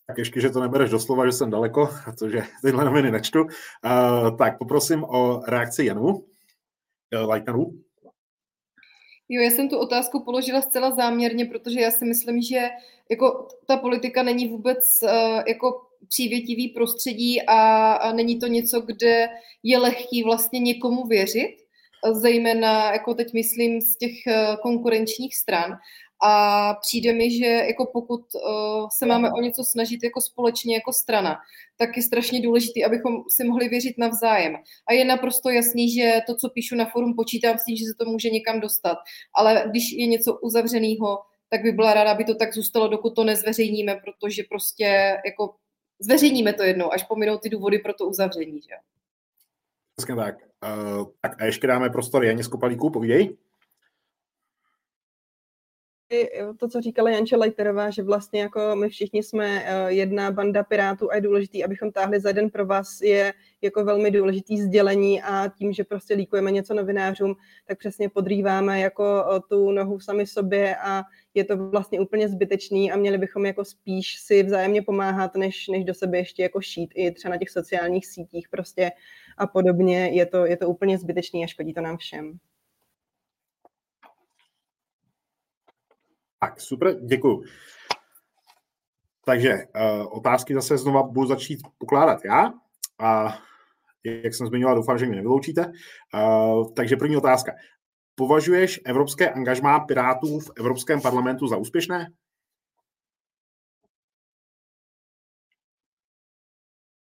Tak 0.07 0.19
ještě, 0.19 0.41
že 0.41 0.51
to 0.51 0.61
nebereš 0.61 0.91
doslova, 0.91 1.27
že 1.27 1.33
jsem 1.33 1.51
daleko, 1.51 1.89
protože 2.05 2.43
tyhle 2.63 2.85
noviny 2.85 3.11
nečtu. 3.11 3.43
Uh, 3.43 4.37
tak 4.39 4.59
poprosím 4.59 5.05
o 5.05 5.43
reakci 5.49 5.85
Janu. 5.85 6.05
Uh, 6.05 6.25
Leitneru. 7.29 7.83
Jo, 9.29 9.43
já 9.43 9.51
jsem 9.51 9.69
tu 9.69 9.79
otázku 9.79 10.25
položila 10.25 10.63
zcela 10.63 10.95
záměrně, 10.95 11.45
protože 11.45 11.81
já 11.81 11.91
si 11.91 12.05
myslím, 12.05 12.43
že 12.43 12.69
jako 13.11 13.49
ta 13.67 13.77
politika 13.77 14.23
není 14.23 14.49
vůbec 14.49 14.79
uh, 15.03 15.43
jako 15.47 15.86
přívětivý 16.09 16.69
prostředí 16.69 17.43
a, 17.43 18.13
není 18.13 18.39
to 18.39 18.47
něco, 18.47 18.81
kde 18.81 19.29
je 19.63 19.79
lehký 19.79 20.23
vlastně 20.23 20.59
někomu 20.59 21.07
věřit, 21.07 21.57
zejména, 22.13 22.93
jako 22.93 23.15
teď 23.15 23.33
myslím, 23.33 23.81
z 23.81 23.97
těch 23.97 24.13
uh, 24.27 24.57
konkurenčních 24.63 25.37
stran. 25.37 25.73
A 26.23 26.75
přijde 26.75 27.13
mi, 27.13 27.31
že 27.31 27.47
jako 27.47 27.87
pokud 27.93 28.21
uh, 28.21 28.89
se 28.99 29.07
máme 29.07 29.33
o 29.33 29.41
něco 29.41 29.65
snažit 29.65 30.05
jako 30.05 30.21
společně, 30.21 30.75
jako 30.75 30.93
strana, 30.93 31.37
tak 31.79 31.97
je 31.97 32.03
strašně 32.03 32.41
důležité, 32.41 32.85
abychom 32.85 33.13
si 33.29 33.45
mohli 33.45 33.69
věřit 33.69 33.99
navzájem. 33.99 34.57
A 34.89 34.93
je 34.93 35.05
naprosto 35.05 35.51
jasný, 35.51 35.91
že 35.91 36.21
to, 36.27 36.35
co 36.35 36.51
píšu 36.51 36.77
na 36.77 36.87
forum, 36.87 37.15
počítám 37.17 37.59
s 37.59 37.65
tím, 37.65 37.77
že 37.77 37.85
se 37.85 37.95
to 37.99 38.11
může 38.11 38.31
někam 38.31 38.61
dostat. 38.61 38.99
Ale 39.35 39.65
když 39.71 39.93
je 39.93 40.07
něco 40.07 40.39
uzavřeného, 40.43 41.19
tak 41.51 41.63
by 41.63 41.73
byla 41.73 41.95
ráda, 41.95 42.11
aby 42.11 42.25
to 42.25 42.35
tak 42.35 42.55
zůstalo, 42.55 42.89
dokud 42.89 43.11
to 43.11 43.25
nezveřejníme, 43.25 44.01
protože 44.05 44.43
prostě 44.49 45.17
jako 45.27 45.55
zveřejníme 45.99 46.53
to 46.53 46.63
jednou, 46.63 46.93
až 46.93 47.03
pominou 47.03 47.39
ty 47.39 47.49
důvody 47.49 47.79
pro 47.79 47.95
to 47.95 48.07
uzavření. 48.07 48.61
Že? 48.63 48.75
Tak. 50.17 50.37
Uh, 50.65 51.07
tak 51.21 51.43
a 51.43 51.45
ještě 51.45 51.67
dáme 51.67 51.91
prostor 51.91 52.25
Janě 52.25 52.45
Skopalíku, 52.45 52.91
povídej 52.91 53.37
to, 56.59 56.69
co 56.69 56.81
říkala 56.81 57.11
Janče 57.11 57.37
Leiterová, 57.37 57.91
že 57.91 58.03
vlastně 58.03 58.41
jako 58.41 58.77
my 58.77 58.89
všichni 58.89 59.23
jsme 59.23 59.65
eh, 59.65 59.93
jedna 59.93 60.31
banda 60.31 60.63
pirátů 60.63 61.11
a 61.11 61.15
je 61.15 61.21
důležitý, 61.21 61.65
abychom 61.65 61.93
táhli 61.93 62.21
za 62.21 62.29
jeden 62.29 62.51
pro 62.51 62.67
vás, 62.67 63.01
je 63.01 63.33
jako 63.63 63.85
velmi 63.85 64.11
důležitý 64.11 64.59
sdělení 64.59 65.23
a 65.23 65.49
tím, 65.49 65.73
že 65.73 65.85
prostě 65.85 66.15
líkujeme 66.15 66.51
něco 66.51 66.75
novinářům, 66.75 67.35
tak 67.67 67.79
přesně 67.79 68.09
podrýváme 68.09 68.81
jako 68.81 69.25
eh, 69.37 69.41
tu 69.49 69.71
nohu 69.71 70.01
sami 70.01 70.27
sobě 70.27 70.77
a 70.77 71.03
je 71.35 71.45
to 71.45 71.57
vlastně 71.57 72.01
úplně 72.01 72.29
zbytečný 72.29 72.93
a 72.93 72.97
měli 72.97 73.19
bychom 73.19 73.47
jako 73.47 73.65
spíš 73.65 74.21
si 74.21 74.43
vzájemně 74.43 74.83
pomáhat, 74.83 75.35
než, 75.37 75.69
než 75.69 75.85
do 75.85 75.95
sebe 75.95 76.19
ještě 76.19 76.43
jako 76.43 76.61
šít 76.61 76.91
i 76.95 77.11
třeba 77.11 77.35
na 77.35 77.39
těch 77.39 77.51
sociálních 77.51 78.07
sítích 78.07 78.49
prostě 78.49 78.91
a 79.39 79.47
podobně. 79.47 80.11
Je 80.13 80.27
to, 80.27 80.47
je 80.47 80.57
to 80.57 80.69
úplně 80.69 80.99
zbytečný 80.99 81.45
a 81.45 81.47
škodí 81.47 81.75
to 81.75 81.81
nám 81.81 81.97
všem. 81.97 82.39
Tak, 86.39 86.61
super, 86.61 87.01
děkuji. 87.05 87.45
Takže 89.25 89.55
uh, 89.55 90.17
otázky 90.17 90.55
zase 90.55 90.79
znova 90.79 91.03
budu 91.03 91.27
začít 91.27 91.61
pokládat 91.79 92.25
já. 92.25 92.53
A 92.99 93.39
jak 94.05 94.35
jsem 94.35 94.47
zmiňoval, 94.47 94.77
doufám, 94.77 94.99
že 94.99 95.07
mi 95.07 95.17
nevyloučíte. 95.17 95.73
Uh, 96.15 96.75
takže 96.75 96.97
první 96.97 97.17
otázka. 97.17 97.53
Považuješ 98.15 98.81
evropské 98.85 99.31
angažmá 99.31 99.81
Pirátů 99.81 100.41
v 100.41 100.51
Evropském 100.57 101.01
parlamentu 101.01 101.47
za 101.47 101.57
úspěšné? 101.57 102.13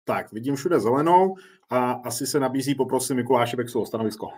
Tak, 0.04 0.32
vidím 0.32 0.56
všude 0.56 0.80
zelenou 0.80 1.36
a 1.70 1.92
asi 1.92 2.26
se 2.26 2.40
nabízí, 2.40 2.74
poprosím 2.74 3.16
Mikuláše 3.16 3.56
Bexu 3.56 3.80
o 3.80 3.86
stanovisko. 3.86 4.30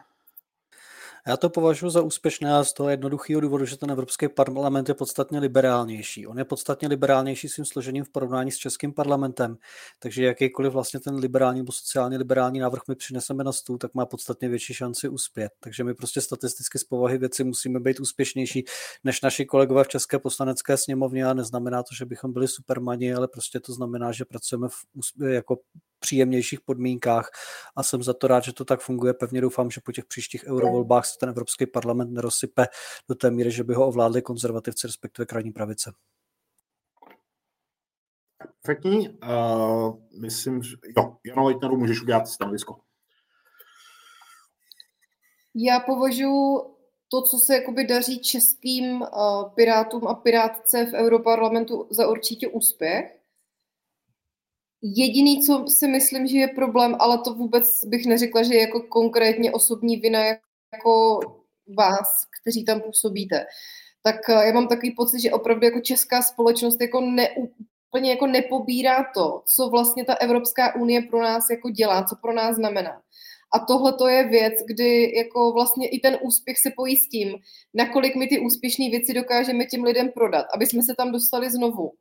Já 1.27 1.37
to 1.37 1.51
považuji 1.51 1.91
za 1.91 2.03
úspěšné 2.03 2.64
z 2.64 2.72
toho 2.72 2.89
jednoduchého 2.89 3.41
důvodu, 3.41 3.64
že 3.64 3.77
ten 3.77 3.91
Evropský 3.91 4.29
parlament 4.29 4.89
je 4.89 4.95
podstatně 4.95 5.39
liberálnější. 5.39 6.27
On 6.27 6.39
je 6.39 6.45
podstatně 6.45 6.89
liberálnější 6.89 7.49
svým 7.49 7.64
složením 7.64 8.05
v 8.05 8.09
porovnání 8.09 8.51
s 8.53 8.57
Českým 8.57 8.93
parlamentem, 8.93 9.57
takže 9.99 10.25
jakýkoliv 10.25 10.72
vlastně 10.72 11.01
ten 11.01 11.14
liberální 11.14 11.61
nebo 11.61 11.72
sociálně 11.72 12.16
liberální 12.16 12.61
návrh 12.61 12.83
my 12.89 12.95
přineseme 12.95 13.45
na 13.45 13.53
stůl, 13.53 13.79
tak 13.79 13.95
má 13.95 14.07
podstatně 14.07 14.49
větší 14.49 14.75
šanci 14.75 15.09
uspět. 15.09 15.53
Takže 15.61 15.85
my 15.85 15.95
prostě 15.95 16.20
statisticky 16.20 16.79
z 16.79 16.85
povahy 16.85 17.18
věci 17.18 17.45
musíme 17.45 17.81
být 17.81 18.01
úspěšnější 18.01 18.64
než 19.05 19.20
naši 19.20 19.45
kolegové 19.47 19.85
v 19.85 19.89
České 19.89 20.18
poslanecké 20.18 20.77
sněmovně 20.77 21.27
a 21.27 21.35
neznamená 21.35 21.83
to, 21.83 21.95
že 21.95 22.05
bychom 22.05 22.33
byli 22.33 22.49
supermani, 22.49 23.14
ale 23.14 23.29
prostě 23.29 23.61
to 23.61 23.72
znamená, 23.72 24.12
že 24.12 24.25
pracujeme 24.25 24.68
v, 24.68 25.22
jako 25.25 25.57
příjemnějších 26.05 26.61
podmínkách 26.61 27.31
a 27.77 27.83
jsem 27.83 28.03
za 28.03 28.15
to 28.15 28.27
rád, 28.27 28.45
že 28.45 28.53
to 28.53 28.65
tak 28.65 28.81
funguje. 28.81 29.15
Pevně 29.15 29.41
doufám, 29.41 29.71
že 29.71 29.81
po 29.85 29.93
těch 29.93 30.05
příštích 30.05 30.45
eurovolbách 30.47 31.07
se 31.07 31.19
ten 31.21 31.29
Evropský 31.29 31.67
parlament 31.67 32.13
nerozsype 32.13 32.67
do 33.09 33.15
té 33.15 33.31
míry, 33.31 33.51
že 33.51 33.65
by 33.65 33.75
ho 33.75 33.89
ovládli 33.89 34.23
konzervativci, 34.23 34.87
respektive 34.87 35.27
krajní 35.27 35.53
pravice. 35.53 35.93
Perfektní. 38.39 39.09
Uh, 39.09 39.97
myslím, 40.21 40.63
že 40.63 40.77
jo, 40.97 41.17
Jano 41.27 41.45
Leitneru, 41.45 41.77
můžeš 41.77 42.03
udělat 42.03 42.29
stanovisko. 42.29 42.81
Já 45.55 45.81
považuji 45.81 46.75
to, 47.09 47.23
co 47.23 47.39
se 47.39 47.55
jakoby 47.55 47.87
daří 47.87 48.21
českým 48.21 49.03
uh, 49.03 49.09
pirátům 49.55 50.07
a 50.09 50.15
pirátce 50.15 50.87
v 50.87 50.93
Europarlamentu 50.93 51.89
za 51.91 52.09
určitě 52.09 52.49
úspěch. 52.49 53.24
Jediný, 54.87 55.47
co 55.47 55.64
si 55.68 55.89
myslím, 55.89 56.26
že 56.26 56.39
je 56.39 56.49
problém, 56.49 56.97
ale 56.99 57.18
to 57.18 57.35
vůbec 57.35 57.85
bych 57.85 58.07
neřekla, 58.07 58.43
že 58.43 58.55
je 58.55 58.61
jako 58.61 58.80
konkrétně 58.80 59.53
osobní 59.53 59.97
vina 59.97 60.20
jako 60.72 61.20
vás, 61.76 62.09
kteří 62.43 62.64
tam 62.64 62.80
působíte, 62.80 63.47
tak 64.03 64.28
eh, 64.28 64.47
já 64.47 64.53
mám 64.53 64.68
takový 64.68 64.91
pocit, 64.91 65.20
že 65.20 65.32
opravdu 65.32 65.64
jako 65.64 65.80
česká 65.80 66.22
společnost 66.22 66.80
jako 66.80 67.01
ne, 67.01 67.28
úplně 67.89 68.11
jako 68.11 68.26
nepobírá 68.26 69.05
to, 69.14 69.43
co 69.57 69.68
vlastně 69.68 70.05
ta 70.05 70.14
Evropská 70.14 70.74
unie 70.74 71.03
pro 71.03 71.22
nás 71.22 71.51
jako 71.51 71.70
dělá, 71.70 72.05
co 72.05 72.16
pro 72.16 72.32
nás 72.32 72.57
znamená. 72.57 73.01
A 73.55 73.59
tohle 73.59 73.93
to 73.93 74.09
je 74.09 74.28
věc, 74.28 74.55
kdy 74.66 75.16
jako 75.16 75.53
vlastně 75.53 75.89
i 75.89 76.01
ten 76.01 76.18
úspěch 76.22 76.59
se 76.59 76.70
pojí 76.76 76.97
s 76.97 77.09
tím, 77.09 77.35
nakolik 77.74 78.16
my 78.16 78.26
ty 78.26 78.39
úspěšné 78.39 78.91
věci 78.91 79.14
dokážeme 79.14 79.64
těm 79.64 79.82
lidem 79.85 80.09
prodat, 80.09 80.47
aby 80.55 80.66
jsme 80.66 80.82
se 80.82 80.95
tam 80.95 81.12
dostali 81.12 81.51
znovu 81.51 81.93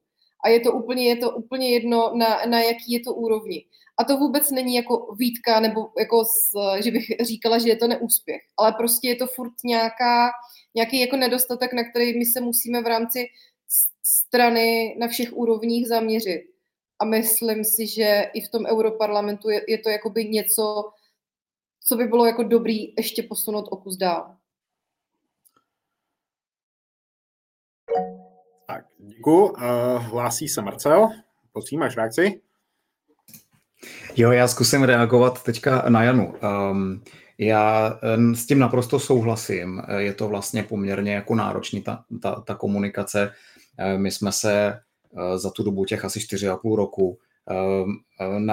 a 0.44 0.50
je 0.50 0.60
to 0.60 0.72
úplně, 0.72 1.08
je 1.08 1.16
to 1.16 1.32
úplně 1.32 1.70
jedno, 1.70 2.12
na, 2.16 2.46
na 2.46 2.62
jaký 2.62 2.92
je 2.92 3.00
to 3.00 3.14
úrovni. 3.14 3.66
A 3.98 4.04
to 4.04 4.18
vůbec 4.18 4.52
není 4.52 4.76
jako 4.76 5.16
výtka, 5.20 5.60
nebo 5.60 5.90
jako 6.00 6.26
z, 6.26 6.54
že 6.84 6.92
bych 6.92 7.06
říkala, 7.22 7.58
že 7.58 7.70
je 7.70 7.76
to 7.76 7.88
neúspěch, 7.88 8.42
ale 8.58 8.74
prostě 8.74 9.08
je 9.08 9.16
to 9.16 9.28
furt 9.28 9.54
nějaká, 9.64 10.32
nějaký 10.76 11.00
jako 11.00 11.18
nedostatek, 11.18 11.74
na 11.74 11.90
který 11.90 12.20
my 12.20 12.26
se 12.26 12.42
musíme 12.42 12.82
v 12.82 12.88
rámci 12.88 13.26
strany 14.04 14.96
na 15.00 15.08
všech 15.08 15.34
úrovních 15.34 15.88
zaměřit. 15.88 16.44
A 17.00 17.06
myslím 17.06 17.64
si, 17.64 17.88
že 17.88 18.32
i 18.34 18.42
v 18.42 18.50
tom 18.50 18.66
europarlamentu 18.66 19.50
je, 19.50 19.62
je 19.68 19.78
to 19.78 19.90
jakoby 19.90 20.26
něco, 20.26 20.92
co 21.86 21.96
by 21.96 22.06
bylo 22.08 22.26
jako 22.26 22.44
dobrý 22.44 22.94
ještě 22.98 23.24
posunout 23.24 23.66
o 23.70 23.78
kus 23.78 23.98
dál. 23.98 24.38
Děkuji. 29.24 29.54
Hlásí 29.98 30.48
se 30.48 30.62
Marcel. 30.62 31.10
Prosím, 31.54 31.80
máš 31.80 31.98
reakci? 31.98 32.42
Jo, 34.16 34.32
já 34.32 34.48
zkusím 34.48 34.84
reagovat 34.84 35.44
teďka 35.44 35.90
na 35.90 36.04
Janu. 36.04 36.34
Um, 36.72 37.02
já 37.38 38.00
s 38.34 38.46
tím 38.46 38.60
naprosto 38.60 39.00
souhlasím. 39.00 39.82
Je 39.98 40.14
to 40.14 40.28
vlastně 40.28 40.64
poměrně 40.64 41.14
jako 41.14 41.36
náročný 41.36 41.82
ta, 41.82 42.04
ta, 42.22 42.42
ta 42.48 42.56
komunikace. 42.56 43.32
My 43.98 44.12
jsme 44.12 44.32
se 44.32 44.80
za 45.36 45.50
tu 45.50 45.64
dobu 45.64 45.86
těch 45.86 46.06
asi 46.06 46.20
4,5 46.20 46.76
roku 46.76 47.18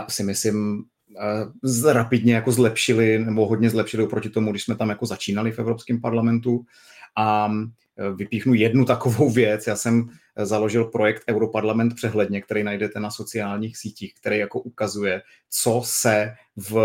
si 0.08 0.22
myslím 0.22 0.84
rapidně 1.92 2.34
jako 2.34 2.52
zlepšili, 2.52 3.18
nebo 3.18 3.46
hodně 3.46 3.70
zlepšili 3.70 4.04
oproti 4.04 4.30
tomu, 4.30 4.50
když 4.50 4.64
jsme 4.64 4.76
tam 4.76 4.88
jako 4.88 5.06
začínali 5.06 5.52
v 5.52 5.58
Evropském 5.58 6.00
parlamentu. 6.00 6.64
A 7.16 7.50
vypíchnu 8.14 8.54
jednu 8.54 8.84
takovou 8.84 9.30
věc. 9.30 9.66
Já 9.66 9.76
jsem 9.76 10.10
založil 10.36 10.84
projekt 10.84 11.22
Europarlament 11.28 11.94
přehledně, 11.94 12.42
který 12.42 12.64
najdete 12.64 13.00
na 13.00 13.10
sociálních 13.10 13.76
sítích, 13.76 14.14
který 14.14 14.38
jako 14.38 14.60
ukazuje, 14.60 15.22
co 15.50 15.82
se 15.84 16.34
v, 16.56 16.76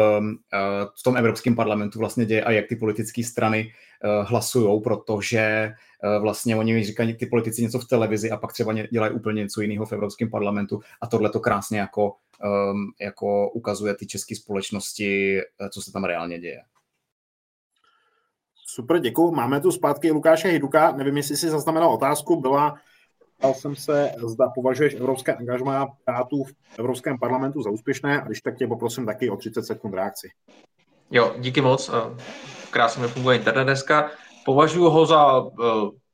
eh, 0.53 0.85
v 0.99 1.03
tom 1.03 1.17
Evropském 1.17 1.55
parlamentu 1.55 1.99
vlastně 1.99 2.25
děje 2.25 2.43
a 2.43 2.51
jak 2.51 2.67
ty 2.67 2.75
politické 2.75 3.23
strany 3.23 3.71
eh, 4.03 4.23
hlasují, 4.23 4.81
protože 4.81 5.39
eh, 5.39 6.19
vlastně 6.19 6.55
oni 6.55 6.83
říkají 6.83 7.13
ty 7.13 7.25
politici 7.25 7.61
něco 7.61 7.79
v 7.79 7.87
televizi 7.87 8.31
a 8.31 8.37
pak 8.37 8.53
třeba 8.53 8.73
dělají 8.73 9.13
úplně 9.13 9.43
něco 9.43 9.61
jiného 9.61 9.85
v 9.85 9.93
Evropském 9.93 10.29
parlamentu 10.29 10.81
a 11.01 11.07
tohle 11.07 11.29
to 11.29 11.39
krásně 11.39 11.79
jako, 11.79 12.15
jako 13.01 13.49
ukazuje 13.49 13.95
ty 13.95 14.05
české 14.05 14.35
společnosti, 14.35 15.39
co 15.69 15.81
se 15.81 15.91
tam 15.91 16.03
reálně 16.03 16.39
děje. 16.39 16.61
Super, 18.75 18.99
děkuji. 18.99 19.31
Máme 19.31 19.61
tu 19.61 19.71
zpátky 19.71 20.11
Lukáše 20.11 20.47
Hiduka. 20.47 20.91
Nevím, 20.91 21.17
jestli 21.17 21.37
si 21.37 21.49
zaznamenal 21.49 21.93
otázku. 21.93 22.41
Byla, 22.41 22.75
ptal 23.37 23.53
jsem 23.53 23.75
se, 23.75 24.11
zda 24.27 24.49
považuješ 24.55 24.93
evropské 24.93 25.35
angažmá 25.35 25.87
států 26.01 26.43
v 26.43 26.79
Evropském 26.79 27.19
parlamentu 27.19 27.61
za 27.61 27.69
úspěšné 27.69 28.21
a 28.21 28.25
když 28.25 28.41
tak 28.41 28.57
tě 28.57 28.67
poprosím 28.67 29.05
taky 29.05 29.29
o 29.29 29.37
30 29.37 29.63
sekund 29.63 29.93
reakci. 29.93 30.29
Jo, 31.11 31.35
díky 31.39 31.61
moc. 31.61 31.91
Krásně 32.71 33.01
mi 33.01 33.07
funguje 33.07 33.37
internet 33.37 33.63
dneska. 33.63 34.11
Považuji 34.45 34.89
ho 34.89 35.05
za 35.05 35.39
uh, 35.39 35.51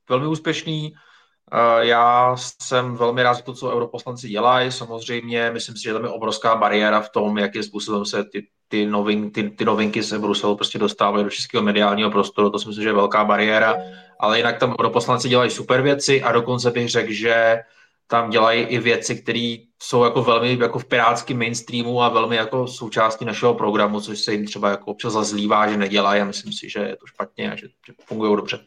velmi 0.10 0.28
úspěšný. 0.28 0.94
Uh, 0.94 1.80
já 1.80 2.36
jsem 2.62 2.96
velmi 2.96 3.24
rád 3.24 3.34
za 3.34 3.42
to, 3.42 3.54
co 3.54 3.72
europoslanci 3.72 4.30
dělají. 4.30 4.72
Samozřejmě 4.72 5.52
myslím 5.52 5.76
si, 5.76 5.84
že 5.84 5.94
tam 5.94 6.04
je 6.04 6.10
obrovská 6.10 6.56
bariéra 6.56 7.02
v 7.02 7.10
tom, 7.10 7.38
jakým 7.38 7.64
způsobem 7.64 8.06
se 8.06 8.24
ty 8.24 8.48
ty, 8.72 8.86
novin, 8.86 9.32
ty, 9.32 9.50
ty 9.50 9.66
novinky 9.66 10.04
se 10.04 10.20
Bruselu 10.20 10.56
prostě 10.56 10.80
dostávají 10.80 11.24
do 11.24 11.30
českého 11.30 11.64
mediálního 11.64 12.12
prostoru, 12.12 12.50
to 12.50 12.60
si 12.60 12.68
myslím, 12.68 12.84
že 12.84 12.90
je 12.90 12.94
velká 12.94 13.26
bariéra, 13.26 13.76
ale 14.20 14.38
jinak 14.38 14.60
tam 14.60 14.76
europoslanci 14.80 15.30
dělají 15.30 15.52
super 15.52 15.82
věci 15.82 16.24
a 16.24 16.32
dokonce 16.32 16.72
bych 16.72 16.90
řekl, 16.90 17.12
že 17.12 17.60
tam 18.08 18.30
dělají 18.30 18.62
i 18.62 18.80
věci, 18.80 19.16
které 19.16 19.56
jsou 19.82 20.04
jako 20.04 20.24
velmi 20.24 20.58
jako 20.62 20.80
v 20.80 20.86
pirátském 20.86 21.38
mainstreamu 21.38 22.02
a 22.02 22.10
velmi 22.10 22.36
jako 22.36 22.68
součástí 22.68 23.26
našeho 23.26 23.54
programu, 23.54 24.02
což 24.02 24.20
se 24.20 24.34
jim 24.34 24.46
třeba 24.46 24.70
jako 24.70 24.86
občas 24.86 25.14
zazlívá, 25.14 25.70
že 25.70 25.78
nedělají 25.78 26.22
a 26.22 26.26
myslím 26.26 26.54
si, 26.54 26.70
že 26.70 26.80
je 26.80 26.96
to 26.96 27.06
špatně 27.06 27.52
a 27.52 27.56
že, 27.56 27.68
že 27.88 27.94
fungují 28.06 28.36
dobře. 28.36 28.60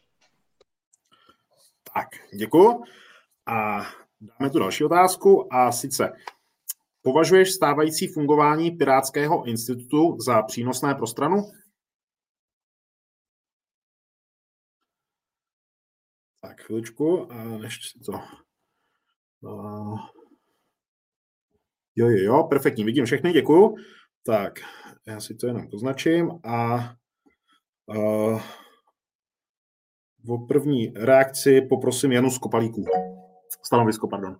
Tak, 1.94 2.08
děkuji. 2.38 2.82
A 3.46 3.86
dáme 4.20 4.50
tu 4.50 4.58
další 4.58 4.84
otázku 4.84 5.48
a 5.54 5.72
sice 5.72 6.12
Považuješ 7.04 7.52
stávající 7.52 8.06
fungování 8.06 8.70
Pirátského 8.70 9.44
institutu 9.44 10.20
za 10.20 10.42
přínosné 10.42 10.94
pro 10.94 11.06
stranu? 11.06 11.36
Tak, 16.40 16.60
chviličku, 16.60 17.32
a 17.32 17.44
než 17.44 17.78
to... 18.06 18.12
Jo, 21.96 22.08
jo, 22.08 22.24
jo, 22.24 22.42
perfektní, 22.48 22.84
vidím 22.84 23.04
všechny, 23.04 23.32
děkuju. 23.32 23.74
Tak, 24.26 24.52
já 25.06 25.20
si 25.20 25.34
to 25.34 25.46
jenom 25.46 25.70
poznačím 25.70 26.30
a 26.44 26.74
uh, 27.86 28.42
o 30.28 30.46
první 30.48 30.92
reakci 30.96 31.60
poprosím 31.60 32.12
Janu 32.12 32.30
Skopalíku. 32.30 32.84
Stanovisko, 33.66 34.08
pardon. 34.08 34.36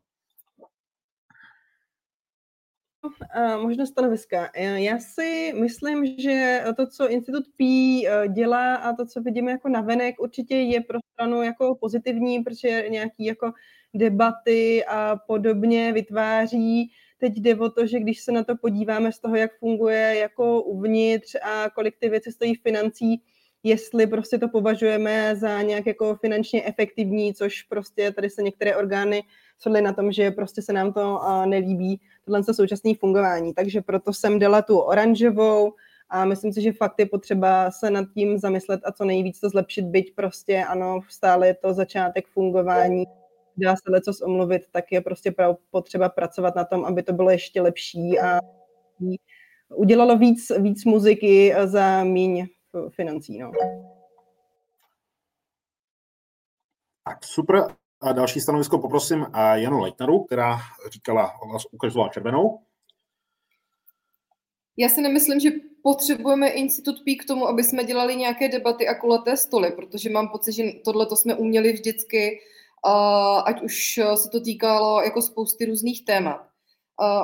Uh, 3.05 3.63
možná 3.63 3.87
stanoviska. 3.87 4.51
Já 4.75 4.99
si 4.99 5.53
myslím, 5.61 6.07
že 6.19 6.65
to, 6.77 6.87
co 6.87 7.09
Institut 7.09 7.45
P 7.57 7.65
eh, 8.07 8.29
dělá 8.29 8.75
a 8.75 8.93
to, 8.93 9.07
co 9.07 9.21
vidíme 9.21 9.51
jako 9.51 9.69
navenek, 9.69 10.21
určitě 10.21 10.57
je 10.57 10.81
pro 10.81 10.99
stranu 11.13 11.43
jako 11.43 11.75
pozitivní, 11.75 12.41
protože 12.41 12.85
nějaký 12.89 13.25
jako 13.25 13.53
debaty 13.95 14.85
a 14.85 15.17
podobně 15.27 15.93
vytváří. 15.93 16.91
Teď 17.19 17.33
jde 17.37 17.57
o 17.57 17.71
to, 17.71 17.87
že 17.87 18.01
když 18.01 18.21
se 18.21 18.33
na 18.33 18.45
to 18.45 18.57
podíváme 18.57 19.13
z 19.13 19.19
toho, 19.19 19.37
jak 19.37 19.59
funguje 19.59 20.17
jako 20.19 20.63
uvnitř 20.63 21.35
a 21.43 21.71
kolik 21.71 21.95
ty 21.99 22.09
věci 22.09 22.33
stojí 22.33 22.55
financí, 22.55 23.23
jestli 23.65 24.07
prostě 24.07 24.39
to 24.39 24.49
považujeme 24.49 25.37
za 25.37 25.63
nějak 25.63 25.87
jako 25.87 26.17
finančně 26.17 26.65
efektivní, 26.65 27.35
což 27.35 27.63
prostě 27.63 28.11
tady 28.11 28.31
se 28.31 28.43
některé 28.43 28.77
orgány 28.77 29.23
shodly 29.63 29.83
na 29.83 29.93
tom, 29.93 30.13
že 30.13 30.31
prostě 30.31 30.63
se 30.63 30.73
nám 30.73 30.93
to 30.93 31.21
nelíbí, 31.47 32.01
tohle 32.25 32.43
současné 32.45 32.95
fungování. 33.01 33.55
Takže 33.55 33.81
proto 33.81 34.13
jsem 34.13 34.39
dala 34.39 34.63
tu 34.63 34.79
oranžovou 34.79 35.73
a 36.09 36.25
myslím 36.25 36.53
si, 36.53 36.63
že 36.63 36.73
fakt 36.73 36.95
je 36.99 37.07
potřeba 37.07 37.71
se 37.71 37.91
nad 37.91 38.05
tím 38.15 38.39
zamyslet 38.39 38.81
a 38.85 38.93
co 38.93 39.05
nejvíc 39.05 39.41
to 39.41 39.49
zlepšit, 39.49 39.85
byť 39.85 40.15
prostě 40.15 40.65
ano, 40.65 41.01
stále 41.09 41.47
je 41.47 41.55
to 41.55 41.75
začátek 41.75 42.27
fungování, 42.27 43.05
dá 43.57 43.77
se 43.77 43.83
leco 43.91 44.13
omluvit, 44.25 44.63
tak 44.73 44.93
je 44.93 45.01
prostě 45.01 45.35
potřeba 45.71 46.09
pracovat 46.09 46.55
na 46.55 46.65
tom, 46.65 46.85
aby 46.85 47.03
to 47.03 47.13
bylo 47.13 47.31
ještě 47.31 47.61
lepší 47.61 48.19
a 48.21 48.39
udělalo 49.75 50.19
víc, 50.19 50.53
víc 50.59 50.85
muziky 50.85 51.55
za 51.65 52.05
míň 52.05 52.47
financí. 52.91 53.39
No. 53.39 53.53
Tak 57.05 57.25
super. 57.25 57.77
A 58.01 58.13
další 58.13 58.41
stanovisko 58.41 58.79
poprosím 58.79 59.27
a 59.33 59.57
Janu 59.57 59.81
Leitneru, 59.81 60.25
která 60.25 60.59
říkala, 60.91 61.33
ukazovala 61.71 62.11
červenou. 62.13 62.61
Já 64.77 64.89
si 64.89 65.03
nemyslím, 65.03 65.41
že 65.41 65.51
potřebujeme 65.83 66.49
Institut 66.49 66.97
P 67.05 67.17
k 67.17 67.25
tomu, 67.25 67.49
aby 67.49 67.65
jsme 67.65 67.85
dělali 67.85 68.17
nějaké 68.17 68.49
debaty 68.49 68.89
a 68.89 68.95
kulaté 68.95 69.37
stoly, 69.37 69.71
protože 69.71 70.11
mám 70.11 70.29
pocit, 70.29 70.53
že 70.53 70.63
tohle 70.85 71.07
to 71.07 71.17
jsme 71.17 71.35
uměli 71.35 71.73
vždycky, 71.73 72.41
eh, 72.87 73.43
ať 73.45 73.63
už 73.63 74.01
se 74.15 74.29
to 74.29 74.41
týkalo 74.41 75.03
jako 75.03 75.23
spousty 75.23 75.65
různých 75.65 76.05
témat. 76.05 76.54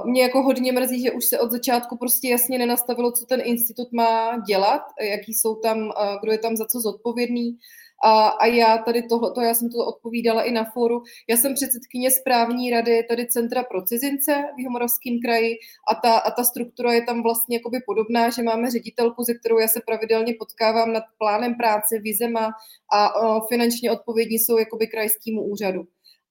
Mě 0.04 0.22
jako 0.22 0.42
hodně 0.42 0.72
mrzí, 0.72 1.02
že 1.02 1.10
už 1.10 1.24
se 1.24 1.40
od 1.40 1.50
začátku 1.50 1.96
prostě 1.96 2.28
jasně 2.28 2.58
nenastavilo, 2.58 3.12
co 3.12 3.26
ten 3.26 3.40
institut 3.44 3.92
má 3.92 4.38
dělat, 4.46 4.82
jaký 5.10 5.34
jsou 5.34 5.54
tam, 5.54 5.90
kdo 6.22 6.32
je 6.32 6.38
tam 6.38 6.56
za 6.56 6.66
co 6.66 6.80
zodpovědný. 6.80 7.56
A, 8.04 8.28
a 8.28 8.46
já 8.46 8.78
tady 8.78 9.02
tohle, 9.02 9.32
to 9.32 9.40
já 9.40 9.54
jsem 9.54 9.68
to 9.70 9.86
odpovídala 9.86 10.42
i 10.42 10.52
na 10.52 10.64
fóru. 10.64 11.02
Já 11.28 11.36
jsem 11.36 11.54
předsedkyně 11.54 12.10
správní 12.10 12.70
rady 12.70 13.02
tady 13.08 13.26
Centra 13.26 13.62
pro 13.62 13.82
cizince 13.82 14.44
v 14.56 14.58
Jihomoravském 14.58 15.18
kraji 15.24 15.54
a 15.90 15.94
ta, 15.94 16.18
a 16.18 16.30
ta 16.30 16.44
struktura 16.44 16.92
je 16.92 17.04
tam 17.04 17.22
vlastně 17.22 17.56
jakoby 17.56 17.78
podobná, 17.86 18.30
že 18.30 18.42
máme 18.42 18.70
ředitelku, 18.70 19.22
ze 19.22 19.34
kterou 19.34 19.58
já 19.58 19.68
se 19.68 19.80
pravidelně 19.86 20.34
potkávám 20.38 20.92
nad 20.92 21.04
plánem 21.18 21.54
práce, 21.54 21.98
vizema 21.98 22.50
a 22.92 23.14
o, 23.14 23.46
finančně 23.48 23.92
odpovědní 23.92 24.38
jsou 24.38 24.58
jakoby 24.58 24.86
krajskému 24.86 25.42
úřadu. 25.42 25.82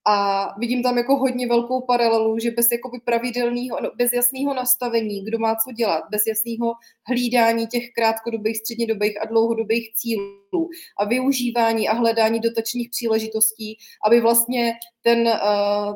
A 0.07 0.47
vidím 0.59 0.83
tam 0.83 0.97
jako 0.97 1.17
hodně 1.17 1.47
velkou 1.47 1.81
paralelu, 1.81 2.39
že 2.39 2.51
bez 2.51 2.67
jakoby 2.71 2.99
pravidelného, 2.99 3.77
no, 3.83 3.91
bez 3.95 4.13
jasného 4.13 4.53
nastavení, 4.53 5.25
kdo 5.25 5.39
má 5.39 5.55
co 5.55 5.71
dělat, 5.71 6.03
bez 6.11 6.21
jasného 6.27 6.73
hlídání 7.07 7.67
těch 7.67 7.83
krátkodobých, 7.95 8.57
střednědobých 8.57 9.21
a 9.21 9.25
dlouhodobých 9.25 9.93
cílů 9.95 10.69
a 10.99 11.05
využívání 11.05 11.89
a 11.89 11.93
hledání 11.93 12.39
dotačních 12.39 12.89
příležitostí, 12.89 13.77
aby 14.05 14.21
vlastně 14.21 14.73
ten, 15.03 15.27
uh, 15.27 15.95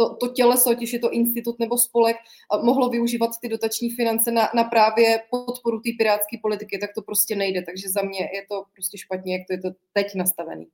to, 0.00 0.16
to 0.16 0.28
těleso, 0.28 0.70
ať 0.70 0.82
je 0.92 0.98
to 0.98 1.10
institut 1.10 1.58
nebo 1.58 1.78
spolek, 1.78 2.16
mohlo 2.62 2.88
využívat 2.88 3.30
ty 3.42 3.48
dotační 3.48 3.90
finance 3.90 4.30
na, 4.30 4.50
na 4.54 4.64
právě 4.64 5.22
podporu 5.30 5.80
té 5.80 5.90
pirátské 5.98 6.36
politiky, 6.42 6.78
tak 6.78 6.90
to 6.94 7.02
prostě 7.02 7.36
nejde. 7.36 7.62
Takže 7.62 7.88
za 7.88 8.02
mě 8.02 8.20
je 8.20 8.46
to 8.48 8.64
prostě 8.74 8.98
špatně, 8.98 9.34
jak 9.34 9.46
to 9.46 9.52
je 9.52 9.60
to 9.60 9.68
teď 9.92 10.14
nastavený. 10.14 10.66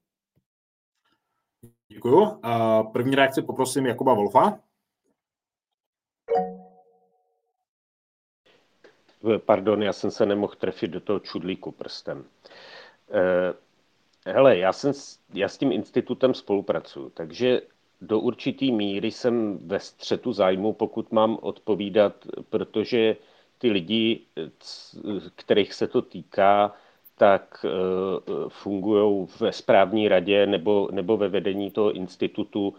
Děkuju. 1.88 2.40
První 2.92 3.16
reakci 3.16 3.42
poprosím 3.42 3.86
Jakuba 3.86 4.14
Wolfa. 4.14 4.60
Pardon, 9.46 9.82
já 9.82 9.92
jsem 9.92 10.10
se 10.10 10.26
nemohl 10.26 10.54
trefit 10.54 10.90
do 10.90 11.00
toho 11.00 11.20
čudlíku 11.20 11.72
prstem. 11.72 12.24
Eh, 13.10 13.54
hele, 14.26 14.58
já, 14.58 14.72
jsem, 14.72 14.92
já 15.34 15.48
s 15.48 15.58
tím 15.58 15.72
institutem 15.72 16.34
spolupracuju, 16.34 17.10
takže 17.10 17.60
do 18.00 18.20
určitý 18.20 18.72
míry 18.72 19.10
jsem 19.10 19.58
ve 19.58 19.80
střetu 19.80 20.32
zájmu, 20.32 20.72
pokud 20.72 21.12
mám 21.12 21.38
odpovídat, 21.42 22.26
protože 22.50 23.16
ty 23.58 23.70
lidi, 23.70 24.26
kterých 25.36 25.74
se 25.74 25.86
to 25.88 26.02
týká, 26.02 26.74
tak 27.18 27.64
eh, 27.64 27.68
fungují 28.48 29.26
ve 29.40 29.52
správní 29.52 30.08
radě 30.08 30.46
nebo, 30.46 30.88
nebo 30.92 31.16
ve 31.16 31.28
vedení 31.28 31.70
toho 31.70 31.92
institutu 31.92 32.74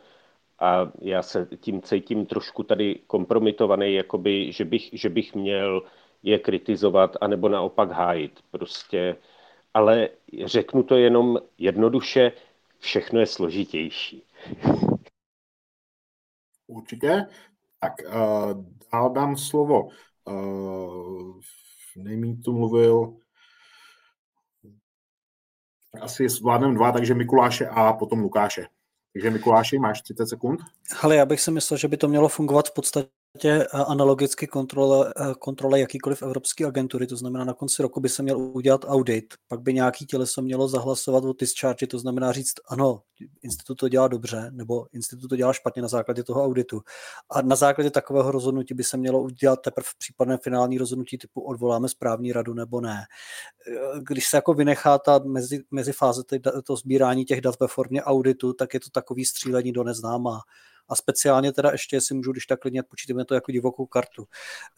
a 0.60 0.92
já 1.02 1.24
se 1.24 1.48
tím 1.60 1.82
cítím 1.82 2.26
trošku 2.26 2.64
tady 2.64 3.00
kompromitovaný, 3.08 3.94
jakoby, 3.94 4.52
že, 4.52 4.66
bych, 4.66 4.90
že 4.94 5.10
bych 5.10 5.36
měl 5.36 5.82
je 6.24 6.40
kritizovat 6.40 7.18
anebo 7.22 7.50
naopak 7.50 7.92
hájit. 7.92 8.40
Prostě, 8.52 9.16
ale 9.74 10.10
řeknu 10.46 10.84
to 10.84 10.96
jenom 10.96 11.38
jednoduše, 11.58 12.32
všechno 12.80 13.20
je 13.20 13.26
složitější. 13.26 14.24
Určitě. 16.68 17.26
Tak 17.80 17.94
uh, 18.06 18.64
dál 18.94 19.14
dám 19.14 19.38
slovo. 19.38 19.90
Uh, 20.26 21.40
nejmín 21.96 22.42
tu 22.42 22.54
mluvil 22.54 23.18
asi 26.02 26.30
zvládneme 26.30 26.76
dva, 26.76 26.92
takže 26.92 27.14
Mikuláše 27.14 27.68
a 27.68 27.94
potom 27.94 28.20
Lukáše. 28.20 28.66
Takže 29.14 29.30
Mikuláši, 29.30 29.80
máš 29.80 30.02
30 30.02 30.28
sekund. 30.28 30.60
Ale 31.02 31.16
já 31.16 31.26
bych 31.26 31.42
si 31.42 31.52
myslel, 31.52 31.78
že 31.78 31.88
by 31.88 31.98
to 31.98 32.08
mělo 32.08 32.28
fungovat 32.30 32.70
v 32.70 32.74
podstatě 32.74 33.10
podstatě 33.32 33.68
eh, 33.74 33.84
analogicky 33.88 34.48
kontrole, 34.48 35.14
eh, 35.18 35.34
kontrole 35.40 35.80
jakýkoliv 35.80 36.22
evropské 36.22 36.66
agentury, 36.66 37.08
to 37.08 37.18
znamená 37.18 37.46
na 37.46 37.54
konci 37.54 37.82
roku 37.82 38.00
by 38.00 38.10
se 38.10 38.24
měl 38.24 38.38
udělat 38.40 38.86
audit, 38.88 39.34
pak 39.48 39.62
by 39.62 39.74
nějaký 39.74 40.06
těleso 40.06 40.42
mělo 40.42 40.68
zahlasovat 40.68 41.24
o 41.24 41.34
discharge, 41.34 41.88
to 41.88 42.00
znamená 42.00 42.32
říct, 42.32 42.54
ano, 42.70 43.02
institut 43.42 43.76
to 43.76 43.90
dělá 43.90 44.08
dobře, 44.08 44.52
nebo 44.52 44.88
institut 44.94 45.28
to 45.28 45.36
dělá 45.36 45.54
špatně 45.54 45.82
na 45.82 45.88
základě 45.88 46.24
toho 46.24 46.44
auditu. 46.44 46.82
A 47.32 47.42
na 47.42 47.56
základě 47.56 47.90
takového 47.90 48.32
rozhodnutí 48.32 48.74
by 48.74 48.84
se 48.84 48.98
mělo 48.98 49.22
udělat 49.22 49.62
teprve 49.62 49.88
případné 49.98 50.38
finální 50.38 50.78
rozhodnutí 50.78 51.18
typu 51.18 51.42
odvoláme 51.42 51.90
správní 51.90 52.34
radu 52.34 52.54
nebo 52.54 52.82
ne. 52.82 53.04
Eh, 53.68 54.00
když 54.10 54.28
se 54.28 54.38
jako 54.38 54.54
vynechá 54.54 54.98
ta 54.98 55.20
mezi, 55.20 55.64
mezi 55.72 55.94
fáze 55.94 56.22
to 56.66 56.76
sbírání 56.76 57.26
těch 57.26 57.42
dat 57.42 57.60
ve 57.60 57.68
formě 57.68 58.04
auditu, 58.04 58.54
tak 58.54 58.74
je 58.74 58.80
to 58.80 58.90
takový 58.90 59.26
střílení 59.26 59.72
do 59.72 59.84
neznámá 59.84 60.40
a 60.90 60.96
speciálně 60.96 61.52
teda 61.54 61.72
ještě, 61.72 61.96
jestli 61.96 62.16
můžu, 62.16 62.32
když 62.32 62.46
tak 62.46 62.60
klidně 62.60 62.84
počítáme 62.84 63.26
to 63.26 63.34
jako 63.34 63.52
divokou 63.52 63.86
kartu. 63.86 64.26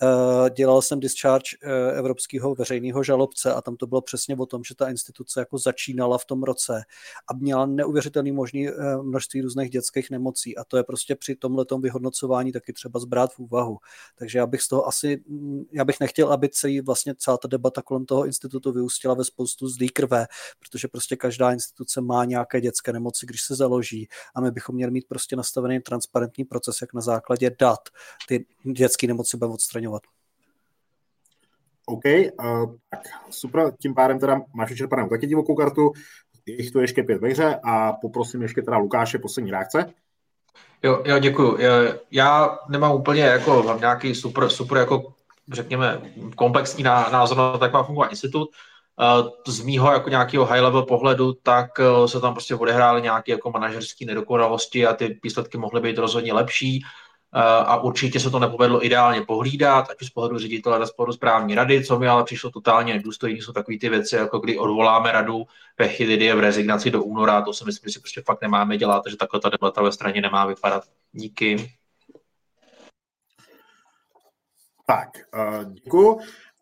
Eh, 0.01 0.49
dělal 0.49 0.81
jsem 0.81 0.99
discharge 0.99 1.49
eh, 1.63 1.91
evropského 1.97 2.55
veřejného 2.55 3.03
žalobce 3.03 3.53
a 3.53 3.61
tam 3.61 3.75
to 3.75 3.87
bylo 3.87 4.01
přesně 4.01 4.35
o 4.35 4.45
tom, 4.45 4.63
že 4.63 4.75
ta 4.75 4.89
instituce 4.89 5.39
jako 5.39 5.57
začínala 5.57 6.17
v 6.17 6.25
tom 6.25 6.43
roce 6.43 6.83
a 7.27 7.33
měla 7.33 7.65
neuvěřitelný 7.65 8.31
možný 8.31 8.67
eh, 8.67 8.73
množství 9.01 9.41
různých 9.41 9.69
dětských 9.69 10.09
nemocí 10.09 10.57
a 10.57 10.63
to 10.63 10.77
je 10.77 10.83
prostě 10.83 11.15
při 11.15 11.35
tomhle 11.35 11.65
vyhodnocování 11.81 12.51
taky 12.51 12.73
třeba 12.73 12.99
zbrát 12.99 13.33
v 13.33 13.39
úvahu. 13.39 13.77
Takže 14.15 14.39
já 14.39 14.45
bych 14.45 14.61
z 14.61 14.67
toho 14.67 14.87
asi, 14.87 15.23
mm, 15.27 15.63
já 15.71 15.85
bych 15.85 15.99
nechtěl, 15.99 16.33
aby 16.33 16.49
celý, 16.49 16.81
vlastně 16.81 17.15
celá 17.17 17.37
ta 17.37 17.47
debata 17.47 17.81
kolem 17.81 18.05
toho 18.05 18.25
institutu 18.25 18.71
vyústila 18.71 19.13
ve 19.13 19.23
spoustu 19.23 19.67
zlý 19.67 19.89
krve, 19.89 20.27
protože 20.59 20.87
prostě 20.87 21.15
každá 21.15 21.51
instituce 21.51 22.01
má 22.01 22.25
nějaké 22.25 22.61
dětské 22.61 22.93
nemoci, 22.93 23.25
když 23.25 23.41
se 23.41 23.55
založí 23.55 24.07
a 24.35 24.41
my 24.41 24.51
bychom 24.51 24.75
měli 24.75 24.91
mít 24.91 25.07
prostě 25.07 25.35
nastavený 25.35 25.79
transparentní 25.99 26.45
proces, 26.45 26.81
jak 26.81 26.93
na 26.93 27.01
základě 27.01 27.51
dat 27.59 27.79
ty 28.27 28.45
dětské 28.63 29.07
nemoci 29.07 29.37
budeme 29.37 29.53
odstraňovat. 29.53 30.01
OK, 31.85 32.05
uh, 32.05 32.75
tak 32.89 32.99
super, 33.29 33.73
tím 33.81 33.95
pádem 33.95 34.19
teda 34.19 34.41
máš 34.53 34.69
vyčerpanou 34.69 35.09
taky 35.09 35.27
divokou 35.27 35.55
kartu, 35.55 35.91
jich 36.45 36.71
tu 36.71 36.79
ještě 36.79 37.03
pět 37.03 37.21
ve 37.21 37.29
hře 37.29 37.59
a 37.63 37.93
poprosím 37.93 38.41
ještě 38.41 38.61
teda 38.61 38.77
Lukáše 38.77 39.19
poslední 39.19 39.51
reakce. 39.51 39.93
Jo, 40.83 41.03
jo, 41.05 41.19
děkuju. 41.19 41.57
Já 42.11 42.59
nemám 42.69 42.95
úplně 42.95 43.21
jako 43.21 43.77
nějaký 43.79 44.15
super, 44.15 44.49
super 44.49 44.77
jako 44.77 45.13
řekněme 45.51 46.01
komplexní 46.35 46.83
názor 46.83 47.37
na 47.37 47.69
má 47.73 47.83
fungovat 47.83 48.07
institut. 48.07 48.49
Eh, 49.01 49.51
z 49.51 49.61
mýho 49.61 49.91
jako 49.91 50.09
nějakého 50.09 50.45
high 50.45 50.61
level 50.61 50.83
pohledu, 50.83 51.33
tak 51.33 51.79
eh, 51.79 52.07
se 52.07 52.19
tam 52.19 52.33
prostě 52.33 52.55
odehrály 52.55 53.01
nějaké 53.01 53.31
jako 53.31 53.51
manažerské 53.51 54.05
nedokonalosti 54.05 54.87
a 54.87 54.93
ty 54.93 55.19
výsledky 55.23 55.57
mohly 55.57 55.81
být 55.81 55.97
rozhodně 55.97 56.33
lepší 56.33 56.83
eh, 57.35 57.39
a 57.41 57.77
určitě 57.77 58.19
se 58.19 58.29
to 58.29 58.39
nepovedlo 58.39 58.85
ideálně 58.85 59.21
pohlídat, 59.21 59.89
ať 59.89 60.01
už 60.01 60.07
z 60.07 60.09
pohledu 60.09 60.37
ředitele, 60.37 60.87
z 60.87 60.91
pohledu 60.91 61.13
správní 61.13 61.55
rady, 61.55 61.85
co 61.85 61.99
mi 61.99 62.07
ale 62.07 62.23
přišlo 62.23 62.51
totálně 62.51 62.93
nedůstojný, 62.93 63.41
jsou 63.41 63.53
takové 63.53 63.77
ty 63.77 63.89
věci, 63.89 64.15
jako 64.15 64.39
kdy 64.39 64.57
odvoláme 64.57 65.11
radu 65.11 65.43
ve 65.77 65.87
chvíli, 65.87 66.15
kdy 66.15 66.25
je 66.25 66.35
v 66.35 66.39
rezignaci 66.39 66.91
do 66.91 67.03
února, 67.03 67.41
to 67.41 67.53
si 67.53 67.65
myslím, 67.65 67.89
že 67.89 67.93
si 67.93 67.99
prostě 67.99 68.21
fakt 68.21 68.41
nemáme 68.41 68.77
dělat, 68.77 69.03
takže 69.03 69.17
takhle 69.17 69.39
ta 69.39 69.49
debata 69.49 69.81
ve 69.81 69.91
straně 69.91 70.21
nemá 70.21 70.45
vypadat. 70.45 70.83
Díky. 71.11 71.71
Tak, 74.85 75.09
děkuji. 75.73 76.19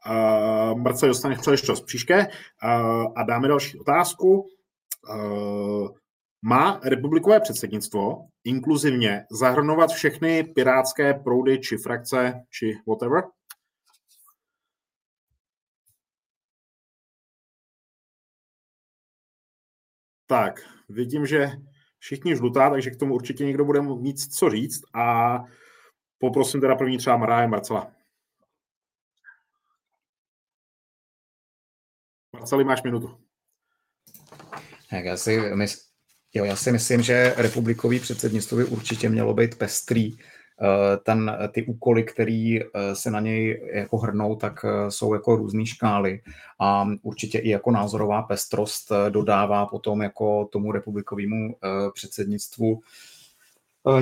Uh, 0.09 0.79
Marce, 0.81 1.07
dostaneš 1.07 1.37
příležitost 1.39 1.81
příště 1.81 2.27
uh, 2.27 3.13
a 3.15 3.23
dáme 3.23 3.47
další 3.47 3.79
otázku. 3.79 4.49
Uh, 5.09 5.89
má 6.41 6.79
republikové 6.83 7.39
předsednictvo 7.39 8.27
inkluzivně 8.43 9.25
zahrnovat 9.31 9.89
všechny 9.89 10.43
pirátské 10.43 11.13
proudy 11.13 11.59
či 11.59 11.77
frakce 11.77 12.45
či 12.49 12.73
whatever? 12.87 13.23
Tak, 20.27 20.61
vidím, 20.89 21.25
že 21.25 21.51
všichni 21.99 22.35
žlutá, 22.35 22.69
takže 22.69 22.91
k 22.91 22.97
tomu 22.97 23.13
určitě 23.15 23.45
někdo 23.45 23.65
bude 23.65 23.81
mít 23.81 24.19
co 24.19 24.49
říct 24.49 24.81
a 24.93 25.37
poprosím 26.17 26.61
teda 26.61 26.75
první 26.75 26.97
třeba 26.97 27.17
Maráje 27.17 27.47
Marcela. 27.47 27.96
Marceli, 32.37 32.63
máš 32.63 32.83
minutu. 32.83 33.17
Tak 34.89 35.05
já 35.05 35.17
si, 35.17 35.39
mys- 35.39 35.79
jo, 36.33 36.45
já 36.45 36.55
si 36.55 36.71
myslím, 36.71 37.01
že 37.01 37.33
republikový 37.37 37.99
předsednictvo 37.99 38.57
by 38.57 38.65
určitě 38.65 39.09
mělo 39.09 39.33
být 39.33 39.55
pestrý 39.55 40.17
ten, 41.03 41.37
ty 41.51 41.65
úkoly, 41.65 42.03
které 42.03 42.59
se 42.93 43.11
na 43.11 43.19
něj 43.19 43.69
jako 43.73 43.97
hrnou, 43.97 44.35
tak 44.35 44.65
jsou 44.89 45.13
jako 45.13 45.35
různé 45.35 45.65
škály 45.65 46.21
a 46.59 46.87
určitě 47.01 47.39
i 47.39 47.49
jako 47.49 47.71
názorová 47.71 48.21
pestrost 48.21 48.91
dodává 49.09 49.65
potom 49.65 50.01
jako 50.01 50.45
tomu 50.51 50.71
republikovému 50.71 51.55
předsednictvu 51.93 52.81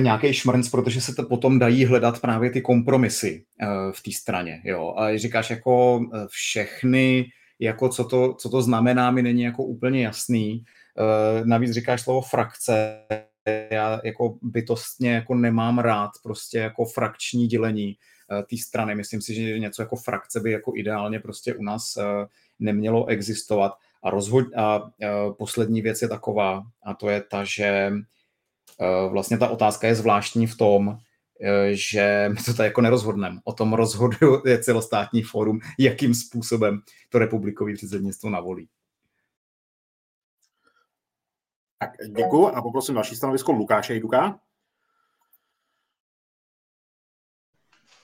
nějaký 0.00 0.32
šmrnc, 0.32 0.68
protože 0.68 1.00
se 1.00 1.14
to 1.14 1.22
potom 1.22 1.58
dají 1.58 1.84
hledat 1.84 2.20
právě 2.20 2.50
ty 2.50 2.60
kompromisy 2.60 3.44
v 3.92 4.02
té 4.02 4.12
straně. 4.12 4.60
Jo. 4.64 4.94
A 4.96 5.18
říkáš 5.18 5.50
jako 5.50 6.00
všechny, 6.26 7.26
jako 7.60 7.88
co 7.88 8.04
to, 8.04 8.34
co 8.34 8.48
to 8.48 8.62
znamená, 8.62 9.10
mi 9.10 9.22
není 9.22 9.42
jako 9.42 9.64
úplně 9.64 10.04
jasný. 10.04 10.64
Navíc 11.44 11.72
říkáš 11.72 12.02
slovo 12.02 12.20
frakce, 12.20 13.00
já 13.70 14.00
jako 14.04 14.38
bytostně 14.42 15.12
jako 15.12 15.34
nemám 15.34 15.78
rád 15.78 16.10
prostě 16.22 16.58
jako 16.58 16.84
frakční 16.84 17.46
dělení 17.46 17.96
té 18.50 18.56
strany. 18.58 18.94
Myslím 18.94 19.22
si, 19.22 19.34
že 19.34 19.58
něco 19.58 19.82
jako 19.82 19.96
frakce 19.96 20.40
by 20.40 20.52
jako 20.52 20.72
ideálně 20.76 21.20
prostě 21.20 21.54
u 21.54 21.62
nás 21.62 21.98
nemělo 22.58 23.06
existovat. 23.06 23.72
A, 24.02 24.10
rozhod... 24.10 24.44
a 24.56 24.90
poslední 25.38 25.82
věc 25.82 26.02
je 26.02 26.08
taková, 26.08 26.62
a 26.82 26.94
to 26.94 27.08
je 27.08 27.20
ta, 27.20 27.44
že 27.44 27.92
vlastně 29.08 29.38
ta 29.38 29.48
otázka 29.48 29.86
je 29.86 29.94
zvláštní 29.94 30.46
v 30.46 30.56
tom, 30.56 30.98
že 31.72 32.26
my 32.28 32.42
to 32.42 32.54
tady 32.54 32.66
jako 32.66 32.80
nerozhodneme. 32.80 33.40
O 33.44 33.52
tom 33.52 33.72
rozhoduje 33.72 34.58
celostátní 34.62 35.22
fórum, 35.22 35.58
jakým 35.78 36.14
způsobem 36.14 36.80
to 37.08 37.18
republikový 37.18 37.74
předsednictvo 37.74 38.30
navolí. 38.30 38.68
Tak 41.78 41.90
děkuji 42.16 42.48
a 42.48 42.62
poprosím 42.62 42.94
další 42.94 43.16
stanovisko 43.16 43.52
Lukáše 43.52 43.94
Jduka. 43.94 44.40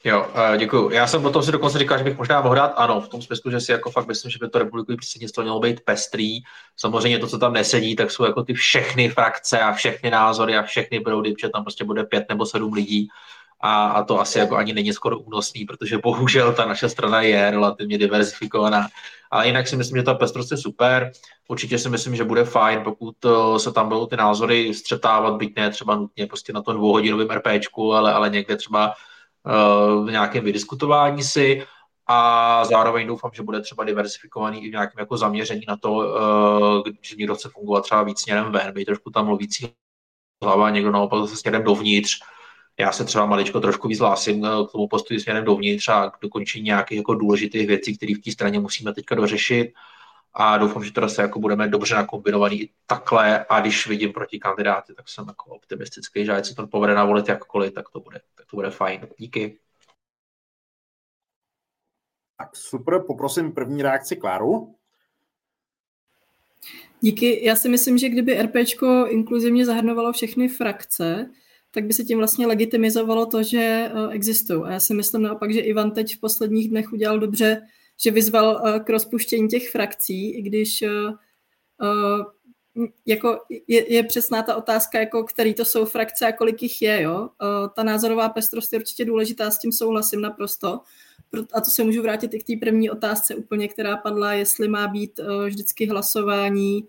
Jo, 0.05 0.27
uh, 0.35 0.57
děkuji. 0.57 0.91
Já 0.91 1.07
jsem 1.07 1.23
potom 1.23 1.43
si 1.43 1.53
dokonce 1.53 1.79
říkal, 1.79 1.99
že 1.99 2.05
bych 2.05 2.19
možná 2.19 2.41
mohl 2.41 2.55
dát 2.55 2.75
ano, 2.77 3.01
v 3.01 3.09
tom 3.09 3.23
smyslu, 3.23 3.51
že 3.51 3.61
si 3.61 3.73
jako 3.73 3.91
fakt 3.91 4.07
myslím, 4.07 4.31
že 4.31 4.39
by 4.41 4.49
to 4.49 4.59
republikový 4.59 4.97
předsednictvo 4.97 5.43
mělo 5.43 5.61
být 5.61 5.81
pestrý. 5.81 6.39
Samozřejmě 6.77 7.19
to, 7.19 7.27
co 7.27 7.39
tam 7.39 7.53
nesedí, 7.53 7.97
tak 7.97 8.11
jsou 8.11 8.25
jako 8.25 8.43
ty 8.43 8.55
všechny 8.55 9.09
frakce 9.09 9.61
a 9.61 9.73
všechny 9.73 10.11
názory 10.11 10.57
a 10.57 10.63
všechny 10.63 11.01
proudy, 11.01 11.33
protože 11.33 11.49
tam 11.49 11.65
prostě 11.65 11.85
bude 11.85 12.05
pět 12.05 12.25
nebo 12.29 12.47
sedm 12.47 12.73
lidí 12.73 13.09
a, 13.63 13.87
a 13.87 14.05
to 14.05 14.21
asi 14.21 14.39
jako 14.39 14.57
ani 14.57 14.73
není 14.73 14.93
skoro 14.93 15.19
únosný, 15.19 15.65
protože 15.65 15.99
bohužel 15.99 16.53
ta 16.53 16.65
naše 16.65 16.89
strana 16.89 17.23
je 17.23 17.51
relativně 17.51 17.99
diverzifikovaná. 17.99 18.89
Ale 19.31 19.47
jinak 19.47 19.69
si 19.69 19.77
myslím, 19.77 19.97
že 19.97 20.03
ta 20.03 20.15
pestrost 20.15 20.51
je 20.51 20.57
super. 20.57 21.13
Určitě 21.49 21.79
si 21.79 21.89
myslím, 21.89 22.17
že 22.17 22.25
bude 22.25 22.45
fajn, 22.45 22.81
pokud 22.85 23.17
eh, 23.25 23.59
se 23.59 23.73
tam 23.73 23.89
budou 23.89 24.07
ty 24.07 24.17
názory 24.17 24.75
střetávat, 24.75 25.37
byť 25.37 25.57
ne 25.57 25.71
třeba 25.71 25.97
nutně 25.97 26.27
prostě 26.27 26.53
na 26.53 26.63
tom 26.63 26.75
dvouhodinovém 26.75 27.31
RPčku, 27.31 27.95
ale, 27.95 28.13
ale 28.13 28.31
někde 28.31 28.57
třeba 28.57 28.95
v 30.05 30.11
nějakém 30.11 30.45
vydiskutování 30.45 31.23
si 31.23 31.67
a 32.07 32.65
zároveň 32.65 33.07
doufám, 33.07 33.31
že 33.35 33.43
bude 33.43 33.61
třeba 33.61 33.85
diversifikovaný 33.85 34.65
i 34.65 34.69
v 34.69 34.73
nějakém 34.73 34.99
jako 34.99 35.17
zaměření 35.17 35.63
na 35.69 35.77
to, 35.77 35.93
uh, 35.93 36.93
že 37.01 37.17
někdo 37.17 37.35
chce 37.35 37.49
fungovat 37.49 37.81
třeba 37.81 38.03
víc 38.03 38.21
směrem 38.21 38.53
ven, 38.53 38.73
být 38.73 38.85
trošku 38.85 39.11
tam 39.11 39.27
mluvící 39.27 39.73
hlava, 40.45 40.71
někdo 40.71 40.91
naopak 40.91 41.21
zase 41.21 41.37
směrem 41.37 41.65
dovnitř, 41.65 42.19
já 42.81 42.93
se 42.93 43.05
třeba 43.05 43.27
maličko 43.27 43.61
trošku 43.61 43.89
víc 43.89 43.99
hlásím 43.99 44.45
eh, 44.45 44.49
k 44.69 44.73
tomu 44.73 44.89
postoji 44.89 45.21
směrem 45.21 45.45
dovnitř 45.45 45.89
a 45.89 46.11
k 46.11 46.19
dokončení 46.23 46.65
nějakých 46.65 46.99
jako 46.99 47.15
důležitých 47.15 47.67
věcí, 47.67 47.97
které 47.97 48.15
v 48.15 48.23
té 48.25 48.33
straně 48.33 48.61
musíme 48.61 48.95
teďka 48.95 49.15
dořešit 49.15 49.73
a 50.35 50.59
doufám, 50.59 50.85
že 50.85 50.93
teda 50.93 51.09
se 51.09 51.23
jako 51.23 51.39
budeme 51.39 51.69
dobře 51.69 51.95
nakombinovaný 51.95 52.63
i 52.63 52.71
takhle 52.87 53.47
a 53.49 53.61
když 53.61 53.87
vidím 53.87 54.13
proti 54.13 54.39
kandidáty, 54.39 54.95
tak 54.95 55.09
jsem 55.09 55.25
jako 55.29 55.51
optimistický, 55.51 56.25
že 56.25 56.33
ať 56.33 56.47
se 56.47 56.55
to 56.55 56.67
povede 56.67 56.95
navolit 56.95 57.29
jakkoliv, 57.29 57.73
tak 57.73 57.89
to 57.89 58.01
bude, 58.01 58.21
tak 58.35 58.47
to 58.47 58.57
bude 58.57 58.71
fajn. 58.71 59.09
Díky. 59.19 59.59
Tak 62.37 62.57
super, 62.57 63.03
poprosím 63.07 63.53
první 63.53 63.83
reakci 63.83 64.17
Kláru. 64.17 64.75
Díky. 67.01 67.45
Já 67.45 67.57
si 67.57 67.69
myslím, 67.69 67.99
že 67.99 68.09
kdyby 68.09 68.43
RPčko 68.43 69.07
inkluzivně 69.09 69.67
zahrnovalo 69.67 70.13
všechny 70.13 70.49
frakce, 70.49 71.31
tak 71.71 71.85
by 71.85 71.93
se 71.93 72.05
tím 72.05 72.19
vlastně 72.19 72.47
legitimizovalo 72.47 73.27
to, 73.27 73.43
že 73.43 73.59
eh, 73.61 73.91
existují. 74.11 74.63
A 74.65 74.71
já 74.71 74.81
si 74.81 74.95
myslím 74.95 75.23
naopak, 75.23 75.53
že 75.53 75.61
Ivan 75.61 75.91
teď 75.91 76.17
v 76.17 76.21
posledních 76.21 76.69
dnech 76.69 76.93
udělal 76.93 77.19
dobře, 77.19 77.63
že 78.05 78.11
vyzval 78.11 78.63
eh, 78.67 78.81
k 78.81 78.91
rozpuštění 78.91 79.49
těch 79.49 79.71
frakcí, 79.71 80.31
i 80.31 80.43
když 80.43 80.83
eh, 80.83 80.89
jako 83.07 83.39
je, 83.69 83.93
je 83.93 84.03
přesná 84.03 84.43
ta 84.43 84.57
otázka, 84.57 85.01
jako 85.01 85.25
který 85.25 85.55
to 85.55 85.65
jsou 85.65 85.85
frakce 85.85 86.27
a 86.27 86.33
kolik 86.33 86.63
jich 86.63 86.83
je. 86.83 87.03
Jo? 87.03 87.29
Ta 87.77 87.83
názorová 87.83 88.29
pestrost 88.29 88.73
je 88.73 88.79
určitě 88.79 89.05
důležitá, 89.05 89.51
s 89.51 89.59
tím 89.59 89.73
souhlasím 89.73 90.21
naprosto. 90.21 90.81
A 91.53 91.61
to 91.61 91.71
se 91.71 91.85
můžu 91.85 92.03
vrátit 92.03 92.35
i 92.35 92.39
k 92.39 92.47
té 92.47 92.53
první 92.67 92.91
otázce 92.91 93.35
úplně, 93.35 93.69
která 93.69 93.97
padla, 93.97 94.33
jestli 94.33 94.69
má 94.69 94.89
být 94.89 95.21
vždycky 95.47 95.87
hlasování 95.87 96.89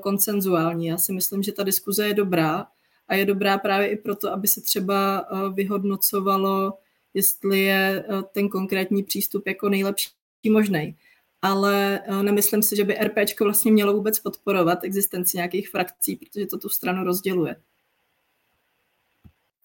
koncenzuální. 0.00 0.86
Já 0.86 0.98
si 0.98 1.12
myslím, 1.12 1.42
že 1.42 1.52
ta 1.52 1.62
diskuze 1.62 2.06
je 2.06 2.14
dobrá 2.14 2.66
a 3.10 3.14
je 3.14 3.24
dobrá 3.26 3.58
právě 3.58 3.88
i 3.88 3.96
proto, 3.96 4.32
aby 4.32 4.48
se 4.48 4.60
třeba 4.60 5.20
eh, 5.20 5.52
vyhodnocovalo, 5.52 6.72
jestli 7.14 7.60
je 7.60 8.04
eh, 8.08 8.22
ten 8.32 8.48
konkrétní 8.48 9.02
přístup 9.02 9.46
jako 9.46 9.68
nejlepší 9.68 10.10
možný. 10.48 10.96
Ale 11.42 12.00
eh, 12.04 12.22
nemyslím 12.22 12.62
si, 12.62 12.76
že 12.76 12.84
by 12.84 12.94
RPčko 12.94 13.44
vlastně 13.44 13.72
mělo 13.72 13.92
vůbec 13.92 14.18
podporovat 14.18 14.84
existenci 14.84 15.36
nějakých 15.36 15.70
frakcí, 15.70 16.16
protože 16.16 16.46
to 16.46 16.58
tu 16.58 16.68
stranu 16.68 17.04
rozděluje. 17.04 17.56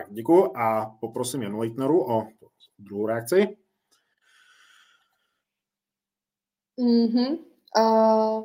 Děkuji 0.10 0.58
a 0.58 0.86
poprosím 0.86 1.44
Janu 1.44 1.60
Leitneru 1.60 2.12
o 2.12 2.28
druhou 2.80 3.08
reakci. 3.08 3.58
Mm-hmm. 6.80 7.38
Uh, 7.78 8.44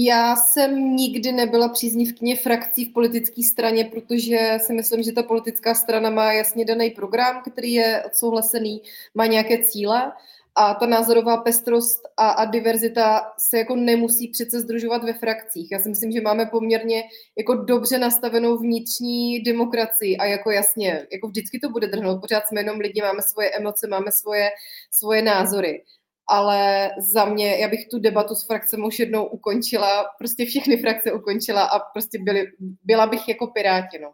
já 0.00 0.36
jsem 0.36 0.96
nikdy 0.96 1.32
nebyla 1.32 1.68
příznivkyně 1.68 2.36
frakcí 2.36 2.84
v 2.84 2.92
politické 2.92 3.42
straně, 3.42 3.84
protože 3.84 4.58
si 4.66 4.72
myslím, 4.72 5.02
že 5.02 5.12
ta 5.12 5.22
politická 5.22 5.74
strana 5.74 6.10
má 6.10 6.32
jasně 6.32 6.64
daný 6.64 6.90
program, 6.90 7.42
který 7.50 7.72
je 7.72 8.02
odsouhlasený, 8.06 8.82
má 9.14 9.26
nějaké 9.26 9.62
cíle 9.62 10.12
a 10.54 10.74
ta 10.74 10.86
názorová 10.86 11.36
pestrost 11.36 12.00
a, 12.16 12.30
a 12.30 12.44
diverzita 12.44 13.32
se 13.38 13.58
jako 13.58 13.76
nemusí 13.76 14.28
přece 14.28 14.60
združovat 14.60 15.04
ve 15.04 15.12
frakcích. 15.12 15.68
Já 15.72 15.78
si 15.78 15.88
myslím, 15.88 16.12
že 16.12 16.20
máme 16.20 16.46
poměrně 16.46 17.02
jako 17.38 17.54
dobře 17.54 17.98
nastavenou 17.98 18.58
vnitřní 18.58 19.40
demokracii 19.40 20.16
a 20.16 20.24
jako 20.24 20.50
jasně, 20.50 21.06
jako 21.12 21.28
vždycky 21.28 21.58
to 21.58 21.68
bude 21.68 21.86
drhnout, 21.86 22.20
pořád 22.20 22.46
jsme 22.46 22.60
jenom 22.60 22.78
lidi, 22.78 23.02
máme 23.02 23.22
svoje 23.22 23.50
emoce, 23.50 23.86
máme 23.86 24.12
svoje, 24.12 24.50
svoje 24.90 25.22
názory 25.22 25.82
ale 26.30 26.90
za 26.98 27.24
mě, 27.24 27.58
já 27.58 27.68
bych 27.68 27.88
tu 27.88 27.98
debatu 27.98 28.34
s 28.34 28.46
frakcemi 28.46 28.86
už 28.86 28.98
jednou 28.98 29.26
ukončila, 29.26 30.04
prostě 30.18 30.46
všechny 30.46 30.76
frakce 30.76 31.12
ukončila 31.12 31.64
a 31.64 31.78
prostě 31.78 32.18
byly, 32.22 32.46
byla 32.84 33.06
bych 33.06 33.28
jako 33.28 33.46
piráti, 33.46 33.98
no. 33.98 34.12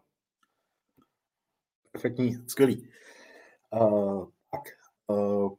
Perfektní, 1.92 2.36
skvělý. 2.48 2.88
Uh, 3.70 4.26
tak, 4.50 4.60
uh, 5.06 5.52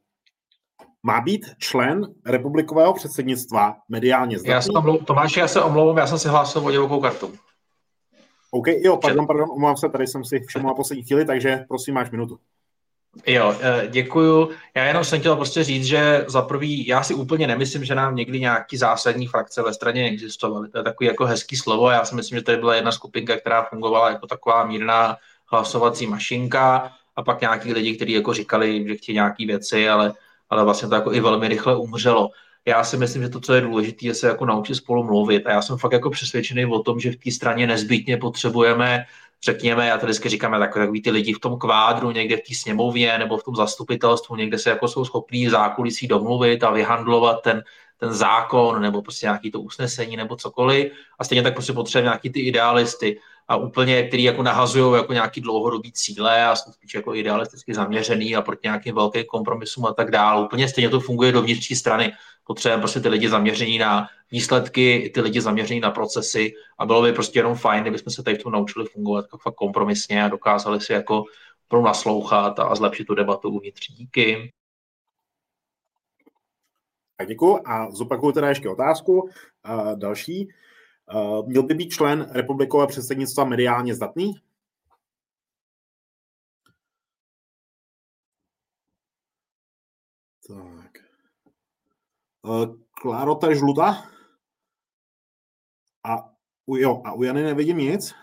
má 1.02 1.20
být 1.20 1.46
člen 1.58 2.14
republikového 2.26 2.94
předsednictva 2.94 3.76
mediálně 3.88 4.38
zdatný? 4.38 4.52
Já 4.52 4.60
se 4.60 4.72
omlou, 4.72 4.98
Tomáš, 4.98 5.36
já 5.36 5.48
se 5.48 5.62
omlouvám, 5.62 5.96
já 5.96 6.06
jsem 6.06 6.18
si 6.18 6.28
hlásil 6.28 6.66
o 6.66 6.70
divokou 6.70 7.00
kartu. 7.00 7.34
OK, 8.50 8.66
jo, 8.66 8.96
pardon, 8.96 9.26
pardon, 9.26 9.50
omlouvám 9.50 9.76
se, 9.76 9.88
tady 9.88 10.06
jsem 10.06 10.24
si 10.24 10.40
všiml 10.40 10.66
na 10.66 10.74
poslední 10.74 11.04
chvíli, 11.04 11.24
takže 11.24 11.64
prosím, 11.68 11.94
máš 11.94 12.10
minutu. 12.10 12.38
Jo, 13.26 13.56
eh, 13.60 13.88
děkuju. 13.90 14.50
Já 14.74 14.84
jenom 14.84 15.04
jsem 15.04 15.20
chtěl 15.20 15.36
prostě 15.36 15.64
říct, 15.64 15.84
že 15.84 16.24
za 16.28 16.42
prvý, 16.42 16.86
já 16.86 17.02
si 17.02 17.14
úplně 17.14 17.46
nemyslím, 17.46 17.84
že 17.84 17.94
nám 17.94 18.16
někdy 18.16 18.40
nějaký 18.40 18.76
zásadní 18.76 19.26
frakce 19.26 19.62
ve 19.62 19.74
straně 19.74 20.08
existovaly. 20.08 20.68
To 20.68 20.78
je 20.78 20.84
takový 20.84 21.06
jako 21.06 21.24
hezký 21.24 21.56
slovo. 21.56 21.90
Já 21.90 22.04
si 22.04 22.14
myslím, 22.14 22.38
že 22.38 22.44
tady 22.44 22.58
byla 22.58 22.74
jedna 22.74 22.92
skupinka, 22.92 23.36
která 23.36 23.62
fungovala 23.62 24.10
jako 24.10 24.26
taková 24.26 24.64
mírná 24.66 25.16
hlasovací 25.46 26.06
mašinka 26.06 26.92
a 27.16 27.22
pak 27.22 27.40
nějaký 27.40 27.72
lidi, 27.72 27.96
kteří 27.96 28.12
jako 28.12 28.34
říkali, 28.34 28.84
že 28.88 28.94
chtějí 28.94 29.14
nějaké 29.14 29.46
věci, 29.46 29.88
ale, 29.88 30.12
ale 30.50 30.64
vlastně 30.64 30.88
to 30.88 30.94
jako 30.94 31.12
i 31.12 31.20
velmi 31.20 31.48
rychle 31.48 31.76
umřelo. 31.76 32.30
Já 32.66 32.84
si 32.84 32.96
myslím, 32.96 33.22
že 33.22 33.28
to, 33.28 33.40
co 33.40 33.54
je 33.54 33.60
důležité, 33.60 34.06
je 34.06 34.14
se 34.14 34.26
jako 34.26 34.46
naučit 34.46 34.74
spolu 34.74 35.04
mluvit. 35.04 35.46
A 35.46 35.50
já 35.50 35.62
jsem 35.62 35.78
fakt 35.78 35.92
jako 35.92 36.10
přesvědčený 36.10 36.66
o 36.66 36.82
tom, 36.82 37.00
že 37.00 37.12
v 37.12 37.16
té 37.16 37.30
straně 37.30 37.66
nezbytně 37.66 38.16
potřebujeme 38.16 39.04
řekněme, 39.44 39.86
já 39.86 39.98
to 39.98 40.06
vždycky 40.06 40.28
říkáme, 40.28 40.58
tak, 40.58 40.74
takový 40.74 41.02
ty 41.02 41.10
lidi 41.10 41.32
v 41.32 41.40
tom 41.40 41.58
kvádru, 41.58 42.10
někde 42.10 42.36
v 42.36 42.40
té 42.40 42.54
sněmovně 42.54 43.18
nebo 43.18 43.36
v 43.38 43.42
tom 43.42 43.56
zastupitelstvu, 43.56 44.36
někde 44.36 44.58
se 44.58 44.70
jako 44.70 44.88
jsou 44.88 45.04
schopní 45.04 45.48
zákulisí 45.48 46.08
domluvit 46.08 46.64
a 46.64 46.70
vyhandlovat 46.70 47.42
ten, 47.42 47.62
ten 47.98 48.12
zákon 48.12 48.82
nebo 48.82 49.02
prostě 49.02 49.26
nějaký 49.26 49.50
to 49.50 49.60
usnesení 49.60 50.16
nebo 50.16 50.36
cokoliv. 50.36 50.92
A 51.18 51.24
stejně 51.24 51.42
tak 51.42 51.54
prostě 51.54 51.72
potřebujeme 51.72 52.06
nějaký 52.06 52.30
ty 52.30 52.40
idealisty. 52.40 53.20
A 53.48 53.56
úplně, 53.56 54.02
který 54.08 54.22
jako 54.22 54.42
nahazují 54.42 54.96
jako 54.96 55.12
nějaký 55.12 55.40
dlouhodobý 55.40 55.92
cíle 55.92 56.46
a 56.46 56.56
jsou 56.56 56.72
spíš 56.72 56.94
jako 56.94 57.14
idealisticky 57.14 57.74
zaměřený 57.74 58.36
a 58.36 58.42
proti 58.42 58.60
nějakým 58.64 58.94
velkým 58.94 59.24
kompromisům 59.24 59.86
a 59.86 59.94
tak 59.94 60.10
dále. 60.10 60.44
Úplně 60.44 60.68
stejně 60.68 60.90
to 60.90 61.00
funguje 61.00 61.32
do 61.32 61.42
vnitřní 61.42 61.76
strany. 61.76 62.12
Potřebujeme 62.44 62.80
prostě 62.80 63.00
ty 63.00 63.08
lidi 63.08 63.28
zaměření 63.28 63.78
na 63.78 64.08
výsledky, 64.30 65.10
ty 65.14 65.20
lidi 65.20 65.40
zaměření 65.40 65.80
na 65.80 65.90
procesy 65.90 66.52
a 66.78 66.86
bylo 66.86 67.02
by 67.02 67.12
prostě 67.12 67.38
jenom 67.38 67.54
fajn, 67.54 67.82
kdybychom 67.82 68.12
se 68.12 68.22
tady 68.22 68.36
v 68.36 68.42
tom 68.42 68.52
naučili 68.52 68.86
fungovat 68.86 69.24
jako 69.24 69.38
fakt 69.38 69.54
kompromisně 69.54 70.24
a 70.24 70.28
dokázali 70.28 70.80
si 70.80 70.92
jako 70.92 71.24
pro 71.68 71.82
naslouchat 71.82 72.58
a 72.58 72.74
zlepšit 72.74 73.04
tu 73.04 73.14
debatu 73.14 73.50
uvnitř. 73.50 73.90
Díky. 73.90 74.52
Tak 77.16 77.28
děkuji 77.28 77.58
a 77.64 77.90
zopakuju 77.90 78.32
teda 78.32 78.48
ještě 78.48 78.68
otázku. 78.68 79.20
Uh, 79.20 79.98
další. 79.98 80.48
Uh, 81.14 81.48
měl 81.48 81.62
by 81.62 81.74
být 81.74 81.88
člen 81.90 82.30
republikové 82.30 82.86
předsednictva 82.86 83.44
mediálně 83.44 83.94
zdatný? 83.94 84.34
Tak. 90.48 90.92
Uh, 92.42 92.86
Kláro, 92.90 93.34
ta 93.34 93.54
žluta? 93.54 94.10
A 96.04 96.36
u, 96.66 96.76
jo, 96.76 97.02
a 97.04 97.12
u 97.12 97.22
Jany 97.22 97.42
nevidím 97.42 97.78
nic. 97.78 98.14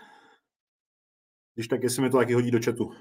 Když 1.54 1.68
tak, 1.68 1.82
jestli 1.82 2.02
mi 2.02 2.10
to 2.10 2.16
taky 2.16 2.34
hodí 2.34 2.50
do 2.50 2.58
četu. 2.58 2.92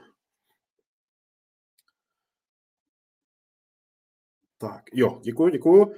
Tak, 4.58 4.84
jo, 4.94 5.20
děkuji, 5.24 5.52
děkuji. 5.52 5.96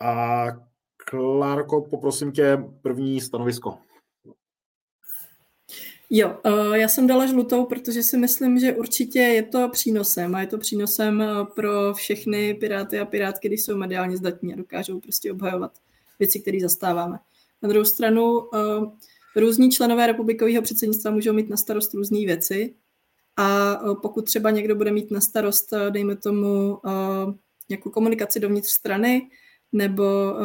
A 0.00 0.44
Klárko, 1.10 1.80
poprosím 1.80 2.32
tě 2.32 2.64
první 2.82 3.20
stanovisko. 3.20 3.78
Jo, 6.10 6.36
eh, 6.44 6.78
já 6.78 6.88
jsem 6.88 7.06
dala 7.06 7.26
žlutou, 7.26 7.64
protože 7.64 8.02
si 8.02 8.18
myslím, 8.18 8.58
že 8.58 8.74
určitě 8.74 9.18
je 9.18 9.42
to 9.42 9.68
přínosem 9.68 10.34
a 10.34 10.40
je 10.40 10.46
to 10.46 10.58
přínosem 10.58 11.22
eh, 11.22 11.26
pro 11.54 11.94
všechny 11.94 12.54
piráty 12.54 12.98
a 12.98 13.04
pirátky, 13.04 13.48
když 13.48 13.62
jsou 13.62 13.76
mediálně 13.76 14.16
zdatní 14.16 14.52
a 14.52 14.56
dokážou 14.56 15.00
prostě 15.00 15.32
obhajovat 15.32 15.72
věci, 16.18 16.40
které 16.40 16.58
zastáváme. 16.60 17.18
Na 17.62 17.68
druhou 17.68 17.84
stranu, 17.84 18.48
eh, 18.54 19.40
různí 19.40 19.70
členové 19.70 20.06
republikového 20.06 20.62
předsednictva 20.62 21.10
můžou 21.10 21.32
mít 21.32 21.48
na 21.48 21.56
starost 21.56 21.94
různé 21.94 22.18
věci 22.18 22.74
a 23.36 23.76
pokud 24.02 24.24
třeba 24.24 24.50
někdo 24.50 24.74
bude 24.74 24.90
mít 24.90 25.10
na 25.10 25.20
starost, 25.20 25.74
dejme 25.90 26.16
tomu, 26.16 26.78
nějakou 27.68 27.90
komunikaci 27.90 28.40
dovnitř 28.40 28.68
strany 28.68 29.30
nebo 29.72 30.04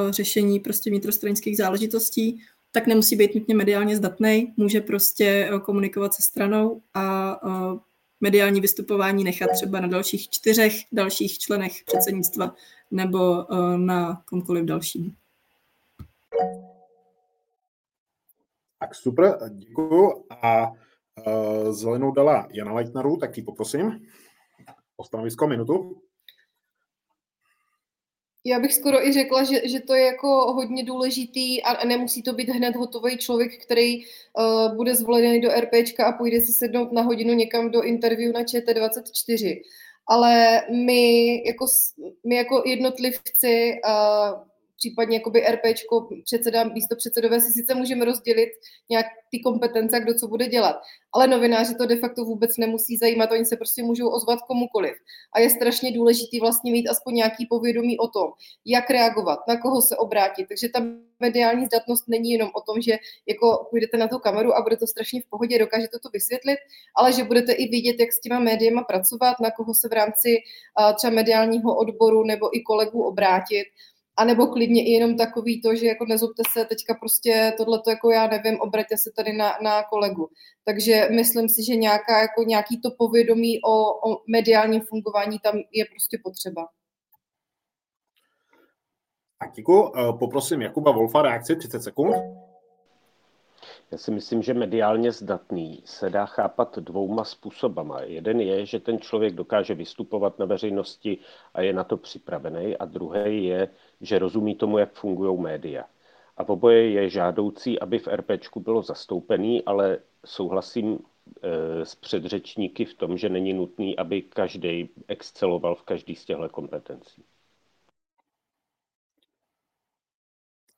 řešení 0.10 0.60
prostě 0.60 0.90
vnitrostranických 0.90 1.58
záležitostí, 1.58 2.42
tak 2.72 2.88
nemusí 2.88 3.16
být 3.16 3.36
nutně 3.36 3.56
mediálně 3.56 3.96
zdatný, 3.98 4.54
může 4.58 4.82
prostě 4.82 5.50
eh, 5.52 5.60
komunikovat 5.60 6.14
se 6.14 6.22
stranou 6.22 6.82
a 6.94 7.36
eh, 7.48 7.80
mediální 8.22 8.62
vystupování 8.62 9.24
nechat 9.24 9.50
třeba 9.54 9.80
na 9.80 9.88
dalších 9.88 10.30
čtyřech 10.30 10.74
dalších 10.92 11.38
členech 11.38 11.84
předsednictva 11.86 12.56
nebo 12.92 13.46
eh, 13.54 13.78
na 13.78 14.22
komkoliv 14.26 14.66
dalším. 14.66 15.16
Tak 18.80 18.96
super, 18.96 19.38
děkuji. 19.50 20.26
A 20.44 20.72
zelenou 21.72 22.12
dala 22.12 22.48
Jana 22.54 22.74
Leitneru, 22.74 23.18
tak 23.18 23.38
ji 23.38 23.44
poprosím 23.44 24.06
o 24.98 25.04
stanovisko 25.04 25.48
minutu. 25.48 26.02
Já 28.46 28.60
bych 28.60 28.74
skoro 28.74 29.08
i 29.08 29.14
řekla, 29.14 29.44
že, 29.44 29.68
že 29.68 29.80
to 29.80 29.94
je 29.94 30.06
jako 30.06 30.54
hodně 30.54 30.84
důležitý 30.84 31.64
a 31.64 31.86
nemusí 31.86 32.24
to 32.24 32.34
být 32.34 32.50
hned 32.50 32.76
hotový 32.76 33.18
člověk, 33.18 33.64
který 33.64 33.98
uh, 33.98 34.76
bude 34.76 34.96
zvolený 34.96 35.42
do 35.42 35.50
RPčka 35.50 36.06
a 36.06 36.12
půjde 36.12 36.42
si 36.42 36.52
sednout 36.52 36.92
na 36.92 37.02
hodinu 37.02 37.34
někam 37.34 37.72
do 37.72 37.82
interview 37.82 38.34
na 38.34 38.42
ČT24. 38.42 39.62
Ale 40.08 40.62
my 40.72 41.34
jako, 41.48 41.66
my 42.28 42.36
jako 42.36 42.64
jednotlivci 42.66 43.74
uh, 43.86 44.51
případně 44.82 45.18
jakoby 45.18 45.40
RPčko, 45.52 46.08
předseda, 46.26 46.64
místo 46.64 46.96
předsedové 46.96 47.42
si 47.42 47.52
sice 47.52 47.76
můžeme 47.76 48.06
rozdělit 48.06 48.50
nějak 48.90 49.06
ty 49.32 49.40
kompetence, 49.40 50.00
kdo 50.00 50.14
co 50.14 50.28
bude 50.28 50.48
dělat, 50.48 50.76
ale 51.14 51.28
novináři 51.28 51.76
to 51.76 51.86
de 51.86 51.98
facto 51.98 52.26
vůbec 52.26 52.58
nemusí 52.58 52.98
zajímat, 52.98 53.32
oni 53.32 53.46
se 53.46 53.58
prostě 53.58 53.84
můžou 53.84 54.10
ozvat 54.10 54.40
komukoliv. 54.42 54.94
A 55.36 55.40
je 55.40 55.50
strašně 55.50 55.92
důležitý 55.92 56.40
vlastně 56.40 56.72
mít 56.72 56.88
aspoň 56.88 57.14
nějaký 57.14 57.46
povědomí 57.46 58.00
o 58.00 58.08
tom, 58.08 58.32
jak 58.66 58.90
reagovat, 58.90 59.40
na 59.48 59.62
koho 59.62 59.82
se 59.82 59.98
obrátit. 59.98 60.46
Takže 60.48 60.70
ta 60.70 60.80
mediální 61.20 61.66
zdatnost 61.66 62.08
není 62.08 62.32
jenom 62.32 62.50
o 62.56 62.62
tom, 62.62 62.82
že 62.82 62.98
jako 63.28 63.68
půjdete 63.70 63.98
na 63.98 64.08
tu 64.08 64.20
kameru 64.20 64.56
a 64.56 64.62
bude 64.62 64.78
to 64.78 64.88
strašně 64.88 65.22
v 65.22 65.30
pohodě, 65.30 65.60
dokážete 65.60 66.00
to 66.00 66.10
vysvětlit, 66.14 66.58
ale 66.96 67.14
že 67.14 67.24
budete 67.24 67.52
i 67.54 67.70
vidět, 67.70 67.96
jak 68.00 68.14
s 68.14 68.22
těma 68.22 68.40
médiema 68.40 68.84
pracovat, 68.84 69.36
na 69.42 69.52
koho 69.52 69.74
se 69.74 69.90
v 69.90 69.94
rámci 69.94 70.38
třeba 70.96 71.14
mediálního 71.14 71.78
odboru 71.78 72.24
nebo 72.24 72.58
i 72.58 72.62
kolegů 72.62 73.04
obrátit 73.04 73.66
a 74.22 74.26
nebo 74.26 74.48
klidně 74.48 74.86
i 74.86 74.92
jenom 74.92 75.18
takový 75.18 75.62
to, 75.62 75.76
že 75.76 75.86
jako 75.86 76.06
nezobte 76.06 76.44
se, 76.52 76.66
teďka 76.66 76.94
prostě 76.94 77.54
tohle 77.58 77.82
to 77.82 77.90
jako 77.90 78.12
já 78.12 78.28
nevím, 78.28 78.60
obraťte 78.62 78.98
se 78.98 79.12
tady 79.16 79.34
na, 79.34 79.58
na 79.64 79.84
kolegu. 79.84 80.30
Takže 80.66 81.08
myslím 81.12 81.50
si, 81.50 81.64
že 81.64 81.76
nějaká, 81.76 82.22
jako 82.22 82.44
nějaký 82.44 82.82
to 82.82 82.90
povědomí 82.98 83.62
o, 83.62 84.10
o 84.12 84.22
mediálním 84.28 84.82
fungování 84.82 85.40
tam 85.40 85.56
je 85.72 85.86
prostě 85.86 86.18
potřeba. 86.24 86.68
Tak 89.40 89.52
děkuji. 89.56 89.92
Eh, 89.96 90.14
poprosím 90.20 90.62
Jakuba 90.62 90.92
Wolfa 90.92 91.22
reakci 91.22 91.56
30 91.56 91.82
sekund. 91.82 92.16
Já 93.92 93.98
si 93.98 94.12
myslím, 94.12 94.42
že 94.42 94.54
mediálně 94.54 95.12
zdatný 95.12 95.82
se 95.86 96.10
dá 96.10 96.26
chápat 96.26 96.78
dvouma 96.78 97.24
způsobama. 97.24 98.02
Jeden 98.02 98.42
je, 98.42 98.66
že 98.66 98.80
ten 98.80 99.00
člověk 99.00 99.34
dokáže 99.34 99.74
vystupovat 99.74 100.40
na 100.40 100.46
veřejnosti 100.46 101.18
a 101.54 101.62
je 101.62 101.74
na 101.74 101.84
to 101.84 101.98
připravený, 101.98 102.78
a 102.78 102.86
druhý 102.86 103.46
je, 103.46 103.70
že 104.02 104.20
rozumí 104.20 104.56
tomu, 104.56 104.78
jak 104.78 104.94
fungují 104.94 105.42
média. 105.42 105.86
A 106.38 106.50
oboje 106.50 106.90
je 106.90 107.10
žádoucí, 107.10 107.80
aby 107.80 108.00
v 108.00 108.08
RPčku 108.08 108.60
bylo 108.60 108.82
zastoupený, 108.82 109.66
ale 109.66 110.00
souhlasím 110.26 111.00
e, 111.42 111.86
s 111.86 111.96
předřečníky 111.96 112.86
v 112.86 112.94
tom, 112.94 113.18
že 113.18 113.30
není 113.30 113.54
nutný, 113.54 113.98
aby 113.98 114.22
každý 114.22 114.90
exceloval 115.08 115.76
v 115.76 115.84
každý 115.84 116.16
z 116.16 116.26
těchto 116.26 116.50
kompetencí. 116.50 117.24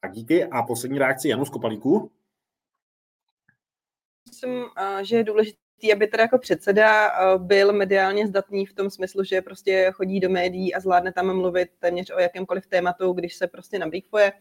Tak 0.02 0.12
díky. 0.12 0.46
A 0.46 0.64
poslední 0.64 1.00
reakce 1.00 1.28
Janu 1.28 1.46
Skopalíku 1.46 2.12
myslím, 4.34 4.66
že 5.02 5.16
je 5.16 5.24
důležité, 5.24 5.63
aby 5.92 6.08
teda 6.08 6.24
jako 6.24 6.38
předseda 6.38 7.12
byl 7.38 7.74
mediálně 7.74 8.28
zdatný 8.28 8.66
v 8.66 8.74
tom 8.74 8.90
smyslu, 8.90 9.24
že 9.24 9.42
prostě 9.42 9.92
chodí 9.94 10.20
do 10.20 10.30
médií 10.30 10.74
a 10.74 10.80
zvládne 10.80 11.14
tam 11.14 11.38
mluvit 11.38 11.70
téměř 11.80 12.12
o 12.16 12.20
jakémkoliv 12.20 12.68
tématu, 12.68 13.14
když 13.14 13.36
se 13.36 13.48
prostě 13.48 13.80
nabrýfuje. 13.80 14.32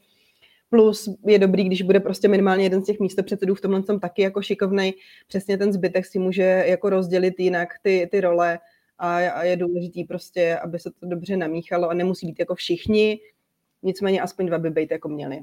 Plus 0.70 1.08
je 1.26 1.38
dobrý, 1.38 1.64
když 1.64 1.82
bude 1.82 2.00
prostě 2.00 2.28
minimálně 2.28 2.64
jeden 2.64 2.82
z 2.82 2.86
těch 2.86 3.00
místopředsedů 3.00 3.54
v 3.54 3.60
tomhle 3.60 3.82
tom 3.82 4.00
taky 4.00 4.22
jako 4.22 4.42
šikovnej. 4.42 4.94
Přesně 5.28 5.58
ten 5.58 5.72
zbytek 5.72 6.06
si 6.06 6.18
může 6.18 6.64
jako 6.66 6.90
rozdělit 6.90 7.40
jinak 7.40 7.68
ty, 7.82 8.08
ty 8.10 8.20
role 8.20 8.58
a, 8.98 9.16
a 9.16 9.42
je 9.42 9.56
důležitý 9.56 10.04
prostě, 10.04 10.56
aby 10.56 10.78
se 10.78 10.90
to 10.90 11.06
dobře 11.06 11.36
namíchalo 11.36 11.88
a 11.88 11.94
nemusí 11.94 12.26
být 12.26 12.38
jako 12.38 12.54
všichni, 12.54 13.20
nicméně 13.82 14.20
aspoň 14.20 14.46
dva 14.46 14.58
by 14.58 14.70
být 14.70 14.90
jako 14.90 15.08
měli. 15.08 15.40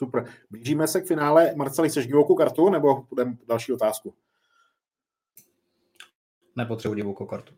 Super. 0.00 0.24
Blížíme 0.50 0.88
se 0.88 1.00
k 1.00 1.06
finále. 1.06 1.54
Marceli, 1.56 1.88
chceš 1.88 2.06
divokou 2.06 2.34
kartu 2.34 2.70
nebo 2.70 3.02
budeme 3.02 3.36
další 3.46 3.72
otázku? 3.72 4.14
Nepotřebuji 6.56 6.94
divokou 6.94 7.26
kartu. 7.26 7.54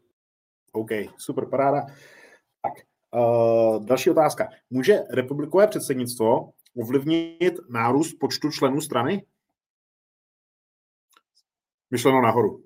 OK, 0.72 0.90
super, 1.18 1.46
paráda. 1.46 1.86
Tak, 2.62 2.72
uh, 3.14 3.84
další 3.84 4.10
otázka. 4.10 4.48
Může 4.70 4.98
republikové 5.10 5.66
předsednictvo 5.66 6.52
ovlivnit 6.76 7.54
nárůst 7.68 8.14
počtu 8.14 8.50
členů 8.50 8.80
strany? 8.80 9.26
Myšleno 11.90 12.22
nahoru. 12.22 12.64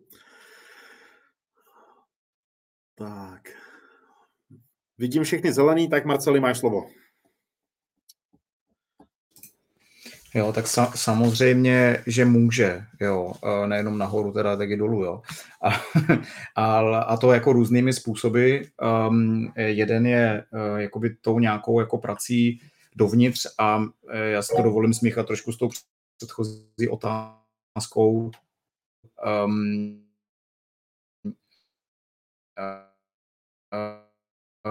Tak. 2.95 3.43
Vidím 4.99 5.25
všechny 5.25 5.53
zelený, 5.53 5.89
tak 5.89 6.05
Marceli, 6.05 6.41
máš 6.41 6.59
slovo. 6.59 6.89
Jo, 10.37 10.53
tak 10.53 10.69
sa, 10.69 10.93
samozřejmě, 10.95 12.05
že 12.07 12.25
může, 12.25 12.85
jo, 13.01 13.33
nejenom 13.67 13.99
nahoru, 13.99 14.33
teda 14.33 14.57
tak 14.57 14.71
i 14.71 14.77
dolů, 14.77 15.05
jo. 15.05 15.23
A, 15.63 15.71
a, 16.63 16.99
a 16.99 17.17
to 17.17 17.33
jako 17.33 17.53
různými 17.53 17.93
způsoby. 17.93 18.59
Um, 19.09 19.53
jeden 19.57 20.07
je 20.07 20.45
uh, 20.53 20.77
jakoby 20.77 21.17
tou 21.21 21.39
nějakou 21.39 21.81
jako 21.81 21.99
prací 21.99 22.61
dovnitř 22.97 23.47
a 23.59 23.77
uh, 23.77 23.87
já 24.13 24.43
si 24.43 24.57
to 24.57 24.63
dovolím 24.63 24.95
smíchat 24.95 25.27
trošku 25.27 25.53
s 25.53 25.59
tou 25.59 25.71
předchozí 26.17 26.89
otázkou. 26.91 28.31
Um, 29.45 30.03
uh, 32.59 32.73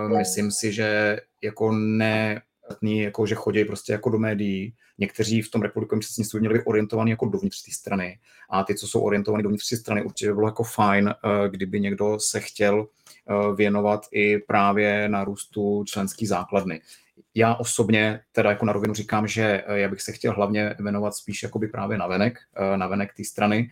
uh, 0.05 0.17
myslím 0.17 0.51
si, 0.51 0.73
že 0.73 1.19
jako 1.41 1.71
ne 1.71 2.41
jako 2.81 3.25
že 3.25 3.35
chodí 3.35 3.65
prostě 3.65 3.91
jako 3.91 4.09
do 4.09 4.17
médií. 4.17 4.73
Někteří 4.97 5.41
v 5.41 5.51
tom 5.51 5.61
republikovém 5.61 5.99
předsednictví 5.99 6.39
měli 6.39 6.63
orientovaní 6.63 7.11
jako 7.11 7.25
dovnitř 7.25 7.63
té 7.63 7.71
strany. 7.71 8.19
A 8.49 8.63
ty, 8.63 8.75
co 8.75 8.87
jsou 8.87 9.01
orientovaní 9.01 9.43
dovnitř 9.43 9.69
té 9.69 9.77
strany, 9.77 10.03
určitě 10.03 10.27
by 10.27 10.33
bylo 10.33 10.47
jako 10.47 10.63
fajn, 10.63 11.09
eh, 11.09 11.49
kdyby 11.49 11.79
někdo 11.79 12.19
se 12.19 12.39
chtěl 12.39 12.87
eh, 12.87 13.55
věnovat 13.55 14.05
i 14.11 14.37
právě 14.37 15.09
nárůstu 15.09 15.83
členský 15.87 16.25
základny. 16.25 16.81
Já 17.35 17.55
osobně 17.55 18.19
teda 18.31 18.49
jako 18.49 18.65
na 18.65 18.73
rovinu 18.73 18.93
říkám, 18.93 19.27
že 19.27 19.63
eh, 19.67 19.79
já 19.79 19.89
bych 19.89 20.01
se 20.01 20.11
chtěl 20.11 20.33
hlavně 20.33 20.75
věnovat 20.79 21.15
spíš 21.15 21.43
jakoby 21.43 21.67
právě 21.67 21.97
na 21.97 22.07
venek, 22.07 22.39
na 22.75 22.87
venek 22.87 23.13
té 23.17 23.23
strany, 23.23 23.69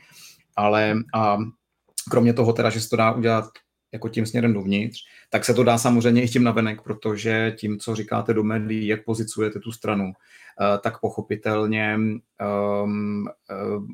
ale 0.55 0.95
a 1.13 1.37
kromě 2.09 2.33
toho 2.33 2.53
teda, 2.53 2.69
že 2.69 2.81
se 2.81 2.89
to 2.89 2.95
dá 2.95 3.11
udělat 3.11 3.45
jako 3.93 4.09
tím 4.09 4.25
směrem 4.25 4.53
dovnitř, 4.53 4.99
tak 5.29 5.45
se 5.45 5.53
to 5.53 5.63
dá 5.63 5.77
samozřejmě 5.77 6.23
i 6.23 6.27
tím 6.27 6.43
navenek, 6.43 6.81
protože 6.81 7.55
tím, 7.57 7.79
co 7.79 7.95
říkáte 7.95 8.33
do 8.33 8.43
médií, 8.43 8.87
jak 8.87 9.05
pozicujete 9.05 9.59
tu 9.59 9.71
stranu, 9.71 10.13
eh, 10.13 10.77
tak 10.77 10.99
pochopitelně 10.99 11.97
um, 12.83 13.27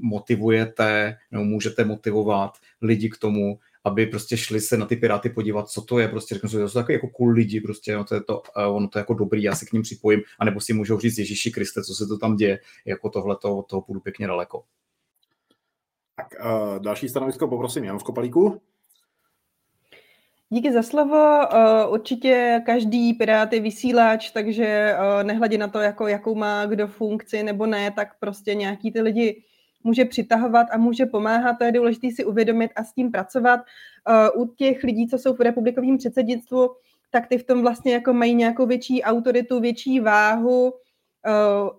motivujete 0.02 1.18
nebo 1.32 1.44
můžete 1.44 1.86
motivovat 1.86 2.52
lidi 2.82 3.10
k 3.10 3.18
tomu, 3.18 3.60
aby 3.84 4.06
prostě 4.06 4.38
šli 4.38 4.62
se 4.62 4.78
na 4.78 4.86
ty 4.86 4.96
piráty 4.96 5.30
podívat, 5.30 5.70
co 5.70 5.82
to 5.82 6.00
je, 6.00 6.08
prostě 6.08 6.36
řeknu, 6.36 6.50
že 6.50 6.60
to 6.60 6.70
jsou 6.70 6.80
takový 6.80 6.94
jako 6.94 7.08
cool 7.08 7.30
lidi, 7.30 7.62
prostě 7.62 7.96
no, 7.96 8.04
to 8.04 8.16
je 8.16 8.22
to, 8.22 8.42
uh, 8.58 8.76
ono 8.76 8.88
to 8.88 9.00
je 9.00 9.02
jako 9.02 9.14
dobrý, 9.14 9.44
já 9.44 9.56
se 9.56 9.66
k 9.66 9.74
ním 9.74 9.82
připojím, 9.82 10.22
anebo 10.40 10.62
si 10.62 10.74
můžou 10.74 11.00
říct 11.00 11.18
Ježíši 11.18 11.52
Kriste, 11.52 11.84
co 11.84 11.94
se 11.94 12.08
to 12.08 12.18
tam 12.18 12.36
děje, 12.36 12.60
jako 12.86 13.10
tohle 13.10 13.36
to, 13.42 13.64
toho 13.70 13.82
půjdu 13.82 14.00
pěkně 14.00 14.28
daleko. 14.28 14.64
Tak 16.16 16.28
uh, 16.46 16.80
další 16.80 17.10
stanovisko 17.10 17.48
poprosím 17.48 17.84
Jan 17.84 18.00
Skopalíku. 18.00 18.62
Díky 20.52 20.72
za 20.72 20.84
slovo. 20.84 21.42
Eh, 21.56 21.88
určitě 21.88 22.62
každý 22.66 23.14
pirát 23.14 23.54
je 23.54 23.60
vysílač, 23.60 24.32
takže 24.32 24.66
eh, 24.66 25.24
nehledě 25.24 25.58
na 25.58 25.68
to, 25.68 25.80
jako, 25.80 26.08
jakou 26.08 26.36
má 26.36 26.66
kdo 26.66 26.88
funkci 26.88 27.44
nebo 27.44 27.66
ne, 27.66 27.92
tak 27.92 28.20
prostě 28.20 28.56
nějaký 28.56 28.92
ty 28.92 29.02
lidi 29.02 29.44
může 29.84 30.06
přitahovat 30.06 30.68
a 30.72 30.78
může 30.78 31.06
pomáhat. 31.06 31.54
To 31.54 31.64
je 31.64 31.72
důležité 31.72 32.08
si 32.16 32.26
uvědomit 32.26 32.72
a 32.76 32.84
s 32.84 32.94
tím 32.94 33.12
pracovat. 33.12 33.60
Eh, 33.60 34.30
u 34.30 34.46
těch 34.46 34.84
lidí, 34.84 35.08
co 35.08 35.18
jsou 35.18 35.34
v 35.34 35.42
republikovém 35.42 35.98
předsednictvu, 35.98 36.70
tak 37.12 37.28
ty 37.28 37.38
v 37.38 37.44
tom 37.44 37.62
vlastně 37.62 37.94
jako 37.94 38.14
mají 38.14 38.36
nějakou 38.36 38.66
větší 38.66 39.04
autoritu, 39.04 39.60
větší 39.60 40.00
váhu 40.00 40.74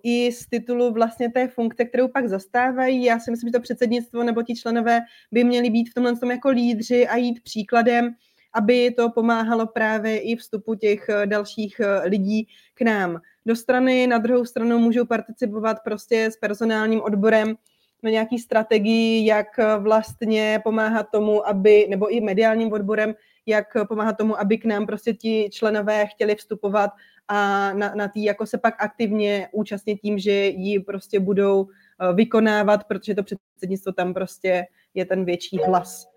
i 0.03 0.31
z 0.31 0.47
titulu 0.49 0.93
vlastně 0.93 1.29
té 1.29 1.47
funkce, 1.47 1.85
kterou 1.85 2.07
pak 2.07 2.27
zastávají. 2.27 3.03
Já 3.03 3.19
si 3.19 3.31
myslím, 3.31 3.47
že 3.47 3.51
to 3.51 3.59
předsednictvo 3.59 4.23
nebo 4.23 4.43
ti 4.43 4.55
členové 4.55 5.01
by 5.31 5.43
měli 5.43 5.69
být 5.69 5.89
v 5.89 5.93
tomhle 5.93 6.15
tom 6.15 6.31
jako 6.31 6.49
lídři 6.49 7.07
a 7.07 7.15
jít 7.17 7.43
příkladem 7.43 8.15
aby 8.53 8.91
to 8.91 9.09
pomáhalo 9.09 9.67
právě 9.67 10.19
i 10.19 10.35
vstupu 10.35 10.75
těch 10.75 11.09
eh, 11.09 11.25
dalších 11.25 11.79
eh, 11.79 12.07
lidí 12.07 12.47
k 12.73 12.81
nám 12.81 13.21
do 13.45 13.55
strany. 13.55 14.07
Na 14.07 14.17
druhou 14.17 14.45
stranu 14.45 14.79
můžou 14.79 15.05
participovat 15.05 15.77
prostě 15.83 16.25
s 16.25 16.37
personálním 16.37 17.01
odborem 17.01 17.55
na 18.03 18.09
nějaký 18.09 18.39
strategii, 18.39 19.25
jak 19.25 19.59
eh, 19.59 19.77
vlastně 19.77 20.61
pomáhat 20.63 21.07
tomu, 21.11 21.47
aby, 21.47 21.87
nebo 21.89 22.13
i 22.13 22.21
mediálním 22.21 22.73
odborem, 22.73 23.15
jak 23.45 23.77
pomáhat 23.87 24.17
tomu, 24.17 24.39
aby 24.39 24.57
k 24.57 24.65
nám 24.65 24.85
prostě 24.85 25.13
ti 25.13 25.49
členové 25.51 26.05
chtěli 26.05 26.35
vstupovat 26.35 26.91
a 27.27 27.73
na, 27.73 27.95
na 27.95 28.07
tý 28.07 28.23
jako 28.23 28.45
se 28.45 28.57
pak 28.57 28.83
aktivně 28.83 29.49
účastnit 29.51 29.99
tím, 30.01 30.19
že 30.19 30.31
ji 30.31 30.79
prostě 30.79 31.19
budou 31.19 31.67
vykonávat, 32.13 32.83
protože 32.83 33.15
to 33.15 33.23
předsednictvo 33.23 33.91
tam 33.91 34.13
prostě 34.13 34.65
je 34.93 35.05
ten 35.05 35.25
větší 35.25 35.57
hlas 35.65 36.07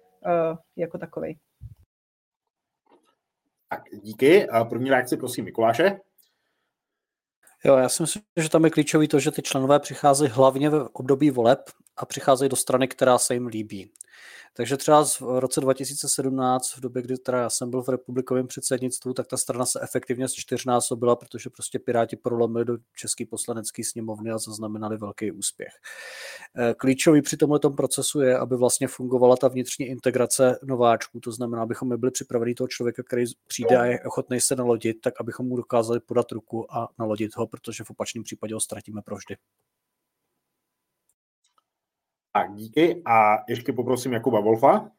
jako 0.77 0.99
takový. 0.99 1.39
Tak 3.75 3.83
díky. 4.03 4.49
A 4.49 4.65
první 4.65 4.91
reakci 4.91 5.17
prosím 5.17 5.45
Mikuláše. 5.45 6.01
Jo, 7.65 7.77
já 7.77 7.89
si 7.89 8.03
myslím, 8.03 8.23
že 8.37 8.49
tam 8.49 8.65
je 8.65 8.71
klíčový 8.71 9.09
to, 9.09 9.21
že 9.21 9.31
ty 9.31 9.43
členové 9.43 9.81
přicházejí 9.81 10.31
hlavně 10.31 10.71
v 10.71 10.89
období 10.93 11.31
voleb 11.31 11.59
a 11.97 12.07
přicházejí 12.07 12.49
do 12.49 12.57
strany, 12.57 12.89
která 12.89 13.19
se 13.19 13.35
jim 13.35 13.47
líbí. 13.47 13.93
Takže 14.57 14.77
třeba 14.77 15.05
v 15.05 15.21
roce 15.21 15.61
2017, 15.61 16.77
v 16.77 16.81
době, 16.81 17.03
kdy 17.03 17.17
teda 17.17 17.39
já 17.39 17.51
jsem 17.51 17.71
byl 17.71 17.83
v 17.83 17.89
republikovém 17.89 18.47
předsednictvu, 18.47 19.15
tak 19.15 19.27
ta 19.27 19.37
strana 19.37 19.67
se 19.67 19.81
efektivně 19.83 20.27
čtyřnásobila, 20.29 21.17
protože 21.17 21.51
prostě 21.51 21.79
Piráti 21.79 22.17
prolomili 22.17 22.65
do 22.65 22.77
České 22.97 23.27
poslanecké 23.27 23.85
sněmovny 23.85 24.31
a 24.31 24.39
zaznamenali 24.39 24.97
velký 24.97 25.33
úspěch. 25.33 25.73
Eh, 26.57 26.75
klíčový 26.75 27.23
při 27.23 27.37
tomto 27.37 27.71
procesu 27.71 28.21
je, 28.21 28.39
aby 28.39 28.57
vlastně 28.57 28.89
fungovala 28.89 29.37
ta 29.37 29.49
vnitřní 29.49 29.87
integrace 29.87 30.59
nováčků, 30.63 31.21
to 31.21 31.33
znamená, 31.33 31.63
abychom 31.63 31.89
my 31.89 31.97
byli 31.97 32.11
připraveni 32.11 32.55
toho 32.55 32.69
člověka, 32.69 33.03
který 33.03 33.25
přijde 33.47 33.77
a 33.77 33.85
je 33.85 34.01
ochotný 34.01 34.41
se 34.41 34.57
nalodit, 34.57 35.01
tak 35.01 35.15
abychom 35.21 35.47
mu 35.47 35.57
dokázali 35.57 36.01
podat 36.01 36.33
ruku 36.33 36.75
a 36.77 36.89
nalodit 36.99 37.37
ho, 37.37 37.47
protože 37.47 37.85
v 37.85 37.91
opačném 37.91 38.25
případě 38.25 38.55
ho 38.55 38.61
ztratíme 38.61 39.03
provždy. 39.03 39.37
Tak 42.37 42.55
díky 42.55 43.03
a 43.05 43.37
ještě 43.49 43.73
poprosím 43.73 44.13
Jakuba 44.13 44.41
Wolfa. 44.41 44.91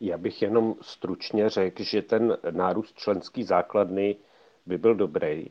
Já 0.00 0.18
bych 0.18 0.42
jenom 0.42 0.74
stručně 0.80 1.48
řekl, 1.48 1.82
že 1.82 2.02
ten 2.02 2.38
nárůst 2.50 2.96
členský 2.96 3.44
základny 3.44 4.16
by 4.66 4.78
byl 4.78 4.94
dobrý, 4.94 5.46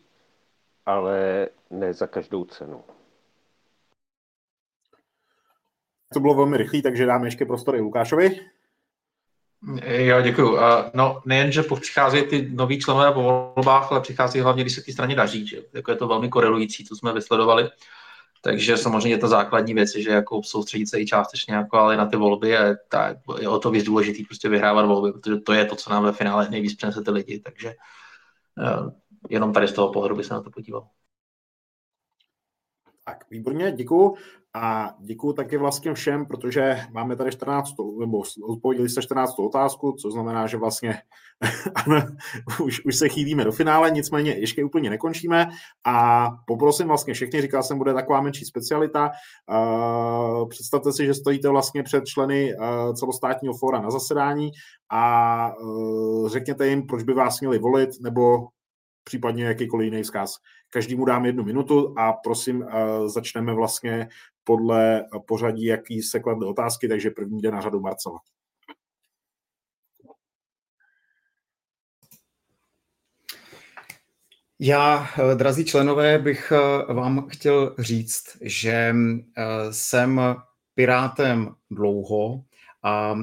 ale 0.85 1.47
ne 1.69 1.93
za 1.93 2.07
každou 2.07 2.45
cenu. 2.45 2.83
To 6.13 6.19
bylo 6.19 6.33
velmi 6.33 6.57
rychlé, 6.57 6.81
takže 6.81 7.05
dáme 7.05 7.27
ještě 7.27 7.45
prostor 7.45 7.75
i 7.75 7.81
Lukášovi. 7.81 8.39
Jo, 9.85 10.21
děkuju. 10.21 10.57
No, 10.93 11.21
nejen, 11.25 11.51
že 11.51 11.63
přicházejí 11.63 12.27
ty 12.27 12.49
noví 12.49 12.79
členové 12.79 13.11
po 13.11 13.21
volbách, 13.21 13.91
ale 13.91 14.01
přichází 14.01 14.39
hlavně, 14.39 14.63
když 14.63 14.75
se 14.75 14.81
ty 14.81 14.93
straně 14.93 15.15
daří. 15.15 15.47
Že? 15.47 15.63
Jako 15.73 15.91
je 15.91 15.97
to 15.97 16.07
velmi 16.07 16.29
korelující, 16.29 16.85
co 16.85 16.95
jsme 16.95 17.13
vysledovali. 17.13 17.69
Takže 18.41 18.77
samozřejmě 18.77 19.17
to 19.17 19.27
základní 19.27 19.73
věc 19.73 19.95
je, 19.95 20.01
že 20.01 20.09
jako 20.09 20.43
soustředit 20.43 20.87
se 20.87 20.99
i 20.99 21.05
částečně 21.05 21.55
jako 21.55 21.77
ale 21.77 21.97
na 21.97 22.05
ty 22.05 22.17
volby 22.17 22.49
je, 22.49 22.77
tak, 22.89 23.17
je 23.39 23.49
o 23.49 23.59
to 23.59 23.71
víc 23.71 23.85
důležitý 23.85 24.25
prostě 24.25 24.49
vyhrávat 24.49 24.85
volby, 24.85 25.11
protože 25.11 25.35
to 25.35 25.53
je 25.53 25.65
to, 25.65 25.75
co 25.75 25.89
nám 25.89 26.03
ve 26.03 26.11
finále 26.11 26.49
nejvíc 26.49 26.75
přinese 26.75 27.01
ty 27.01 27.11
lidi, 27.11 27.39
takže 27.39 27.73
uh, 28.57 28.89
jenom 29.29 29.53
tady 29.53 29.67
z 29.67 29.73
toho 29.73 29.93
pohledu 29.93 30.15
by 30.15 30.23
se 30.23 30.33
na 30.33 30.41
to 30.41 30.51
podíval. 30.51 30.87
Tak, 33.03 33.29
výborně, 33.29 33.71
děkuji. 33.71 34.15
A 34.53 34.95
děkuji 34.99 35.33
taky 35.33 35.57
vlastně 35.57 35.93
všem, 35.93 36.25
protože 36.25 36.79
máme 36.91 37.15
tady 37.15 37.31
14, 37.31 37.73
nebo 37.99 38.23
odpověděli 38.43 38.89
jste 38.89 39.01
14 39.01 39.39
otázku, 39.39 39.91
co 39.91 40.11
znamená, 40.11 40.47
že 40.47 40.57
vlastně 40.57 41.01
už, 42.63 42.85
už 42.85 42.95
se 42.95 43.09
chýlíme 43.09 43.43
do 43.43 43.51
finále, 43.51 43.91
nicméně 43.91 44.31
ještě 44.31 44.63
úplně 44.63 44.89
nekončíme 44.89 45.47
a 45.85 46.27
poprosím 46.47 46.87
vlastně 46.87 47.13
všechny, 47.13 47.41
říkal 47.41 47.63
jsem, 47.63 47.77
bude 47.77 47.93
taková 47.93 48.21
menší 48.21 48.45
specialita. 48.45 49.11
Uh, 49.49 50.49
představte 50.49 50.93
si, 50.93 51.05
že 51.05 51.13
stojíte 51.13 51.49
vlastně 51.49 51.83
před 51.83 52.05
členy 52.05 52.55
uh, 52.55 52.93
celostátního 52.93 53.53
fóra 53.53 53.81
na 53.81 53.91
zasedání 53.91 54.51
a 54.89 55.55
uh, 55.55 56.29
řekněte 56.29 56.67
jim, 56.67 56.87
proč 56.87 57.03
by 57.03 57.13
vás 57.13 57.41
měli 57.41 57.59
volit, 57.59 57.89
nebo 58.01 58.47
případně 59.03 59.45
jakýkoliv 59.45 59.85
jiný 59.85 60.03
vzkaz. 60.03 60.35
Každému 60.73 61.05
dám 61.05 61.25
jednu 61.25 61.43
minutu 61.43 61.93
a 61.97 62.13
prosím, 62.13 62.65
začneme 63.05 63.53
vlastně 63.53 64.09
podle 64.43 65.05
pořadí, 65.27 65.65
jaký 65.65 66.01
se 66.01 66.19
kladly 66.19 66.47
otázky, 66.47 66.87
takže 66.87 67.09
první 67.09 67.41
jde 67.41 67.51
na 67.51 67.61
řadu 67.61 67.79
Marcela. 67.79 68.19
Já, 74.63 75.07
eh, 75.19 75.35
drazí 75.35 75.65
členové, 75.65 76.19
bych 76.19 76.51
eh, 76.51 76.93
vám 76.93 77.27
chtěl 77.27 77.75
říct, 77.79 78.37
že 78.41 78.95
eh, 79.37 79.43
jsem 79.71 80.21
pirátem 80.75 81.55
dlouho 81.71 82.43
a 82.83 83.15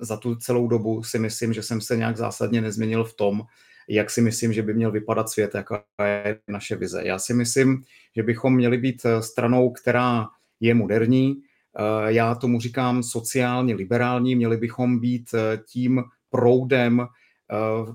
za 0.00 0.16
tu 0.16 0.36
celou 0.36 0.68
dobu 0.68 1.02
si 1.02 1.18
myslím, 1.18 1.52
že 1.52 1.62
jsem 1.62 1.80
se 1.80 1.96
nějak 1.96 2.16
zásadně 2.16 2.60
nezměnil 2.60 3.04
v 3.04 3.14
tom, 3.14 3.42
jak 3.90 4.10
si 4.10 4.20
myslím, 4.20 4.52
že 4.52 4.62
by 4.62 4.74
měl 4.74 4.90
vypadat 4.90 5.28
svět, 5.28 5.54
jaká 5.54 5.84
je 6.04 6.38
naše 6.48 6.76
vize. 6.76 7.02
Já 7.04 7.18
si 7.18 7.34
myslím, 7.34 7.84
že 8.16 8.22
bychom 8.22 8.54
měli 8.54 8.78
být 8.78 9.06
stranou, 9.20 9.70
která 9.70 10.28
je 10.60 10.74
moderní. 10.74 11.36
Já 12.06 12.34
tomu 12.34 12.60
říkám 12.60 13.02
sociálně 13.02 13.74
liberální, 13.74 14.36
měli 14.36 14.56
bychom 14.56 14.98
být 14.98 15.34
tím 15.66 16.02
proudem 16.30 17.06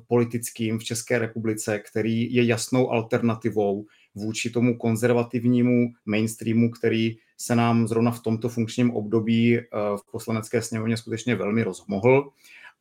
politickým 0.07 0.79
v 0.79 0.83
České 0.83 1.19
republice, 1.19 1.79
který 1.79 2.33
je 2.33 2.45
jasnou 2.45 2.91
alternativou 2.91 3.85
vůči 4.15 4.49
tomu 4.49 4.77
konzervativnímu 4.77 5.87
mainstreamu, 6.05 6.71
který 6.71 7.17
se 7.37 7.55
nám 7.55 7.87
zrovna 7.87 8.11
v 8.11 8.19
tomto 8.19 8.49
funkčním 8.49 8.91
období 8.91 9.59
v 9.71 10.11
poslanecké 10.11 10.61
sněmovně 10.61 10.97
skutečně 10.97 11.35
velmi 11.35 11.63
rozmohl. 11.63 12.29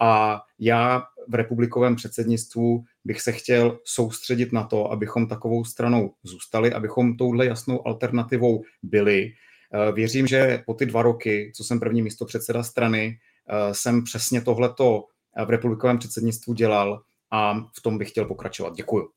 A 0.00 0.42
já 0.58 1.02
v 1.28 1.34
republikovém 1.34 1.96
předsednictvu 1.96 2.84
bych 3.04 3.20
se 3.20 3.32
chtěl 3.32 3.78
soustředit 3.84 4.52
na 4.52 4.64
to, 4.64 4.92
abychom 4.92 5.28
takovou 5.28 5.64
stranou 5.64 6.14
zůstali, 6.22 6.72
abychom 6.72 7.16
touhle 7.16 7.46
jasnou 7.46 7.86
alternativou 7.86 8.62
byli. 8.82 9.32
Eh, 9.74 9.92
věřím, 9.92 10.26
že 10.26 10.62
po 10.66 10.74
ty 10.74 10.86
dva 10.86 11.02
roky, 11.02 11.52
co 11.54 11.64
jsem 11.64 11.80
první 11.80 12.02
místo 12.02 12.24
předseda 12.24 12.62
strany, 12.62 13.18
eh, 13.48 13.74
jsem 13.74 14.04
přesně 14.04 14.40
tohleto 14.40 15.04
eh, 15.36 15.44
v 15.44 15.50
republikovém 15.50 15.98
předsednictvu 15.98 16.54
dělal 16.54 17.02
a 17.30 17.54
v 17.54 17.82
tom 17.82 17.98
bych 17.98 18.10
chtěl 18.10 18.24
pokračovat. 18.24 18.74
Děkuju. 18.76 19.10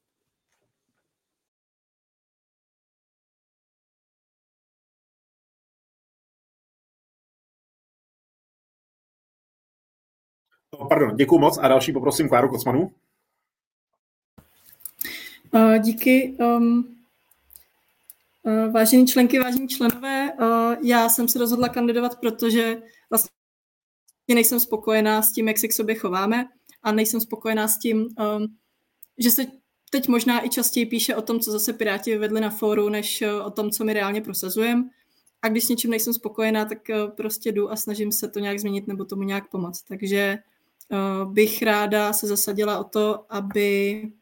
No, 10.80 10.88
pardon, 10.88 11.15
děkuji 11.15 11.39
moc 11.39 11.57
a 11.57 11.68
další 11.68 11.93
poprosím 11.93 12.30
Kláru 12.30 12.49
Kocmanu. 12.49 12.91
Uh, 15.53 15.78
díky. 15.78 16.38
Um, 16.40 16.98
uh, 18.44 18.72
vážení 18.72 19.07
členky, 19.07 19.40
vážení 19.40 19.68
členové, 19.68 20.34
uh, 20.34 20.76
já 20.84 21.10
jsem 21.10 21.28
se 21.28 21.40
rozhodla 21.40 21.69
kandidovat, 21.69 22.19
protože 22.19 22.82
vlastně 23.10 23.30
nejsem 24.30 24.60
spokojená 24.60 25.22
s 25.22 25.32
tím, 25.32 25.48
jak 25.48 25.57
se 25.57 25.68
k 25.68 25.74
sobě 25.74 25.95
chováme 25.95 26.48
a 26.84 26.91
nejsem 26.91 27.22
spokojená 27.22 27.68
s 27.68 27.80
tím, 27.80 27.98
um, 27.98 28.57
že 29.18 29.32
se 29.32 29.45
teď 29.90 30.07
možná 30.07 30.45
i 30.45 30.49
častěji 30.49 30.86
píše 30.86 31.15
o 31.15 31.22
tom, 31.22 31.40
co 31.40 31.52
zase 31.52 31.74
Piráti 31.74 32.11
vyvedli 32.11 32.41
na 32.41 32.49
fóru, 32.49 32.90
než 32.90 33.24
o 33.44 33.52
tom, 33.52 33.72
co 33.72 33.84
my 33.84 33.94
reálně 33.94 34.22
prosazujeme. 34.22 34.84
A 35.41 35.48
když 35.48 35.65
s 35.65 35.69
něčím 35.69 35.91
nejsem 35.91 36.14
spokojená, 36.14 36.65
tak 36.65 36.78
prostě 37.18 37.52
jdu 37.52 37.72
a 37.72 37.76
snažím 37.76 38.11
se 38.11 38.28
to 38.28 38.40
nějak 38.40 38.60
změnit 38.60 38.88
nebo 38.88 39.06
tomu 39.06 39.24
nějak 39.24 39.49
pomoct. 39.49 39.82
Takže 39.82 40.38
bych 41.26 41.61
ráda 41.61 42.14
se 42.14 42.28
zasadila 42.28 42.80
o 42.80 42.84
to, 42.84 43.26
aby 43.30 44.02
Eh, 44.03 44.16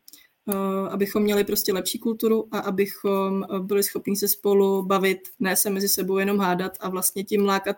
abychom 0.89 1.23
měli 1.23 1.43
prostě 1.43 1.73
lepší 1.73 1.99
kulturu 1.99 2.47
a 2.51 2.59
abychom 2.59 3.43
eh, 3.43 3.59
byli 3.59 3.83
schopni 3.83 4.15
se 4.15 4.27
spolu 4.27 4.85
bavit, 4.85 5.19
ne 5.39 5.55
se 5.55 5.69
mezi 5.69 5.89
sebou 5.89 6.17
jenom 6.17 6.39
hádat 6.39 6.77
a 6.79 6.89
vlastně 6.89 7.23
tím 7.23 7.45
lákat, 7.45 7.77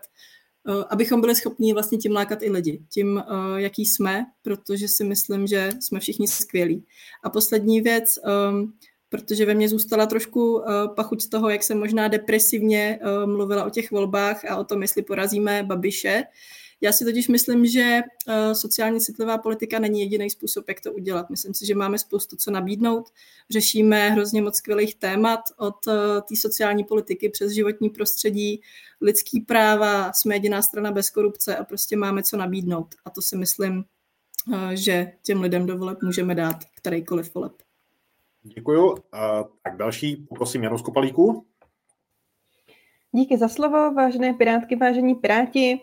eh, 0.69 0.83
abychom 0.89 1.21
byli 1.21 1.35
schopni 1.35 1.73
vlastně 1.73 1.97
tím 1.97 2.11
lákat 2.11 2.43
i 2.43 2.49
lidi, 2.49 2.81
tím, 2.89 3.23
jaký 3.55 3.85
jsme, 3.85 4.25
protože 4.41 4.87
si 4.87 5.03
myslím, 5.03 5.47
že 5.47 5.69
jsme 5.79 5.99
všichni 5.99 6.27
skvělí. 6.27 6.85
A 7.23 7.29
poslední 7.29 7.81
věc, 7.81 8.19
ehm, 8.23 8.73
protože 9.09 9.45
ve 9.45 9.55
mně 9.55 9.69
zůstala 9.69 10.05
trošku 10.05 10.63
pachuť 10.95 11.21
z 11.21 11.29
toho, 11.29 11.49
jak 11.49 11.63
jsem 11.63 11.79
možná 11.79 12.07
depresivně 12.07 12.99
mluvila 13.25 13.65
o 13.65 13.69
těch 13.69 13.91
volbách 13.91 14.45
a 14.45 14.57
o 14.57 14.63
tom, 14.63 14.81
jestli 14.81 15.01
porazíme 15.01 15.63
Babiše, 15.63 16.23
já 16.81 16.91
si 16.91 17.05
totiž 17.05 17.27
myslím, 17.27 17.65
že 17.65 17.99
uh, 18.27 18.53
sociálně 18.53 18.99
citlivá 18.99 19.37
politika 19.37 19.79
není 19.79 19.99
jediný 19.99 20.29
způsob, 20.29 20.67
jak 20.67 20.81
to 20.81 20.93
udělat. 20.93 21.29
Myslím 21.29 21.53
si, 21.53 21.65
že 21.65 21.75
máme 21.75 21.97
spoustu 21.99 22.35
co 22.35 22.51
nabídnout. 22.51 23.09
Řešíme 23.49 24.09
hrozně 24.09 24.41
moc 24.41 24.55
skvělých 24.55 24.95
témat 24.95 25.39
od 25.57 25.87
uh, 25.87 25.93
té 26.29 26.35
sociální 26.35 26.83
politiky 26.83 27.29
přes 27.29 27.51
životní 27.51 27.89
prostředí, 27.89 28.61
lidský 29.01 29.39
práva, 29.39 30.13
jsme 30.13 30.35
jediná 30.35 30.61
strana 30.61 30.91
bez 30.91 31.09
korupce 31.09 31.57
a 31.57 31.63
prostě 31.63 31.97
máme 31.97 32.23
co 32.23 32.37
nabídnout. 32.37 32.95
A 33.05 33.09
to 33.09 33.21
si 33.21 33.37
myslím, 33.37 33.83
uh, 34.47 34.69
že 34.69 35.11
těm 35.23 35.41
lidem 35.41 35.65
do 35.65 35.77
voleb 35.77 35.97
můžeme 36.03 36.35
dát 36.35 36.57
kterýkoliv 36.75 37.35
voleb. 37.35 37.53
Děkuju. 38.43 38.91
Uh, 38.91 38.97
tak 39.63 39.77
další, 39.77 40.15
poprosím 40.15 40.63
Janu 40.63 40.77
Skopalíku. 40.77 41.45
Díky 43.11 43.37
za 43.37 43.47
slovo, 43.47 43.93
vážené 43.93 44.33
pirátky, 44.33 44.75
vážení 44.75 45.15
piráti. 45.15 45.79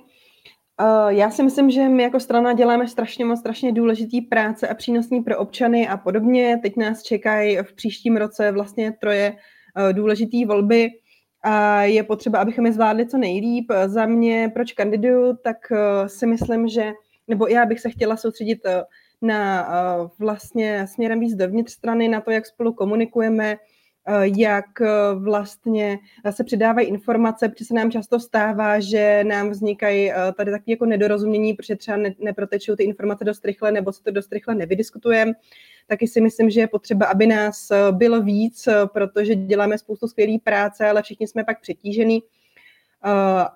Uh, 0.81 1.09
já 1.09 1.31
si 1.31 1.43
myslím, 1.43 1.71
že 1.71 1.89
my 1.89 2.03
jako 2.03 2.21
strana 2.21 2.53
děláme 2.53 2.89
strašně 2.89 3.25
moc, 3.25 3.39
strašně 3.39 3.73
důležitý 3.73 4.21
práce 4.21 4.69
a 4.69 4.75
přínosný 4.75 5.23
pro 5.23 5.39
občany 5.39 5.89
a 5.89 5.97
podobně. 5.97 6.59
Teď 6.63 6.77
nás 6.77 7.03
čekají 7.03 7.59
v 7.59 7.73
příštím 7.73 8.17
roce 8.17 8.53
vlastně 8.53 8.93
troje 8.93 9.33
uh, 9.33 9.93
důležitý 9.93 10.45
volby 10.45 10.89
a 11.43 11.83
je 11.83 12.03
potřeba, 12.03 12.39
abychom 12.39 12.67
je 12.67 12.73
zvládli 12.73 13.07
co 13.07 13.19
nejlíp. 13.19 13.73
Za 13.87 14.07
mě, 14.07 14.51
proč 14.55 14.73
kandiduju, 14.73 15.37
tak 15.45 15.57
uh, 15.71 15.79
si 16.07 16.27
myslím, 16.27 16.69
že, 16.69 16.93
nebo 17.29 17.47
já 17.47 17.67
bych 17.67 17.81
se 17.81 17.91
chtěla 17.91 18.17
soustředit 18.17 18.59
na 19.23 19.69
vlastně 20.19 20.87
směrem 20.87 21.21
víc 21.21 21.35
dovnitř 21.35 21.73
strany, 21.73 22.09
na 22.09 22.21
to, 22.21 22.31
jak 22.31 22.47
spolu 22.47 22.73
komunikujeme, 22.73 23.57
Eh, 23.57 23.57
jak 24.23 24.81
eh, 24.81 24.89
vlastně 25.15 25.99
se 26.31 26.45
předávají 26.45 26.87
informace, 26.87 27.49
protože 27.49 27.65
se 27.65 27.75
nám 27.75 27.91
často 27.91 28.21
stává, 28.21 28.81
že 28.81 29.25
nám 29.25 29.51
vznikají 29.51 30.13
eh, 30.13 30.17
tady 30.37 30.51
taky 30.51 30.71
jako 30.71 30.87
nedorozumění, 30.87 31.55
protože 31.55 31.77
třeba 31.77 31.99
neprotečou 32.19 32.77
ty 32.77 32.85
informace 32.85 33.25
dost 33.25 33.45
rychle 33.45 33.73
nebo 33.73 33.93
se 33.93 34.03
to 34.03 34.11
dost 34.11 34.33
rychle 34.33 34.55
nevydiskutujeme. 34.55 35.33
Taky 35.87 36.09
si 36.09 36.21
myslím, 36.21 36.51
že 36.51 36.61
je 36.61 36.69
potřeba, 36.69 37.07
aby 37.07 37.27
nás 37.27 37.69
bylo 37.91 38.23
víc, 38.23 38.69
protože 38.93 39.35
děláme 39.35 39.79
spoustu 39.79 40.09
skvělé 40.09 40.39
práce, 40.45 40.89
ale 40.89 41.03
všichni 41.03 41.29
jsme 41.29 41.45
pak 41.45 41.61
přetížený 41.61 42.23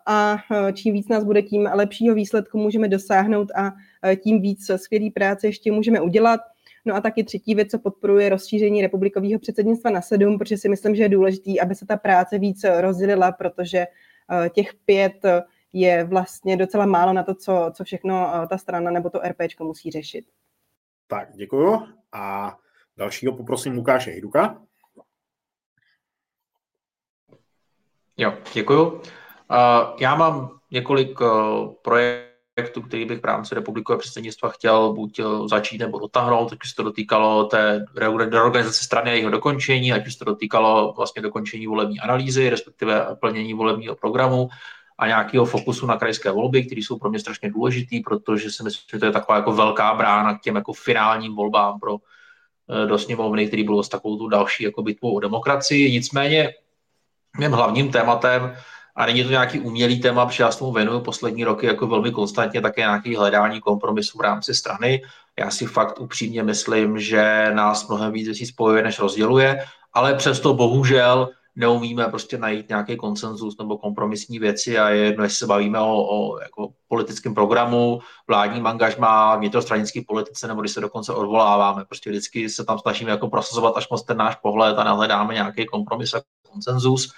a 0.06 0.36
čím 0.74 0.94
víc 0.94 1.08
nás 1.08 1.24
bude, 1.24 1.42
tím 1.42 1.68
lepšího 1.74 2.14
výsledku 2.14 2.58
můžeme 2.58 2.88
dosáhnout 2.88 3.48
a 3.54 3.72
tím 4.16 4.40
víc 4.40 4.70
skvělé 4.76 5.10
práce 5.14 5.46
ještě 5.46 5.72
můžeme 5.72 6.00
udělat. 6.00 6.40
No 6.88 6.94
a 6.94 7.00
taky 7.00 7.24
třetí 7.24 7.54
věc, 7.54 7.70
co 7.70 7.78
podporuje 7.78 8.28
rozšíření 8.28 8.82
republikového 8.82 9.38
předsednictva 9.38 9.90
na 9.90 10.00
sedm, 10.00 10.38
protože 10.38 10.56
si 10.56 10.68
myslím, 10.68 10.94
že 10.94 11.02
je 11.02 11.08
důležité, 11.08 11.50
aby 11.62 11.74
se 11.74 11.86
ta 11.86 11.96
práce 11.96 12.38
víc 12.38 12.64
rozdělila, 12.80 13.32
protože 13.32 13.78
eh, 13.78 14.50
těch 14.50 14.74
pět 14.74 15.22
je 15.72 16.04
vlastně 16.04 16.56
docela 16.56 16.86
málo 16.86 17.12
na 17.12 17.22
to, 17.22 17.34
co, 17.34 17.70
co 17.74 17.84
všechno 17.84 18.34
eh, 18.34 18.46
ta 18.46 18.58
strana 18.58 18.90
nebo 18.90 19.10
to 19.10 19.20
RPčko 19.20 19.64
musí 19.64 19.90
řešit. 19.90 20.24
Tak, 21.06 21.32
děkuju. 21.32 21.82
A 22.12 22.56
dalšího 22.96 23.36
poprosím 23.36 23.74
Lukáše 23.74 24.10
Hiduka. 24.10 24.62
Jo, 28.16 28.34
děkuju. 28.54 28.90
Uh, 28.90 29.00
já 30.00 30.14
mám 30.14 30.58
několik 30.70 31.20
uh, 31.20 31.28
projektů, 31.82 32.27
projektu, 32.58 32.82
který 32.82 33.04
bych 33.04 33.20
v 33.20 33.24
rámci 33.24 33.54
republikového 33.54 33.98
předsednictva 33.98 34.48
chtěl 34.48 34.92
buď 34.92 35.18
eh, 35.18 35.24
začít 35.48 35.78
nebo 35.78 35.98
dotáhnout, 35.98 36.52
ať 36.52 36.58
už 36.64 36.70
se 36.70 36.76
to 36.76 36.82
dotýkalo 36.82 37.44
té 37.44 37.84
reorganizace 37.96 38.84
strany 38.84 39.10
a 39.10 39.14
jeho 39.14 39.30
dokončení, 39.30 39.92
ať 39.92 40.06
už 40.06 40.12
se 40.12 40.18
to 40.18 40.24
dotýkalo 40.24 40.94
vlastně 40.96 41.22
dokončení 41.22 41.66
volební 41.66 42.00
analýzy, 42.00 42.50
respektive 42.50 43.16
plnění 43.20 43.54
volebního 43.54 43.94
programu 43.94 44.48
a 44.98 45.06
nějakého 45.06 45.44
fokusu 45.44 45.86
na 45.86 45.96
krajské 45.96 46.30
volby, 46.30 46.66
které 46.66 46.80
jsou 46.80 46.98
pro 46.98 47.10
mě 47.10 47.18
strašně 47.18 47.50
důležitý, 47.50 48.00
protože 48.00 48.50
si 48.50 48.62
myslím, 48.62 48.86
že 48.90 48.98
to 48.98 49.06
je 49.06 49.12
taková 49.12 49.38
jako 49.38 49.52
velká 49.52 49.94
brána 49.94 50.38
k 50.38 50.40
těm 50.40 50.56
jako 50.56 50.72
finálním 50.72 51.36
volbám 51.36 51.80
pro 51.80 51.96
eh, 51.96 52.86
do 52.86 52.98
sněmovny, 52.98 53.46
který 53.46 53.64
budou 53.64 53.82
s 53.82 53.88
takovou 53.88 54.16
tu 54.18 54.28
další 54.28 54.64
jako 54.64 54.82
bitvou 54.82 55.14
o 55.14 55.20
demokracii. 55.20 55.90
Nicméně 55.90 56.54
mým 57.38 57.52
hlavním 57.52 57.90
tématem 57.90 58.56
a 58.98 59.06
není 59.06 59.24
to 59.24 59.30
nějaký 59.30 59.60
umělý 59.60 60.00
téma, 60.00 60.26
protože 60.26 60.42
já 60.42 60.50
s 60.50 60.56
tomu 60.56 60.72
věnuju 60.72 61.00
poslední 61.00 61.44
roky 61.44 61.66
jako 61.66 61.86
velmi 61.86 62.10
konstantně 62.10 62.60
také 62.60 62.80
nějaký 62.80 63.16
hledání 63.16 63.60
kompromisu 63.60 64.18
v 64.18 64.20
rámci 64.20 64.54
strany. 64.54 65.02
Já 65.38 65.50
si 65.50 65.66
fakt 65.66 66.00
upřímně 66.00 66.42
myslím, 66.42 66.98
že 66.98 67.50
nás 67.54 67.88
mnohem 67.88 68.12
víc 68.12 68.26
věcí 68.26 68.46
spojuje, 68.46 68.82
než 68.82 68.98
rozděluje, 68.98 69.64
ale 69.92 70.14
přesto 70.14 70.54
bohužel 70.54 71.28
neumíme 71.56 72.04
prostě 72.08 72.38
najít 72.38 72.68
nějaký 72.68 72.96
konsenzus 72.96 73.58
nebo 73.58 73.78
kompromisní 73.78 74.38
věci 74.38 74.78
a 74.78 74.88
je 74.88 75.04
jedno, 75.04 75.24
jestli 75.24 75.36
se 75.36 75.46
bavíme 75.46 75.78
o, 75.78 76.02
o 76.02 76.40
jako 76.40 76.68
politickém 76.88 77.34
programu, 77.34 78.00
vládním 78.28 78.66
angažmá, 78.66 79.36
vnitrostranické 79.36 80.00
politice, 80.08 80.48
nebo 80.48 80.60
když 80.60 80.72
se 80.72 80.80
dokonce 80.80 81.12
odvoláváme. 81.12 81.84
Prostě 81.84 82.10
vždycky 82.10 82.48
se 82.48 82.64
tam 82.64 82.78
snažíme 82.78 83.10
jako 83.10 83.28
prosazovat 83.28 83.76
až 83.76 83.88
moc 83.88 84.02
ten 84.02 84.16
náš 84.16 84.36
pohled 84.36 84.78
a 84.78 84.84
nehledáme 84.84 85.34
nějaký 85.34 85.66
kompromis 85.66 86.14
a 86.14 86.20
konsenzus 86.52 87.12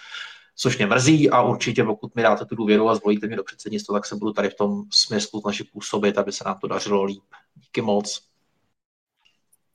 což 0.54 0.78
mě 0.78 0.86
mrzí 0.86 1.30
a 1.30 1.42
určitě 1.42 1.84
pokud 1.84 2.14
mi 2.16 2.22
dáte 2.22 2.44
tu 2.44 2.54
důvěru 2.54 2.88
a 2.88 2.94
zvolíte 2.94 3.26
mě 3.26 3.36
do 3.36 3.44
předsednictva, 3.44 3.98
tak 3.98 4.06
se 4.06 4.16
budu 4.16 4.32
tady 4.32 4.50
v 4.50 4.54
tom 4.54 4.82
smyslu 4.92 5.40
snažit 5.40 5.70
působit, 5.72 6.18
aby 6.18 6.32
se 6.32 6.44
nám 6.44 6.58
to 6.58 6.68
dařilo 6.68 7.04
líp. 7.04 7.24
Díky 7.54 7.82
moc. 7.82 8.22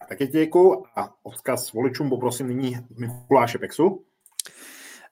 Taky 0.10 0.28
děkuji 0.28 0.84
a 0.96 1.14
odkaz 1.24 1.74
voličům 1.74 2.10
poprosím 2.10 2.48
nyní 2.48 2.78
Mikuláše 2.98 3.58
Pexu. 3.58 4.06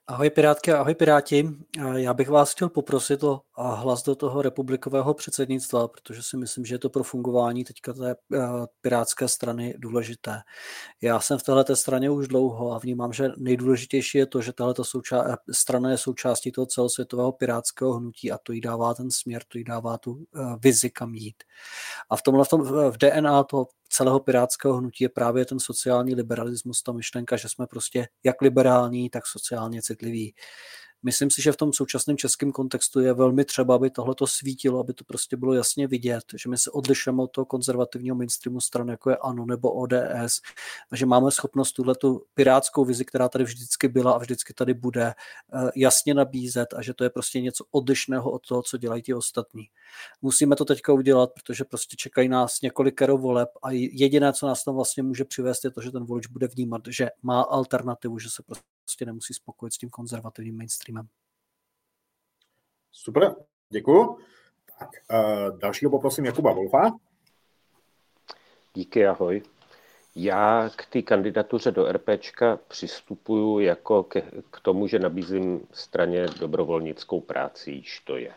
Ahoj 0.07 0.29
Pirátky 0.29 0.71
a 0.71 0.79
ahoj 0.79 0.95
Piráti. 0.95 1.49
Já 1.95 2.13
bych 2.13 2.29
vás 2.29 2.51
chtěl 2.51 2.69
poprosit 2.69 3.23
o 3.23 3.41
hlas 3.55 4.03
do 4.03 4.15
toho 4.15 4.41
republikového 4.41 5.13
předsednictva, 5.13 5.87
protože 5.87 6.23
si 6.23 6.37
myslím, 6.37 6.65
že 6.65 6.75
je 6.75 6.79
to 6.79 6.89
pro 6.89 7.03
fungování 7.03 7.63
teďka 7.63 7.93
té 7.93 8.11
eh, 8.11 8.39
pirátské 8.81 9.27
strany 9.27 9.75
důležité. 9.77 10.41
Já 11.01 11.19
jsem 11.19 11.37
v 11.37 11.43
této 11.43 11.75
straně 11.75 12.09
už 12.09 12.27
dlouho 12.27 12.71
a 12.71 12.77
vnímám, 12.77 13.13
že 13.13 13.29
nejdůležitější 13.37 14.17
je 14.17 14.25
to, 14.25 14.41
že 14.41 14.53
tahle 14.53 14.73
souča- 14.73 15.33
eh, 15.33 15.53
strana 15.53 15.91
je 15.91 15.97
součástí 15.97 16.51
toho 16.51 16.65
celosvětového 16.65 17.31
pirátského 17.31 17.93
hnutí 17.93 18.31
a 18.31 18.37
to 18.37 18.53
jí 18.53 18.61
dává 18.61 18.93
ten 18.93 19.11
směr, 19.11 19.41
to 19.47 19.57
jí 19.57 19.63
dává 19.63 19.97
tu 19.97 20.25
eh, 20.35 20.39
vizi, 20.59 20.89
kam 20.89 21.15
jít. 21.15 21.43
A 22.09 22.15
v 22.15 22.21
tomhle 22.21 22.45
v, 22.45 22.49
tom, 22.49 22.61
v 22.91 22.97
DNA 22.97 23.43
toho 23.43 23.67
celého 23.93 24.19
pirátského 24.19 24.73
hnutí 24.77 25.03
je 25.03 25.09
právě 25.09 25.45
ten 25.45 25.59
sociální 25.59 26.15
liberalismus, 26.15 26.83
ta 26.83 26.91
myšlenka, 26.91 27.37
že 27.37 27.49
jsme 27.49 27.67
prostě 27.67 28.07
jak 28.23 28.41
liberální, 28.41 29.09
tak 29.09 29.27
sociálně 29.27 29.81
citliví. 29.81 30.35
Myslím 31.05 31.31
si, 31.31 31.41
že 31.41 31.51
v 31.51 31.57
tom 31.57 31.73
současném 31.73 32.17
českém 32.17 32.51
kontextu 32.51 32.99
je 32.99 33.13
velmi 33.13 33.45
třeba, 33.45 33.75
aby 33.75 33.89
tohle 33.89 34.15
to 34.15 34.27
svítilo, 34.27 34.79
aby 34.79 34.93
to 34.93 35.03
prostě 35.03 35.37
bylo 35.37 35.53
jasně 35.53 35.87
vidět, 35.87 36.23
že 36.35 36.49
my 36.49 36.57
se 36.57 36.71
odlišujeme 36.71 37.23
od 37.23 37.31
toho 37.31 37.45
konzervativního 37.45 38.15
mainstreamu 38.15 38.61
stran, 38.61 38.87
jako 38.87 39.09
je 39.09 39.17
ANO 39.17 39.45
nebo 39.45 39.71
ODS, 39.71 40.41
a 40.91 40.95
že 40.95 41.05
máme 41.05 41.31
schopnost 41.31 41.71
tuhle 41.71 41.95
tu 41.95 42.25
pirátskou 42.33 42.85
vizi, 42.85 43.05
která 43.05 43.29
tady 43.29 43.43
vždycky 43.43 43.87
byla 43.87 44.11
a 44.11 44.17
vždycky 44.17 44.53
tady 44.53 44.73
bude, 44.73 45.05
eh, 45.05 45.71
jasně 45.75 46.13
nabízet 46.13 46.73
a 46.73 46.81
že 46.81 46.93
to 46.93 47.03
je 47.03 47.09
prostě 47.09 47.41
něco 47.41 47.65
odlišného 47.71 48.31
od 48.31 48.47
toho, 48.47 48.63
co 48.63 48.77
dělají 48.77 49.01
ti 49.01 49.13
ostatní. 49.13 49.63
Musíme 50.21 50.55
to 50.55 50.65
teďka 50.65 50.93
udělat, 50.93 51.29
protože 51.33 51.63
prostě 51.63 51.95
čekají 51.95 52.29
nás 52.29 52.61
několik 52.61 53.01
voleb 53.01 53.49
a 53.63 53.71
jediné, 53.71 54.33
co 54.33 54.47
nás 54.47 54.63
tam 54.63 54.75
vlastně 54.75 55.03
může 55.03 55.25
přivést, 55.25 55.63
je 55.63 55.71
to, 55.71 55.81
že 55.81 55.91
ten 55.91 56.05
volič 56.05 56.27
bude 56.27 56.47
vnímat, 56.47 56.81
že 56.87 57.09
má 57.21 57.41
alternativu, 57.41 58.19
že 58.19 58.29
se 58.29 58.43
prostě 58.43 58.63
prostě 58.83 59.05
nemusí 59.05 59.33
spokojit 59.33 59.73
s 59.73 59.77
tím 59.77 59.89
konzervativním 59.89 60.57
mainstreamem. 60.57 61.07
Super, 62.91 63.35
děkuju. 63.69 64.17
Tak, 64.79 64.89
uh, 65.11 65.59
dalšího 65.59 65.91
poprosím 65.91 66.25
Jakuba 66.25 66.53
Wolfa. 66.53 66.91
Díky, 68.73 69.07
ahoj. 69.07 69.41
Já 70.15 70.69
k 70.75 70.85
té 70.85 71.01
kandidatuře 71.01 71.71
do 71.71 71.91
RPčka 71.91 72.59
přistupuju 72.67 73.59
jako 73.59 74.03
k, 74.03 74.21
k 74.51 74.59
tomu, 74.59 74.87
že 74.87 74.99
nabízím 74.99 75.67
straně 75.71 76.25
dobrovolnickou 76.39 77.21
práci, 77.21 77.71
již 77.71 77.99
to 77.99 78.17
je. 78.17 78.29
E, 78.29 78.35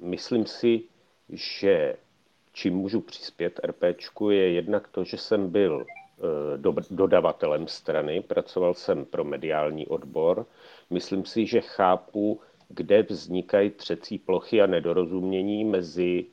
myslím 0.00 0.46
si, 0.46 0.82
že 1.28 1.96
čím 2.52 2.74
můžu 2.74 3.00
přispět 3.00 3.60
RPčku 3.64 4.30
je 4.30 4.52
jednak 4.52 4.88
to, 4.88 5.04
že 5.04 5.16
jsem 5.16 5.50
byl 5.50 5.86
do, 6.56 6.74
dodavatelem 6.90 7.68
strany, 7.68 8.22
pracoval 8.22 8.74
jsem 8.74 9.04
pro 9.04 9.24
mediální 9.24 9.86
odbor. 9.86 10.46
Myslím 10.90 11.24
si, 11.24 11.46
že 11.46 11.60
chápu, 11.60 12.40
kde 12.68 13.02
vznikají 13.02 13.70
třecí 13.70 14.18
plochy 14.18 14.62
a 14.62 14.66
nedorozumění 14.66 15.64
mezi 15.64 16.26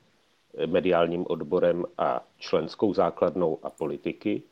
mediálním 0.65 1.25
odborem 1.29 1.85
a 1.97 2.25
členskou 2.37 2.93
základnou 2.93 3.59
a 3.63 3.69
politiky. 3.69 4.43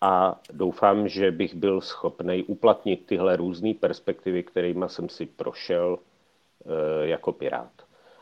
A 0.00 0.40
doufám, 0.52 1.08
že 1.08 1.30
bych 1.30 1.54
byl 1.54 1.80
schopný 1.80 2.44
uplatnit 2.44 3.06
tyhle 3.06 3.36
různé 3.36 3.74
perspektivy, 3.74 4.42
kterými 4.42 4.84
jsem 4.86 5.08
si 5.08 5.26
prošel 5.26 5.98
e, 5.98 7.08
jako 7.08 7.32
pirát. 7.32 7.72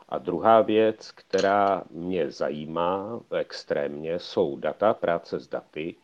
A 0.09 0.17
druhá 0.17 0.61
věc, 0.61 1.11
která 1.11 1.83
mě 1.91 2.31
zajímá 2.31 3.19
extrémně, 3.37 4.19
jsou 4.19 4.57
data, 4.57 4.93
práce 4.93 5.39
s 5.39 5.47
daty. 5.47 5.95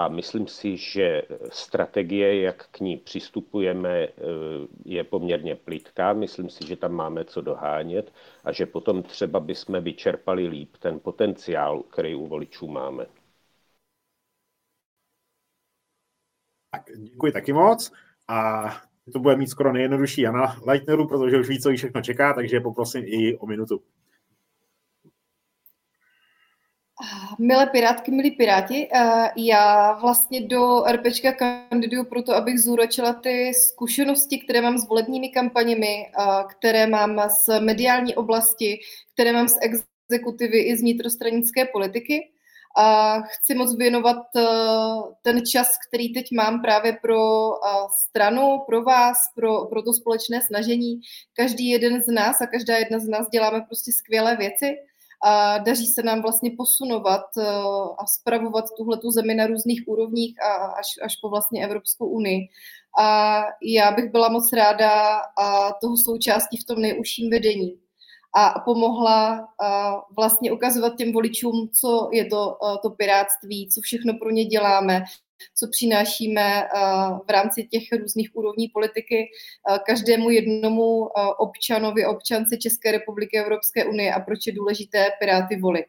A 0.00 0.08
myslím 0.08 0.46
si, 0.46 0.76
že 0.76 1.22
strategie, 1.52 2.40
jak 2.40 2.68
k 2.70 2.80
ní 2.80 2.96
přistupujeme, 2.96 3.90
eh, 3.98 4.12
je 4.84 5.04
poměrně 5.04 5.56
plitká. 5.56 6.12
Myslím 6.12 6.50
si, 6.50 6.66
že 6.66 6.76
tam 6.76 6.92
máme 6.92 7.24
co 7.24 7.40
dohánět 7.40 8.12
a 8.44 8.52
že 8.52 8.66
potom 8.66 9.02
třeba 9.02 9.40
bychom 9.40 9.80
vyčerpali 9.80 10.46
líp 10.46 10.76
ten 10.76 11.00
potenciál, 11.00 11.82
který 11.82 12.14
u 12.14 12.26
voličů 12.26 12.68
máme. 12.68 13.06
Tak, 16.70 16.82
děkuji 16.98 17.32
taky 17.32 17.52
moc. 17.52 17.92
A 18.28 18.62
to 19.12 19.18
bude 19.18 19.36
mít 19.36 19.48
skoro 19.48 19.72
nejjednodušší 19.72 20.20
Jana 20.20 20.56
Leitneru, 20.66 21.08
protože 21.08 21.40
už 21.40 21.48
ví, 21.48 21.60
co 21.60 21.70
jí 21.70 21.76
všechno 21.76 22.02
čeká, 22.02 22.34
takže 22.34 22.60
poprosím 22.60 23.02
i 23.06 23.36
o 23.38 23.46
minutu. 23.46 23.82
Milé 27.38 27.66
pirátky, 27.66 28.10
milí 28.10 28.30
piráti, 28.30 28.88
eh, 28.92 29.30
já 29.36 29.92
vlastně 29.92 30.40
do 30.40 30.84
RPčka 30.84 31.32
kandiduju 31.32 32.04
proto, 32.04 32.34
abych 32.34 32.60
zúročila 32.60 33.12
ty 33.12 33.52
zkušenosti, 33.54 34.38
které 34.38 34.60
mám 34.60 34.78
s 34.78 34.88
volebními 34.88 35.28
kampaněmi, 35.28 36.06
eh, 36.06 36.22
které 36.50 36.86
mám 36.86 37.20
z 37.30 37.60
mediální 37.60 38.14
oblasti, 38.14 38.78
které 39.14 39.32
mám 39.32 39.48
z 39.48 39.56
exekutivy 39.60 40.58
i 40.58 40.76
z 40.76 40.80
vnitrostranické 40.80 41.64
politiky. 41.64 42.30
A 42.76 43.20
chci 43.20 43.54
moc 43.54 43.76
věnovat 43.76 44.22
eh, 44.36 44.42
ten 45.22 45.46
čas, 45.46 45.76
který 45.88 46.12
teď 46.12 46.26
mám 46.32 46.62
právě 46.62 46.98
pro 47.02 47.50
stranu, 47.98 48.58
pro 48.66 48.82
vás, 48.82 49.16
pro, 49.34 49.64
pro 49.64 49.82
to 49.82 49.92
společné 49.92 50.42
snažení. 50.42 51.00
Každý 51.32 51.68
jeden 51.68 52.02
z 52.02 52.06
nás 52.06 52.40
a 52.40 52.46
každá 52.46 52.76
jedna 52.76 52.98
z 52.98 53.08
nás 53.08 53.28
děláme 53.28 53.60
prostě 53.60 53.92
skvělé 53.92 54.36
věci 54.36 54.76
a 55.24 55.58
daří 55.58 55.86
se 55.86 56.02
nám 56.02 56.22
vlastně 56.22 56.50
posunovat 56.56 57.24
eh, 57.38 57.46
a 57.98 58.06
spravovat 58.06 58.64
tuhletu 58.76 59.10
zemi 59.10 59.34
na 59.34 59.46
různých 59.46 59.82
úrovních 59.86 60.42
a 60.42 60.54
až, 60.66 60.86
až 61.02 61.16
po 61.22 61.28
vlastně 61.28 61.64
Evropskou 61.64 62.06
unii. 62.06 62.48
A 62.98 63.40
já 63.62 63.92
bych 63.92 64.10
byla 64.12 64.28
moc 64.28 64.52
ráda 64.52 65.20
a 65.38 65.72
toho 65.80 65.96
součástí 65.96 66.56
v 66.56 66.64
tom 66.64 66.78
nejužším 66.78 67.30
vedení 67.30 67.78
a 68.36 68.60
pomohla 68.60 69.48
vlastně 70.16 70.52
ukazovat 70.52 70.96
těm 70.96 71.12
voličům, 71.12 71.70
co 71.80 72.08
je 72.12 72.24
to, 72.24 72.56
eh, 72.64 72.78
to 72.82 72.90
piráctví, 72.90 73.68
co 73.74 73.80
všechno 73.80 74.14
pro 74.14 74.30
ně 74.30 74.44
děláme, 74.44 75.04
co 75.54 75.68
přinášíme 75.70 76.62
eh, 76.62 76.68
v 77.26 77.30
rámci 77.30 77.64
těch 77.64 77.82
různých 78.00 78.30
úrovní 78.34 78.68
politiky 78.68 79.24
eh, 79.24 79.78
každému 79.86 80.30
jednomu 80.30 81.08
eh, 81.08 81.22
občanovi, 81.38 82.06
občance 82.06 82.56
České 82.56 82.92
republiky 82.92 83.38
Evropské 83.38 83.84
unie 83.84 84.14
a 84.14 84.20
proč 84.20 84.46
je 84.46 84.52
důležité 84.52 85.06
Piráty 85.20 85.56
volit. 85.56 85.86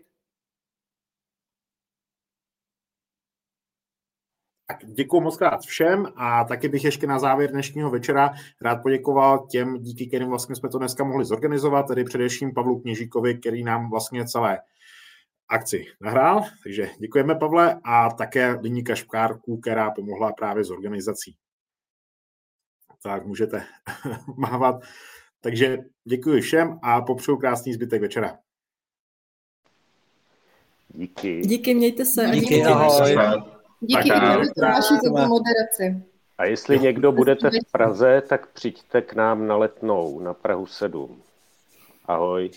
Tak 4.68 4.78
děkuji 4.86 5.22
moc 5.22 5.38
krát 5.38 5.61
všem 5.61 6.06
a 6.15 6.44
taky 6.44 6.69
bych 6.69 6.84
ještě 6.84 7.07
na 7.07 7.19
závěr 7.19 7.52
dnešního 7.52 7.90
večera 7.90 8.34
rád 8.61 8.76
poděkoval 8.76 9.48
těm, 9.52 9.78
díky 9.78 10.07
kterým 10.07 10.30
vlastně 10.30 10.56
jsme 10.56 10.69
to 10.69 10.78
dneska 10.78 11.03
mohli 11.03 11.26
zorganizovat, 11.26 11.88
tedy 11.88 12.03
především 12.03 12.53
Pavlu 12.53 12.80
Kněžíkovi, 12.80 13.38
který 13.38 13.64
nám 13.64 13.90
vlastně 13.90 14.26
celé 14.26 14.60
akci 15.52 15.86
nahrál. 16.02 16.41
Takže 16.64 16.90
děkujeme, 16.99 17.36
Pavle, 17.36 17.80
a 17.84 18.10
také 18.10 18.52
Liní 18.52 18.84
Kaškárku, 18.84 19.57
která 19.57 19.91
pomohla 19.91 20.34
právě 20.34 20.64
s 20.64 20.72
organizací. 20.72 21.36
Tak 23.03 23.26
můžete 23.26 23.64
mávat. 24.38 24.76
Takže 25.41 25.78
děkuji 26.03 26.41
všem 26.41 26.80
a 26.84 27.02
popřeju 27.02 27.38
krásný 27.38 27.73
zbytek 27.73 28.02
večera. 28.02 28.38
Díky. 30.90 31.41
Díky, 31.41 31.73
mějte 31.73 32.06
se. 32.06 32.26
Díky, 32.26 32.56
díky. 32.56 32.64
ahoj. 32.64 33.18
Díky 33.80 34.10
za 34.56 34.68
vaši 34.68 34.94
moderaci. 35.28 36.03
A 36.38 36.45
jestli 36.45 36.80
někdo 36.80 37.11
budete 37.11 37.49
v 37.49 37.72
Praze, 37.72 38.22
tak 38.30 38.52
přijďte 38.52 39.02
k 39.02 39.14
nám 39.14 39.48
na 39.48 39.57
letnou, 39.57 40.19
na 40.19 40.34
Prahu 40.34 40.65
7. 40.65 41.22
Ahoj. 42.06 42.52